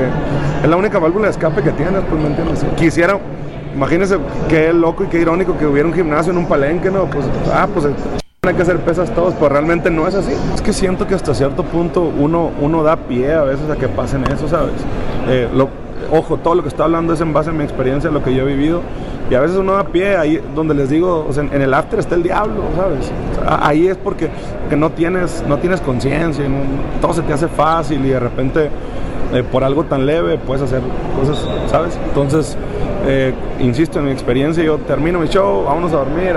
[0.63, 2.65] es la única válvula de escape que tienes, pues me entiendes.
[2.77, 3.19] Quisiera,
[3.75, 4.19] imagínense
[4.49, 7.05] qué loco y qué irónico que hubiera un gimnasio en un palenque, ¿no?
[7.07, 7.91] Pues, ah, pues eh,
[8.43, 10.33] hay que hacer pesas todos, pero realmente no es así.
[10.55, 13.89] Es que siento que hasta cierto punto uno, uno da pie a veces a que
[13.89, 14.75] pasen eso, ¿sabes?
[15.29, 15.69] Eh, lo,
[16.13, 18.43] ojo, todo lo que estoy hablando es en base a mi experiencia, lo que yo
[18.43, 18.83] he vivido.
[19.31, 22.23] Y a veces uno da pie ahí donde les digo, en, el after está el
[22.23, 23.13] diablo, ¿sabes?
[23.47, 24.31] Ahí es porque
[24.71, 28.71] que no tienes, no tienes conciencia, no- todo se te hace fácil y de repente
[29.35, 30.81] eh, por algo tan leve puedes hacer
[31.19, 31.99] cosas, ¿sabes?
[32.09, 32.57] Entonces,
[33.07, 36.33] eh, insisto, en mi experiencia yo termino mi show, vámonos a dormir,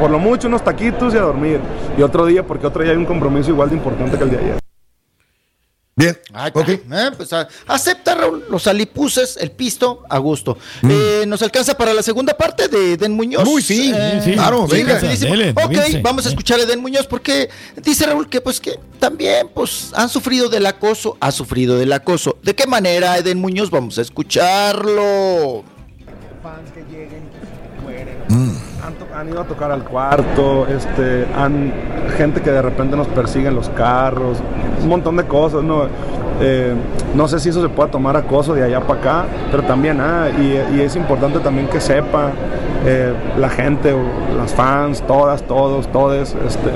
[0.00, 1.60] por lo mucho unos taquitos y a dormir.
[1.96, 4.38] Y otro día, porque otro día hay un compromiso igual de importante que el de
[4.38, 4.61] ayer.
[5.94, 6.18] Bien.
[6.54, 6.70] ok.
[7.16, 7.30] pues,
[7.66, 10.56] acepta, Raúl, los alipuses, el pisto, a gusto.
[10.88, 13.44] Eh, ¿Nos alcanza para la segunda parte de Eden Muñoz?
[13.44, 14.94] Muy sí, Eh, sí, claro, venga.
[14.94, 15.30] rapidísimo.
[15.36, 17.50] Dele, ok, vamos a escuchar a Eden Muñoz porque
[17.82, 22.38] dice Raúl que pues que también pues han sufrido del acoso, ha sufrido del acoso.
[22.42, 23.70] ¿De qué manera, Eden Muñoz?
[23.70, 25.62] Vamos a escucharlo.
[26.42, 27.31] Han, to-
[29.14, 31.72] han ido a tocar al cuarto, este, han
[32.16, 34.38] gente que de repente nos persigue en los carros,
[34.82, 35.84] un montón de cosas, ¿no?
[36.40, 36.74] Eh,
[37.14, 40.28] no sé si eso se pueda tomar acoso de allá para acá, pero también, ah,
[40.30, 42.30] y, es importante también que sepa
[42.84, 43.94] eh, la gente,
[44.36, 46.70] las fans, todas, todos, todes, este,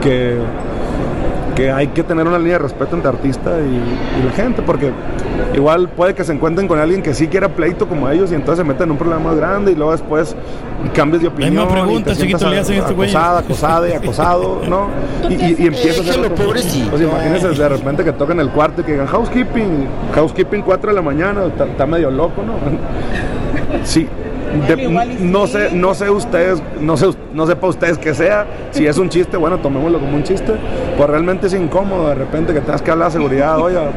[0.00, 0.38] que
[1.58, 4.92] que hay que tener una línea de respeto entre artista y, y la gente, porque
[5.54, 8.58] igual puede que se encuentren con alguien que sí quiera pleito como ellos y entonces
[8.64, 10.36] se meten en un problema más grande y luego después
[10.94, 11.54] cambias de opinión.
[11.54, 13.14] misma y pregunta, te chiquito, le hacen estos güeyes.
[13.14, 14.86] acosada, acosada y acosado, ¿no?
[15.28, 16.90] Y, y, y empieza a otro- pobrecito.
[16.90, 20.94] Pues imagínense de repente que toquen el cuarto y que digan housekeeping, housekeeping 4 de
[20.94, 22.54] la mañana, está, está medio loco, ¿no?
[23.84, 24.08] Sí.
[24.66, 24.88] De-
[25.20, 28.46] no sé, no sé ustedes, no sé, no sepa ustedes que sea.
[28.70, 30.54] Si es un chiste, bueno, tomémoslo como un chiste.
[30.96, 33.90] Pues realmente es incómodo de repente que tengas que hablar a seguridad, oiga,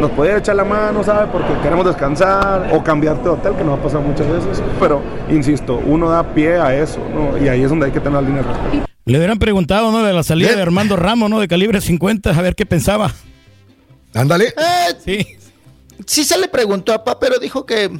[0.00, 1.28] nos podía echar la mano, ¿sabe?
[1.30, 4.62] Porque queremos descansar o cambiarte de hotel, que nos ha pasado muchas veces.
[4.80, 7.36] Pero, insisto, uno da pie a eso, ¿no?
[7.42, 8.86] Y ahí es donde hay que tener la línea de respeto.
[9.04, 10.02] Le hubieran preguntado, ¿no?
[10.02, 11.40] De la salida de Armando Ramos, ¿no?
[11.40, 13.12] De calibre 50, a ver qué pensaba.
[14.14, 14.52] Ándale.
[15.04, 15.26] sí.
[16.06, 17.90] Sí se le preguntó a Pa, pero dijo que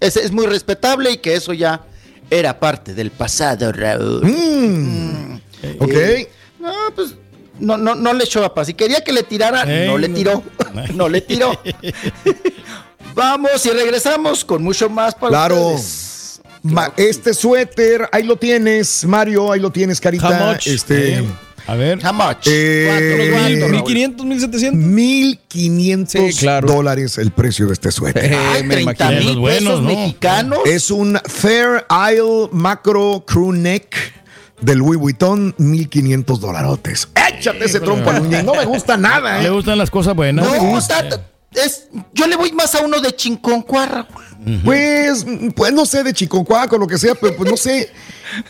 [0.00, 1.82] es, es muy respetable y que eso ya
[2.30, 4.22] era parte del pasado, Raúl.
[4.24, 5.40] Mm.
[5.80, 5.92] ok.
[5.92, 6.28] Eh,
[6.60, 7.14] no, pues
[7.58, 8.64] no, no, no le echó a.
[8.64, 10.42] Si quería que le tirara, no le tiró.
[10.94, 11.60] no le tiró.
[13.14, 15.68] Vamos y regresamos con mucho más para Claro.
[15.70, 16.40] ustedes.
[16.62, 20.52] Ma- este suéter, ahí lo tienes, Mario, ahí lo tienes, How Carita.
[20.52, 20.66] much?
[20.66, 21.24] Este, Eh.
[21.68, 21.98] A ver.
[22.04, 22.46] How much?
[22.46, 23.72] Eh, ¿Cuánto, Raúl?
[23.72, 24.80] 1500, 1700.
[24.90, 26.66] 1500 Sí, claro.
[26.66, 28.32] dólares el precio de este suéter.
[28.32, 29.10] Eh, me 30 imagino.
[29.20, 29.88] mil Los buenos, pesos ¿no?
[29.88, 30.58] mexicanos.
[30.64, 33.94] Es un Fair Isle Macro Crew Neck
[34.60, 37.08] del Louis Vuitton, 1500 dolarotes.
[37.32, 39.50] Échate ese trompo No me gusta nada, Le ¿eh?
[39.50, 40.44] gustan las cosas buenas.
[40.46, 41.06] No, está-
[41.54, 44.06] es, yo le voy más a uno de Chinconcuarra.
[44.64, 47.90] Pues, pues no sé, de Chiconcuaco o lo que sea, pero pues no sé.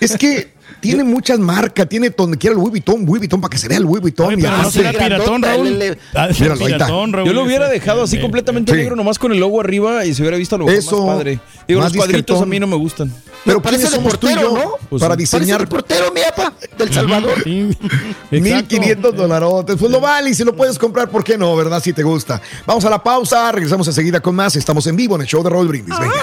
[0.01, 3.59] Es que tiene muchas marcas, tiene donde quiera el Louis Vuitton, Louis Vuitton, para que
[3.59, 4.27] se vea el Louis Vuitton.
[4.27, 5.99] Oye, y pero no será piratón, Raúl.
[6.15, 7.27] Ah, Míralo, piratón, Raúl.
[7.29, 8.23] Yo lo hubiera dejado así Sí.
[8.23, 8.79] completamente Sí.
[8.79, 11.41] negro, nomás con el logo arriba y se hubiera visto lo Eso, más padre.
[11.67, 12.43] Digo, más los cuadritos discretón.
[12.43, 13.13] a mí no me gustan.
[13.45, 14.71] Pero Parece ¿quiénes somos tú y portero, yo ¿no?
[14.91, 15.15] Pues para.
[15.15, 17.43] Parece diseñar el portero, mi apa, del Salvador.
[17.45, 17.69] Sí.
[18.31, 18.31] Exacto.
[18.31, 19.77] 1500 dolarotes.
[19.77, 21.55] Pues lo vale y si lo puedes comprar, ¿por qué no?
[21.57, 21.83] ¿Verdad?
[21.83, 22.41] Si te gusta.
[22.67, 24.57] Vamos a la pausa, regresamos enseguida con más.
[24.57, 25.99] Estamos en vivo en el show de Raúl Brindis.
[25.99, 26.15] Venga.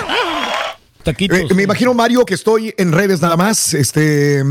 [1.06, 1.40] Taquitos.
[1.40, 3.73] Eh, me imagino, Mario, que estoy en redes nada más.
[3.73, 4.44] Este, ah,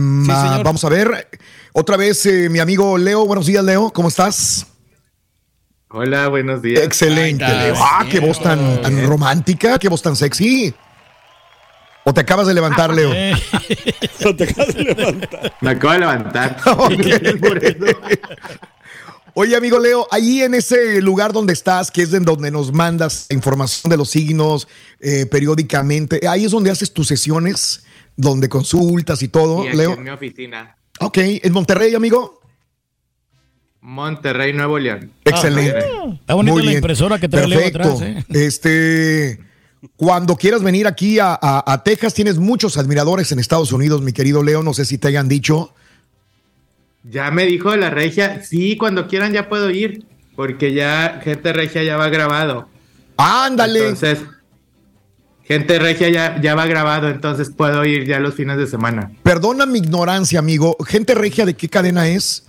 [0.48, 0.64] señor.
[0.64, 1.28] vamos a ver.
[1.72, 3.26] Otra vez, eh, mi amigo Leo.
[3.26, 3.92] Buenos días, Leo.
[3.92, 4.66] ¿Cómo estás?
[5.90, 6.82] Hola, buenos días.
[6.82, 7.74] Excelente, Leo.
[7.76, 10.72] Ah, qué voz tan, tan romántica, qué voz tan sexy.
[12.04, 13.12] ¿O te acabas de levantar, Leo?
[13.16, 13.34] Eh,
[14.24, 15.52] No te acabas de levantar.
[15.60, 16.56] Me acabo de levantar.
[19.36, 23.26] Oye, amigo Leo, ahí en ese lugar donde estás, que es en donde nos mandas
[23.30, 24.68] información de los signos
[25.00, 27.84] eh, periódicamente, ahí es donde haces tus sesiones,
[28.16, 29.94] donde consultas y todo, aquí Leo.
[29.94, 30.76] en mi oficina.
[31.00, 32.40] Ok, en Monterrey, amigo.
[33.80, 35.10] Monterrey, Nuevo León.
[35.24, 35.78] Excelente.
[36.20, 36.74] Está bonita Muy la bien.
[36.78, 38.24] impresora que trae Leo atrás, ¿eh?
[38.30, 39.40] Este,
[39.96, 44.12] cuando quieras venir aquí a, a- a Texas, tienes muchos admiradores en Estados Unidos, mi
[44.12, 44.62] querido Leo.
[44.62, 45.74] No sé si te hayan dicho.
[47.04, 50.04] Ya me dijo la regia, sí, cuando quieran ya puedo ir,
[50.36, 52.68] porque ya gente regia ya va grabado.
[53.18, 53.80] Ándale.
[53.80, 54.20] Entonces,
[55.44, 59.10] gente regia ya, ya va grabado, entonces puedo ir ya los fines de semana.
[59.22, 60.76] Perdona mi ignorancia, amigo.
[60.86, 62.46] ¿Gente regia de qué cadena es?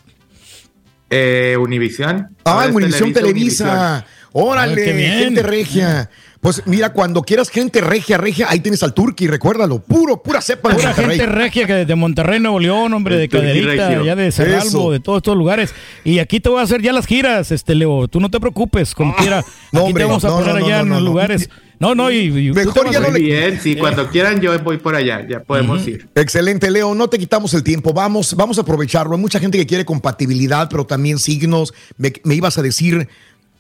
[1.10, 2.30] Eh, Univisión.
[2.46, 4.06] Ah, Munición Televisa.
[4.32, 5.20] Órale, Ah, qué bien.
[5.20, 6.10] gente regia.
[6.46, 9.80] Pues mira, cuando quieras gente regia, regia, ahí tienes al Turqui, recuérdalo.
[9.80, 11.18] Puro, pura cepa de Pura Monterrey.
[11.18, 14.06] gente regia que de Monterrey, Nuevo León, hombre, El de Caderita, regio.
[14.06, 14.92] ya de Cerralbo, Eso.
[14.92, 15.74] de todos estos lugares.
[16.04, 18.08] Y aquí te voy a hacer ya las giras, este Leo.
[18.08, 19.40] Tú no te preocupes, como quiera.
[19.40, 20.94] Aquí Ah, no, hombre, te vamos a no, poner no, no, allá no, en no,
[20.96, 21.10] los no.
[21.10, 21.50] lugares.
[21.80, 23.76] No, no, y, y tú Mejor te vas ya a- no Muy le- bien, sí,
[23.76, 26.08] cuando quieran yo voy por allá, ya podemos ir.
[26.14, 26.94] Excelente, Leo.
[26.94, 27.92] No te quitamos el tiempo.
[27.92, 29.16] Vamos, vamos a aprovecharlo.
[29.16, 31.74] Hay mucha gente que quiere compatibilidad, pero también signos.
[31.98, 33.10] Me, me ibas a decir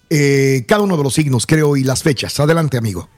[0.10, 2.40] eh, cada uno de los signos, creo, y las fechas.
[2.40, 3.10] Adelante, amigo.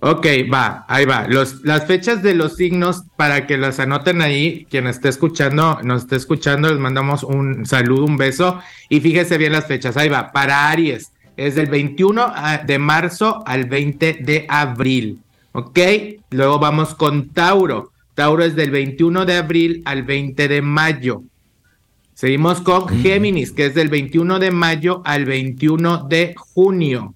[0.00, 1.26] Ok, va, ahí va.
[1.28, 6.02] Los, las fechas de los signos, para que las anoten ahí, quien esté escuchando, nos
[6.02, 9.96] esté escuchando, les mandamos un saludo, un beso, y fíjese bien las fechas.
[9.96, 15.20] Ahí va, para Aries, es del 21 a- de marzo al 20 de abril,
[15.52, 15.78] ok.
[16.30, 17.90] Luego vamos con Tauro.
[18.14, 21.22] Tauro es del 21 de abril al 20 de mayo.
[22.14, 27.14] Seguimos con Géminis, que es del 21 de mayo al 21 de junio.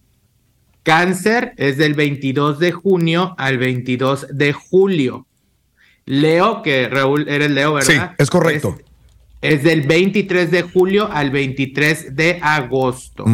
[0.83, 5.27] Cáncer es del 22 de junio al 22 de julio.
[6.05, 8.11] Leo, que Raúl eres Leo, ¿verdad?
[8.17, 8.77] Sí, es correcto.
[9.41, 13.25] Es, es del 23 de julio al 23 de agosto.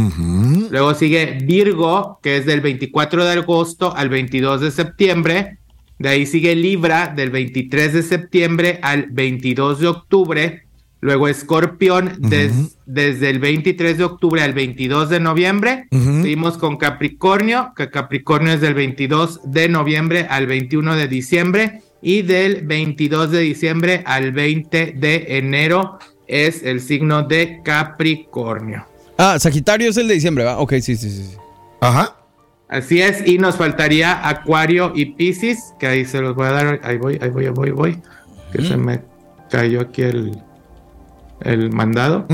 [0.71, 5.59] Luego sigue Virgo, que es del 24 de agosto al 22 de septiembre.
[5.99, 10.64] De ahí sigue Libra, del 23 de septiembre al 22 de octubre.
[11.05, 15.87] Luego Escorpión, des- desde el 23 de octubre al 22 de noviembre.
[15.91, 21.83] Seguimos con Capricornio, que Capricornio es del 22 de noviembre al 21 de diciembre.
[22.01, 28.87] Y del 22 de diciembre al 20 de enero es el signo de Capricornio.
[29.19, 30.59] Ah, Sagitario es el de diciembre, ¿va?
[30.59, 31.23] Ok, sí, sí, sí.
[31.25, 31.37] sí.
[31.83, 32.17] Ajá.
[32.69, 36.81] Así es, y nos faltaría Acuario y Piscis, que ahí se los voy a dar.
[36.83, 37.99] Ahí voy, ahí voy, ahí voy, voy.
[38.53, 39.03] Que se me
[39.51, 40.33] cayó aquí el,
[41.45, 42.27] el mandado.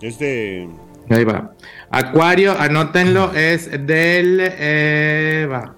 [0.00, 0.68] Este.
[1.10, 1.52] Ahí va.
[1.90, 4.38] Acuario, anótenlo, es del.
[4.40, 5.74] eh, va.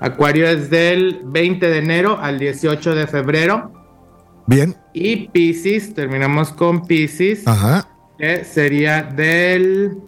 [0.00, 3.72] Acuario es del 20 de enero al 18 de febrero.
[4.46, 4.74] Bien.
[4.94, 7.86] Y Piscis, terminamos con Piscis, Ajá.
[8.18, 9.98] que sería del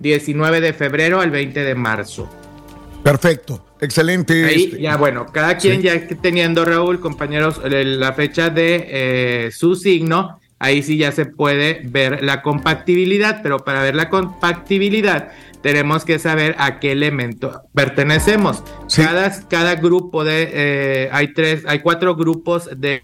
[0.00, 2.28] 19 de febrero al 20 de marzo.
[3.02, 3.64] Perfecto.
[3.84, 4.44] Excelente.
[4.44, 4.80] Ahí, este.
[4.80, 5.82] ya bueno, cada quien Sí.
[5.82, 11.82] ya teniendo, Raúl, compañeros, la fecha de eh, su signo, ahí sí ya se puede
[11.84, 15.32] ver la compatibilidad, pero para ver la compatibilidad
[15.62, 18.62] tenemos que saber a qué elemento pertenecemos.
[18.94, 23.02] Cada, cada grupo de, eh, hay tres, hay cuatro grupos de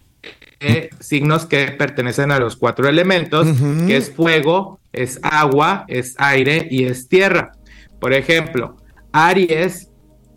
[0.61, 3.47] eh, signos que pertenecen a los cuatro elementos,
[3.86, 7.52] que es fuego, es agua, es aire y es tierra.
[7.98, 8.77] Por ejemplo,
[9.12, 9.90] Aries,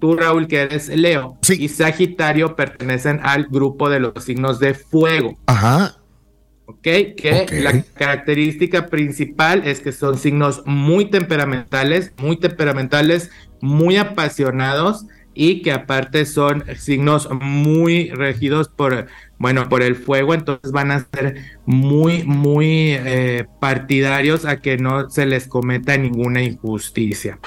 [0.03, 5.37] tú Raúl que eres Leo, y Sagitario pertenecen al grupo de los signos de fuego.
[5.45, 5.95] Ajá.
[6.65, 6.81] ¿ok?
[6.81, 13.31] Que la característica principal es que son signos muy temperamentales, muy temperamentales,
[13.61, 19.07] muy apasionados y que aparte son signos muy regidos por,
[19.39, 25.09] bueno, por el fuego, entonces van a ser muy, muy eh, partidarios a que no
[25.09, 27.39] se les cometa ninguna injusticia.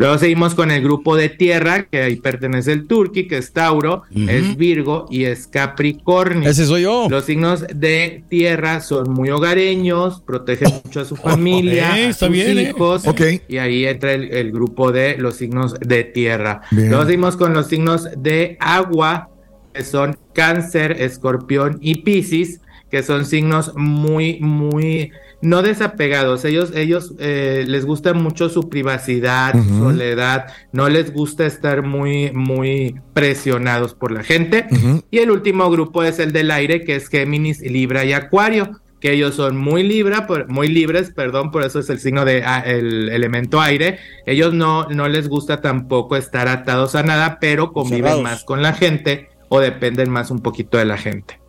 [0.00, 4.04] Luego seguimos con el grupo de tierra, que ahí pertenece el Turqui, que es Tauro,
[4.14, 6.48] es Virgo y es Capricornio.
[6.48, 7.06] Ese soy yo.
[7.10, 12.30] Los signos de tierra son muy hogareños, protegen mucho a su familia, eh, a sus
[12.30, 12.70] bien, eh.
[12.70, 13.06] hijos.
[13.06, 13.20] Ok.
[13.46, 16.62] Y ahí entra el, el grupo de los signos de tierra.
[16.70, 16.88] Bien.
[16.88, 19.28] Luego seguimos con los signos de agua,
[19.74, 25.12] que son Cáncer, Escorpión y Piscis, que son signos muy, muy
[25.42, 26.44] no desapegados.
[26.44, 32.30] Ellos, ellos eh, les gusta mucho su privacidad, su soledad, no les gusta estar muy,
[32.32, 34.66] muy presionados por la gente.
[35.10, 39.12] Y el último grupo es el del aire, que es Géminis, Libra y Acuario, que
[39.12, 42.62] ellos son muy libra, por- muy libres, perdón, por eso es el signo de ah,
[42.66, 43.98] el elemento aire.
[44.26, 48.22] Ellos no, no les gusta tampoco estar atados a nada, pero conviven Cerrados.
[48.22, 51.39] más con la gente o dependen más un poquito de la gente.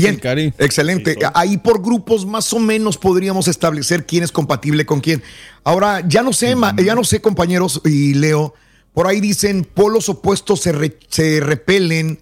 [0.00, 0.14] Bien,
[0.58, 1.14] excelente.
[1.34, 5.22] Ahí por grupos más o menos podríamos establecer quién es compatible con quién.
[5.62, 6.54] Ahora, ya no sé,
[6.84, 8.54] ya no sé, compañeros y Leo,
[8.92, 12.18] por ahí dicen polos opuestos se, re- se repelen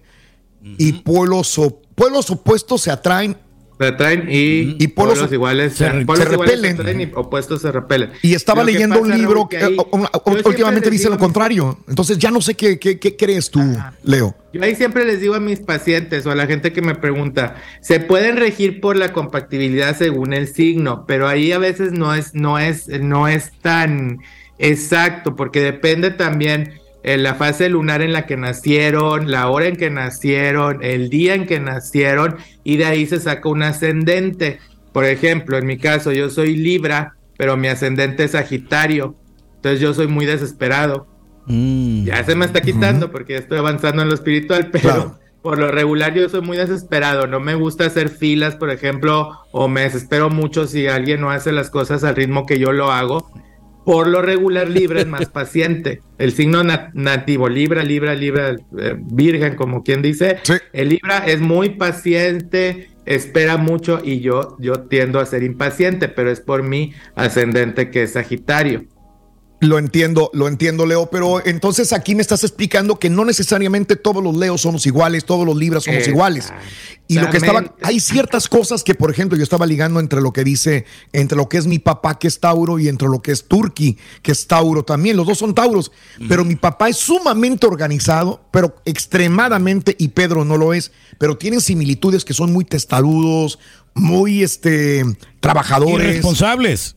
[0.77, 3.37] y polos, o- polos opuestos se atraen.
[3.79, 7.01] Se atraen y, Y polos- polos iguales se re- polos se iguales repelen.
[7.01, 8.11] y opuestos se repelen.
[8.21, 11.79] Y estaba Lo leyendo un libro Raúl, que, ahí- eh, últimamente dice lo contrario.
[11.89, 13.61] Entonces ya no sé qué, qué, qué crees tú,
[14.03, 14.35] Leo.
[14.53, 17.55] Yo ahí siempre les digo a mis pacientes o a la gente que me pregunta,
[17.81, 22.35] se pueden regir por la compatibilidad según el signo, pero ahí a veces no es,
[22.35, 24.19] no es, no es tan
[24.59, 26.73] exacto, porque depende también
[27.03, 31.35] eh, la fase lunar en la que nacieron, la hora en que nacieron, el día
[31.35, 34.59] en que nacieron, y de ahí se saca un ascendente.
[34.93, 39.15] Por ejemplo, en mi caso, yo soy Libra, pero mi ascendente es Sagitario.
[39.55, 41.07] Entonces yo soy muy desesperado.
[42.05, 45.19] Ya se me está quitando porque ya estoy avanzando en lo espiritual, pero Claro.
[45.41, 47.27] por lo regular yo soy muy desesperado.
[47.27, 51.51] No me gusta hacer filas, por ejemplo, o me desespero mucho si alguien no hace
[51.51, 53.29] las cosas al ritmo que yo lo hago.
[53.85, 56.01] Por lo regular, Libra es más paciente.
[56.17, 60.37] El signo na- nativo, Libra, Libra, Libra, eh, Virgen, como quien dice.
[60.71, 66.31] El Libra es muy paciente, espera mucho y yo, yo tiendo a ser impaciente, pero
[66.31, 68.85] es por mi ascendente que es Sagitario.
[69.63, 74.23] Lo entiendo, lo entiendo, Leo, pero entonces aquí me estás explicando que no necesariamente todos
[74.23, 76.51] los Leos somos iguales, todos los Libras somos iguales.
[77.07, 80.33] Y lo que estaba, hay ciertas cosas que, por ejemplo, yo estaba ligando entre lo
[80.33, 83.31] que dice, entre lo que es mi papá, que es Tauro, y entre lo que
[83.31, 85.17] es Turki, que es Tauro también.
[85.17, 85.91] Los dos son Tauros,
[86.27, 91.61] pero mi papá es sumamente organizado, pero extremadamente, y Pedro no lo es, pero tienen
[91.61, 93.59] similitudes que son muy testarudos,
[93.93, 95.03] muy este,
[95.39, 96.07] trabajadores.
[96.07, 96.95] Irresponsables.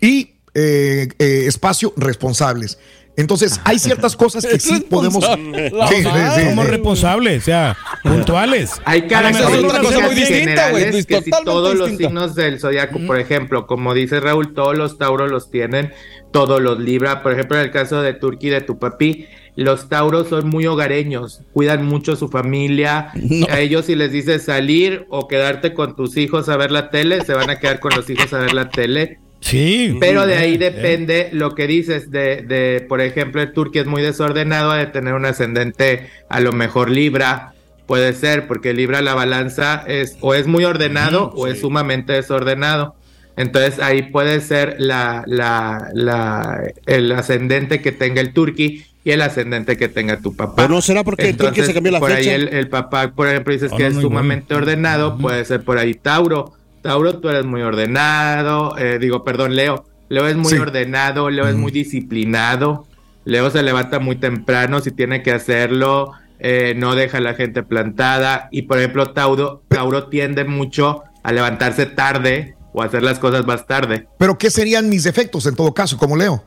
[0.00, 2.78] Y eh, eh, espacio responsables.
[3.16, 5.24] Entonces, hay ciertas cosas que sí podemos.
[5.24, 5.52] Sí,
[5.88, 6.70] sí, sí, Somos sí.
[6.70, 8.72] responsables, o sea, puntuales.
[8.84, 12.58] Hay A características otra cosa muy distinta, güey, generales que si todos los signos del
[12.58, 15.92] zodiaco, por ejemplo, como dice Raúl, todos los tauros los tienen,
[16.32, 17.22] todos los libra.
[17.22, 19.26] Por ejemplo, en el caso de Turquía y de tu papi,
[19.56, 23.12] los tauros son muy hogareños, cuidan mucho su familia.
[23.48, 27.24] A ellos si les dices salir o quedarte con tus hijos a ver la tele,
[27.24, 29.20] se van a quedar con los hijos a ver la tele.
[29.44, 29.96] Sí.
[30.00, 33.86] Pero de ahí Eh, depende lo que dices de, de, por ejemplo, el Turquía es
[33.88, 37.52] muy desordenado, ha de tener un ascendente a lo mejor Libra,
[37.86, 42.96] puede ser, porque Libra la balanza es o es muy ordenado o es sumamente desordenado.
[43.36, 49.20] Entonces ahí puede ser la, la, la, el ascendente que tenga el Turqui y el
[49.22, 50.62] ascendente que tenga tu papá.
[50.62, 52.30] Pero no será porque el Turqui se cambió la por fecha.
[52.30, 55.44] ahí el, el papá, por ejemplo, dices Ah, que no, es no, sumamente ordenado, puede
[55.44, 56.54] ser por ahí Tauro.
[56.84, 59.86] Tauro, tú eres muy ordenado, eh, digo, perdón, Leo.
[60.10, 60.58] Leo es muy Sí.
[60.58, 62.86] ordenado, Leo es muy disciplinado.
[63.24, 67.62] Leo se levanta muy temprano si tiene que hacerlo, eh, no deja a la gente
[67.62, 68.48] plantada.
[68.52, 73.46] Y por ejemplo, Tauro, Tauro tiende mucho a levantarse tarde o a hacer las cosas
[73.46, 74.06] más tarde.
[74.18, 76.44] Pero, ¿qué serían mis defectos en todo caso, como Leo?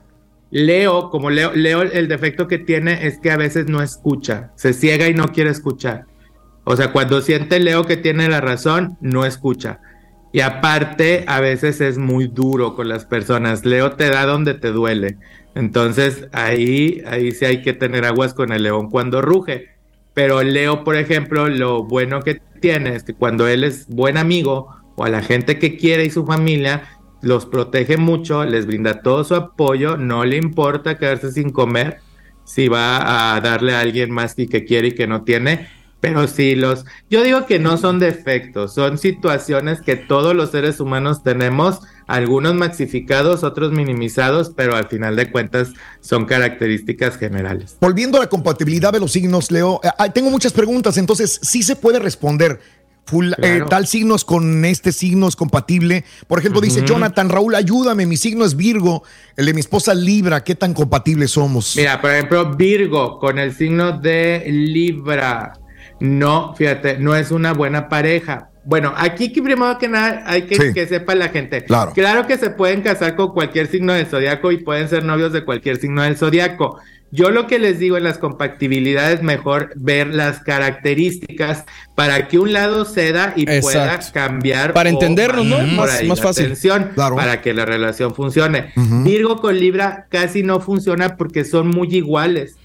[0.52, 4.74] Leo, como Leo, Leo, el defecto que tiene es que a veces no escucha, se
[4.74, 6.06] ciega y no quiere escuchar.
[6.64, 9.80] O sea, cuando siente Leo que tiene la razón, no escucha.
[10.38, 13.66] Y aparte, a veces es muy duro con las personas.
[13.66, 15.18] Leo te da donde te duele.
[15.56, 19.70] Entonces, ahí, ahí sí hay que tener aguas con el león cuando ruge.
[20.14, 24.68] Pero Leo, por ejemplo, lo bueno que tiene es que cuando él es buen amigo
[24.96, 26.84] o a la gente que quiere y su familia,
[27.24, 31.98] los protege mucho, les brinda todo su apoyo, no le importa quedarse sin comer
[32.44, 35.68] si va a darle a alguien más y que quiere y que no tiene,
[36.08, 40.80] Pero sí, los, yo digo que no son defectos, son situaciones que todos los seres
[40.80, 47.78] humanos tenemos, algunos maxificados, otros minimizados, pero al final de cuentas son características generales.
[47.82, 51.76] Volviendo a la compatibilidad de los signos, Leo, eh, tengo muchas preguntas, entonces sí se
[51.76, 52.60] puede responder.
[53.06, 56.04] Full, eh, tal signo es con este signo es compatible.
[56.28, 56.84] Por ejemplo, dice.
[56.86, 59.04] Jonathan, Raúl, ayúdame, mi signo es Virgo,
[59.38, 61.78] el de mi esposa Libra, ¿qué tan compatibles somos?
[61.78, 65.54] Mira, por ejemplo, Virgo con el signo de Libra.
[66.00, 68.50] No, fíjate, no es una buena pareja.
[68.66, 70.74] Bueno, aquí que primero que nada hay que Sí.
[70.74, 71.64] que sepa la gente.
[71.64, 71.94] Claro.
[72.28, 75.78] que se pueden casar con cualquier signo del zodiaco y pueden ser novios de cualquier
[75.78, 76.78] signo del zodiaco.
[77.10, 81.64] Yo lo que les digo en las compatibilidades, mejor ver las características
[81.96, 84.74] para que un lado ceda y pueda cambiar.
[84.74, 85.58] Para entendernos, ¿no?
[85.60, 86.58] Más- ahí más la fácil.
[86.94, 87.16] Claro.
[87.16, 88.74] Para que la relación funcione.
[88.76, 92.58] Virgo con Libra casi no funciona porque son muy iguales.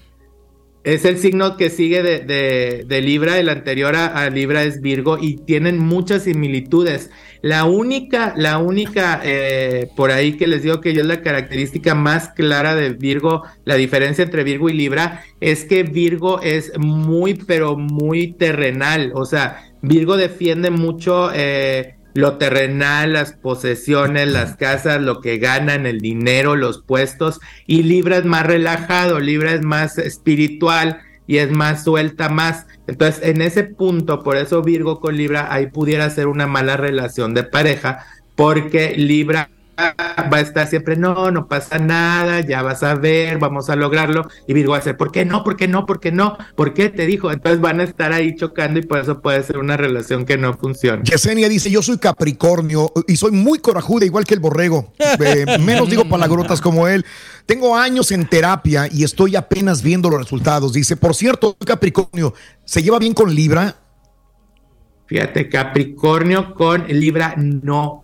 [0.83, 5.17] Es el signo que sigue de, de- de Libra, el anterior a, Libra es Virgo
[5.19, 7.09] y tienen muchas similitudes.
[7.41, 11.95] La única, la única eh, por ahí que les digo que yo es la característica
[11.95, 17.35] más clara de Virgo, la diferencia entre Virgo y Libra es que Virgo es muy,
[17.35, 19.11] pero muy terrenal.
[19.15, 25.85] O sea, Virgo defiende mucho eh, lo terrenal, las posesiones, las casas, lo que ganan,
[25.85, 31.51] el dinero, los puestos, y Libra es más relajado, Libra es más espiritual y es
[31.51, 32.67] más suelta más.
[32.87, 37.33] Entonces, en ese punto, por eso Virgo con Libra, ahí pudiera ser una mala relación
[37.33, 42.95] de pareja, porque Libra va a estar siempre, no, no pasa nada, ya vas a
[42.95, 45.43] ver, vamos a lograrlo, y Virgo va a ser, ¿por qué no?
[45.43, 45.85] ¿Por qué no?
[45.85, 46.37] ¿Por qué no?
[46.55, 47.31] ¿Por qué te dijo?
[47.31, 50.53] Entonces van a estar ahí chocando y por eso puede ser una relación que no
[50.53, 51.03] funciona.
[51.03, 54.93] Yesenia dice, yo soy Capricornio y soy muy corajuda, igual que el borrego.
[54.99, 57.05] Eh, menos digo palabrotas como él.
[57.45, 60.73] Tengo años en terapia y estoy apenas viendo los resultados.
[60.73, 62.33] Dice, por cierto, Capricornio,
[62.63, 63.75] ¿se lleva bien con Libra?
[65.07, 68.02] Fíjate, Capricornio con Libra no.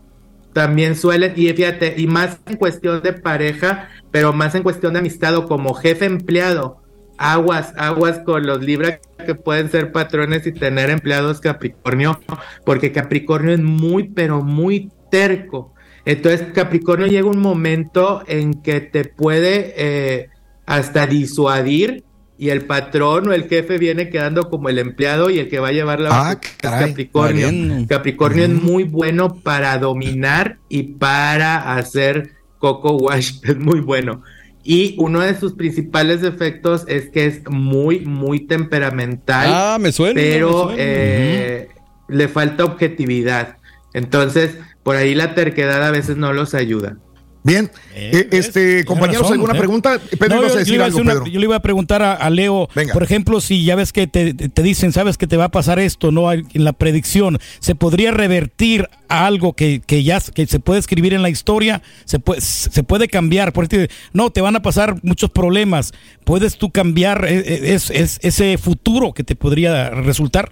[0.53, 4.99] También suelen, y fíjate, y más en cuestión de pareja, pero más en cuestión de
[4.99, 6.81] amistad o como jefe empleado.
[7.17, 12.19] Aguas, aguas con los Libra que pueden ser patrones y tener empleados Capricornio,
[12.65, 15.73] porque Capricornio es muy, pero muy terco.
[16.05, 20.30] Entonces, Capricornio llega un momento en que te puede eh,
[20.65, 22.03] hasta disuadir
[22.39, 25.67] y el patrón o el jefe viene quedando como el empleado y el que va
[25.67, 26.87] a llevar la Ah, caray.
[26.89, 27.85] Capricornio.
[27.89, 34.23] Capricornio es muy bueno para dominar y para hacer coco wash, es muy bueno.
[34.63, 39.49] Y uno de sus principales defectos es que es muy, muy temperamental.
[39.51, 40.75] Ah, me suena, Pero me suena.
[40.77, 41.67] eh,
[42.07, 43.57] le falta objetividad.
[43.93, 46.97] Entonces, por ahí la terquedad a veces no los ayuda.
[47.41, 49.57] Bien, Eh, este, compañeros, razón, ¿alguna ¿eh?
[49.57, 49.99] pregunta?
[50.19, 51.25] Pedro, No, ibas a decir algo, una- Pedro.
[51.27, 54.33] yo le iba a preguntar a, a Leo, por ejemplo, si ya ves que te,
[54.33, 56.31] te dicen, sabes que te va a pasar esto, ¿no?
[56.33, 61.13] En la predicción, ¿se podría revertir a algo que, que ya que se puede escribir
[61.13, 61.81] en la historia?
[62.05, 63.53] ¿Se puede, se puede cambiar?
[63.53, 65.93] Por ejemplo, no, te van a pasar muchos problemas.
[66.25, 70.51] ¿Puedes tú cambiar eh, eh, es- es- ese futuro que te podría resultar?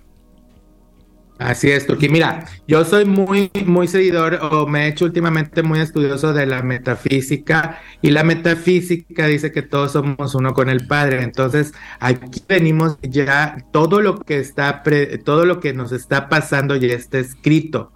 [1.39, 2.09] Así es, Turki.
[2.09, 6.63] Mira, yo soy muy, muy seguidor o me he hecho últimamente muy estudioso de la
[6.63, 11.21] metafísica y la metafísica dice que todos somos uno con el Padre.
[11.21, 16.75] Entonces, aquí venimos ya todo lo que está, pre- todo lo que nos está pasando
[16.75, 17.91] ya está escrito.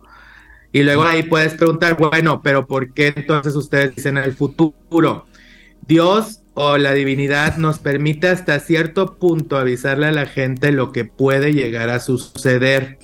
[0.72, 5.26] Y luego ahí puedes preguntar, bueno, pero ¿por qué entonces ustedes dicen el futuro?
[5.88, 11.06] Dios o la divinidad nos permite hasta cierto punto avisarle a la gente lo que
[11.06, 12.98] puede llegar a suceder.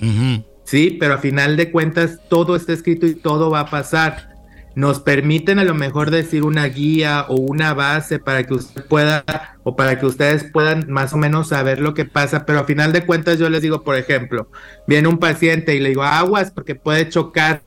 [0.64, 4.28] Sí, pero a final de cuentas todo está escrito y todo va a pasar.
[4.74, 9.24] Nos permiten a lo mejor decir una guía o una base para que usted pueda
[9.64, 12.92] o para que ustedes puedan más o menos saber lo que pasa, pero a final
[12.92, 14.50] de cuentas yo les digo, por ejemplo,
[14.86, 17.62] viene un paciente y le digo aguas porque puede chocar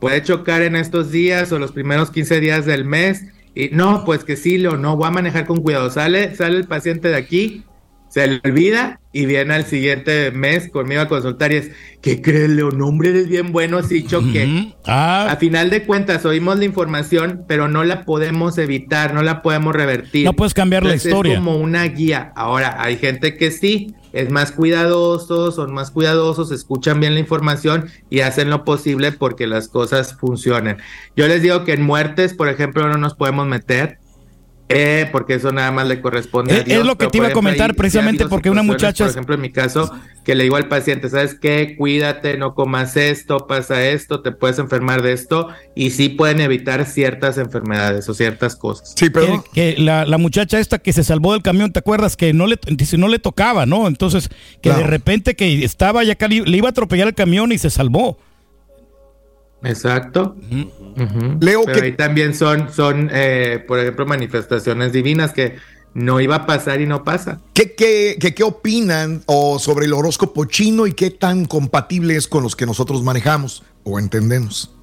[0.00, 3.26] puede chocar en estos días o los primeros 15 días del mes.
[3.54, 5.90] Y no, pues que sí, Leo, no, voy a manejar con cuidado.
[5.90, 7.64] Sale, sale el paciente de aquí,
[8.08, 11.70] se le olvida y viene al siguiente mes conmigo a consultar y es,
[12.00, 12.70] ¿qué crees, Leo?
[12.70, 14.72] No, hombre, eres bien bueno, sí choqué.
[14.86, 19.74] A final de cuentas, oímos la información, pero no la podemos evitar, no la podemos
[19.74, 20.24] revertir.
[20.24, 21.34] No puedes cambiar la historia.
[21.34, 22.32] Es como una guía.
[22.36, 27.88] Ahora, hay gente que sí, es más cuidadoso, son más cuidadosos, escuchan bien la información
[28.10, 30.78] y hacen lo posible porque las cosas funcionen.
[31.16, 33.98] Yo les digo que en muertes, por ejemplo, no nos podemos meter.
[34.72, 36.78] Eh, porque eso nada más le corresponde a Es- Dios.
[36.80, 39.10] es lo que pero, te iba por a comentar ahí precisamente porque una muchacha- Por
[39.10, 39.92] ejemplo, en mi caso,
[40.24, 41.74] que le digo al paciente, ¿sabes qué?
[41.76, 46.84] Cuídate, no comas esto, pasa esto, te puedes enfermar de esto, y sí pueden evitar
[46.86, 48.92] ciertas enfermedades o ciertas cosas.
[48.96, 52.16] Sí, Que, que la, la muchacha esta que se salvó del camión, ¿te acuerdas?
[52.16, 53.88] Que no le, dice, no le tocaba, ¿no?
[53.88, 54.28] Entonces,
[54.62, 58.18] que de repente que estaba ya le iba a atropellar el camión y se salvó.
[59.62, 60.36] Exacto.
[61.40, 65.56] Leo Pero ahí también son, son eh, por ejemplo, manifestaciones divinas que
[65.94, 67.40] no iba a pasar y no pasa.
[67.52, 72.28] ¿Qué, qué, qué, qué opinan o sobre el horóscopo chino y qué tan compatible es
[72.28, 74.74] con los que nosotros manejamos o entendemos?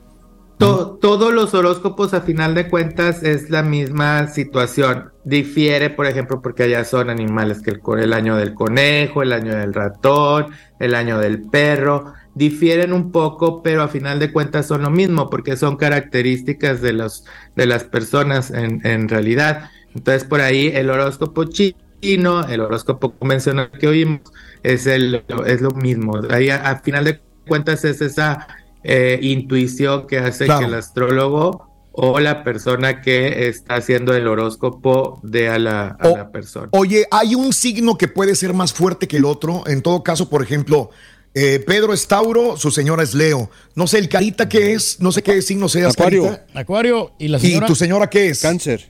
[0.58, 5.12] To- todos los horóscopos a final de cuentas es la misma situación.
[5.24, 9.74] Difiere, por ejemplo, porque allá son animales que el año del conejo, el año del
[9.74, 10.48] ratón,
[10.80, 12.14] el año del perro.
[12.38, 16.94] Difieren un poco, pero a final de cuentas son lo mismo, porque son características de,
[16.94, 17.24] los,
[17.56, 19.70] de las personas en, en realidad.
[19.96, 24.22] Entonces, por ahí el horóscopo chino, el horóscopo convencional que oímos,
[24.62, 26.20] es, el, es lo mismo.
[26.30, 28.48] Ahí a, a final de cuentas es esa
[28.84, 30.60] eh, intuición que hace Claro.
[30.62, 31.68] que el astrólogo
[32.00, 36.68] o la persona que está haciendo el horóscopo a la, a la persona.
[36.72, 39.64] Oye, ¿hay un signo que puede ser más fuerte que el otro?
[39.66, 40.92] En todo caso, por ejemplo,
[41.40, 43.50] eh, Pedro es Tauro, su señora es Leo.
[43.76, 46.24] No sé, el Carita qué es, no sé qué signo seas, Acuario.
[46.24, 46.60] Carita.
[46.60, 47.68] Acuario y la ¿Y señora.
[47.68, 48.42] tu señora qué es?
[48.42, 48.90] Cáncer.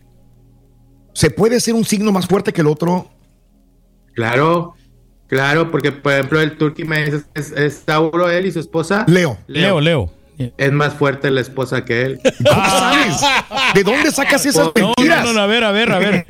[1.13, 3.09] ¿Se puede ser un signo más fuerte que el otro?
[4.15, 4.75] Claro,
[5.27, 6.55] claro, porque por ejemplo el
[6.85, 9.03] me dice, es, es Tauro él y su esposa.
[9.07, 9.37] Leo.
[9.47, 10.13] Leo, Leo.
[10.57, 12.19] Es más fuerte la esposa que él.
[13.73, 15.25] ¿De dónde sacas esas No, mentiras?
[15.25, 16.27] no, no, a ver, a ver, a ver.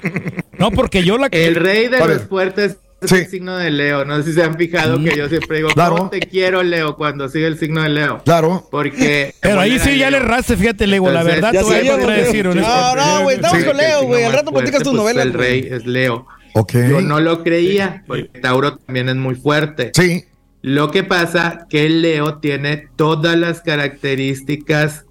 [0.58, 1.28] No, porque yo la.
[1.28, 4.06] El rey de los fuertes es el signo de Leo.
[4.06, 5.96] No sé si se han fijado que yo siempre digo, Claro.
[5.98, 6.96] ¿cómo te quiero, Leo?
[6.96, 8.22] Cuando sigue el signo de Leo.
[8.24, 8.68] Claro.
[8.72, 9.34] Porque.
[9.42, 10.26] Pero ahí sí ya le Leo.
[10.26, 12.52] erraste, fíjate, Lego, la verdad ya te voy a sabemos, contradecir, Leo.
[12.54, 12.96] honestamente.
[13.02, 13.66] No, no, güey, estamos Sí.
[13.66, 14.24] con Leo, güey.
[14.24, 15.26] Al rato platicas tus novelas.
[15.26, 16.26] El rey es Leo.
[16.54, 16.74] Ok.
[16.90, 19.92] Yo no lo creía, porque Tauro también es muy fuerte.
[19.94, 20.26] Sí.
[20.64, 25.06] Lo que pasa que Leo tiene todas las características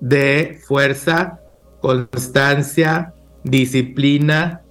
[0.00, 1.38] de fuerza,
[1.80, 3.14] constancia,
[3.44, 4.61] disciplina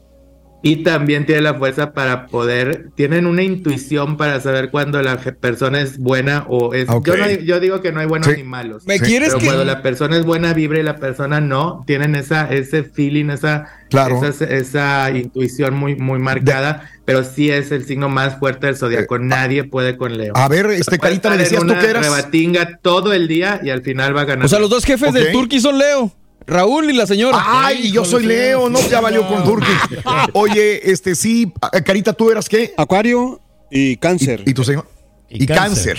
[0.63, 5.81] y también tiene la fuerza para poder, tienen una intuición para saber cuando la persona
[5.81, 6.87] es buena o es...
[6.89, 7.07] Ok.
[7.07, 8.35] Yo, no- yo digo que no hay buenos Sí.
[8.37, 8.85] ni malos.
[8.85, 12.15] ¿Me quieres pero que- cuando la persona es buena vibra y la persona no, tienen
[12.15, 14.23] esa, ese feeling, esa, Claro.
[14.23, 19.17] esa, esa intuición muy, muy marcada, pero sí es el signo más fuerte del zodiaco.
[19.19, 20.27] Nadie puede con Leo.
[20.35, 22.05] Eh, A ver, este Carita, me decías tú que eras.
[22.05, 24.45] rebatinga todo el día y al final va a ganar.
[24.45, 25.15] O sea, los dos jefes Ok.
[25.15, 26.13] del Turkey son Leo.
[26.45, 27.37] Raúl y la señora.
[27.45, 29.71] Ay, yo soy Leo, no ya valió con Turki.
[30.33, 31.51] Oye, este sí,
[31.85, 32.73] Carita, ¿tú eras qué?
[32.77, 33.39] Acuario
[33.69, 34.43] y cáncer.
[34.45, 34.87] ¿Y, tu señor?
[35.29, 35.97] Y, cáncer.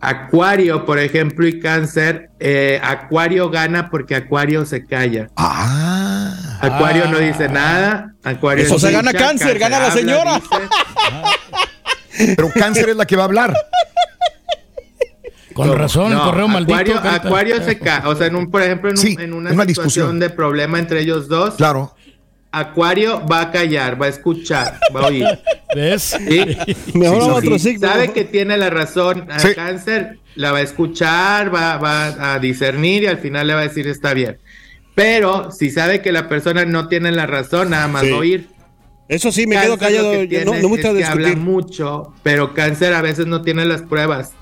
[0.00, 5.28] Acuario, por ejemplo, y cáncer, eh, Acuario gana porque Acuario se calla.
[5.36, 6.58] Ah.
[6.60, 8.14] Acuario no dice nada.
[8.22, 10.40] Acuario O sea, escucha, gana cáncer, gana la señora.
[12.36, 13.56] Pero cáncer es la que va a hablar.
[15.56, 16.74] Con razón, No, correo maldito.
[16.76, 16.98] Acuario.
[17.10, 18.06] Acuario se cae.
[18.06, 20.18] O sea, en un, por ejemplo, en, un- Sí, en una, una situación discusión.
[20.20, 21.94] de problema entre ellos dos, Claro.
[22.52, 25.26] Acuario va a callar, va a escuchar, va a oír.
[25.74, 26.16] ¿Ves?
[26.28, 26.56] ¿Sí?
[26.94, 27.88] Mejor Sí, otro signo.
[27.88, 29.48] Sabe que tiene la razón a Sí.
[29.54, 33.64] cáncer, la va a escuchar, va, va a discernir y al final le va a
[33.64, 34.38] decir está bien.
[34.94, 38.10] Pero si sabe que la persona no tiene la razón, nada más Sí.
[38.10, 38.48] va a oír.
[39.08, 40.10] Eso sí, me Cáncer quedo callado.
[40.12, 41.44] que yo tiene no, no me gusta es que habla discutir.
[41.52, 44.32] mucho, pero cáncer a veces no tiene las pruebas.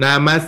[0.00, 0.42] Nada más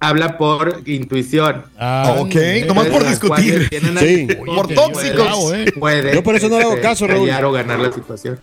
[0.00, 1.62] habla por intuición.
[1.78, 2.34] Ah, ok,
[2.66, 3.68] nomás por discutir.
[4.00, 4.28] Sí.
[4.44, 5.52] Por tóxicos.
[5.78, 7.30] Puede, Yo por eso no le hago este, caso, Raúl.
[7.44, 8.38] o ganar la situación.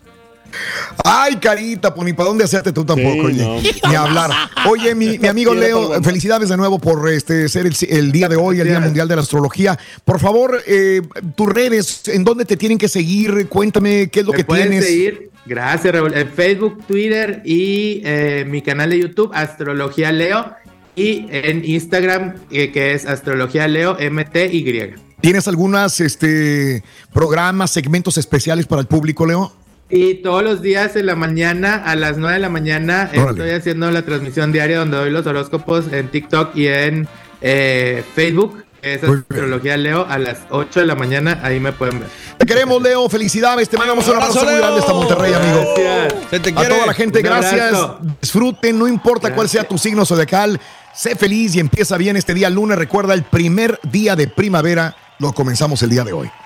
[1.03, 3.43] Ay, Carita, pues ni para dónde hacerte tú tampoco, Sí, oye.
[3.43, 3.89] no.
[3.89, 4.29] Ni hablar.
[4.69, 8.29] Oye, mi, mi amigo Leo, el felicidades de nuevo por este ser el, el día
[8.29, 8.79] de hoy, el Día.
[8.79, 9.77] Mundial de la Astrología.
[10.05, 11.01] Por favor, eh,
[11.35, 13.47] tus redes, ¿en dónde te tienen que seguir?
[13.49, 14.85] Cuéntame qué es lo Me que pueden tienes.
[14.87, 20.55] seguir, gracias Raúl, en Facebook, Twitter y eh, mi canal de YouTube, Astrología Leo,
[20.95, 24.95] y en Instagram, eh, que es Astrología Leo MTY.
[25.21, 26.83] ¿Tienes algunas este,
[27.13, 29.53] programas, segmentos especiales para el público, Leo?
[29.89, 33.29] Y todos los días en la mañana, a las 9 de la mañana, Órale.
[33.29, 37.07] estoy haciendo la transmisión diaria donde doy los horóscopos en TikTok y en
[37.41, 38.63] eh, Facebook.
[38.83, 39.03] Que Es.
[39.03, 42.09] Astrología Leo a las 8 de la mañana, ahí me pueden ver.
[42.37, 43.07] Te queremos, Leo.
[43.09, 43.69] Felicidades.
[43.69, 45.73] Te mandamos un abrazo muy grande hasta Monterrey, amigo.
[45.77, 46.29] Gracias.
[46.29, 47.53] Se te A toda la gente, Un gracias.
[47.73, 47.99] abrazo.
[48.21, 50.59] Disfruten, no importa cuál sea tu signo zodiacal.
[50.93, 52.77] Sé feliz y empieza bien este día lunes.
[52.77, 56.29] Recuerda, el primer día de primavera lo comenzamos el día de hoy.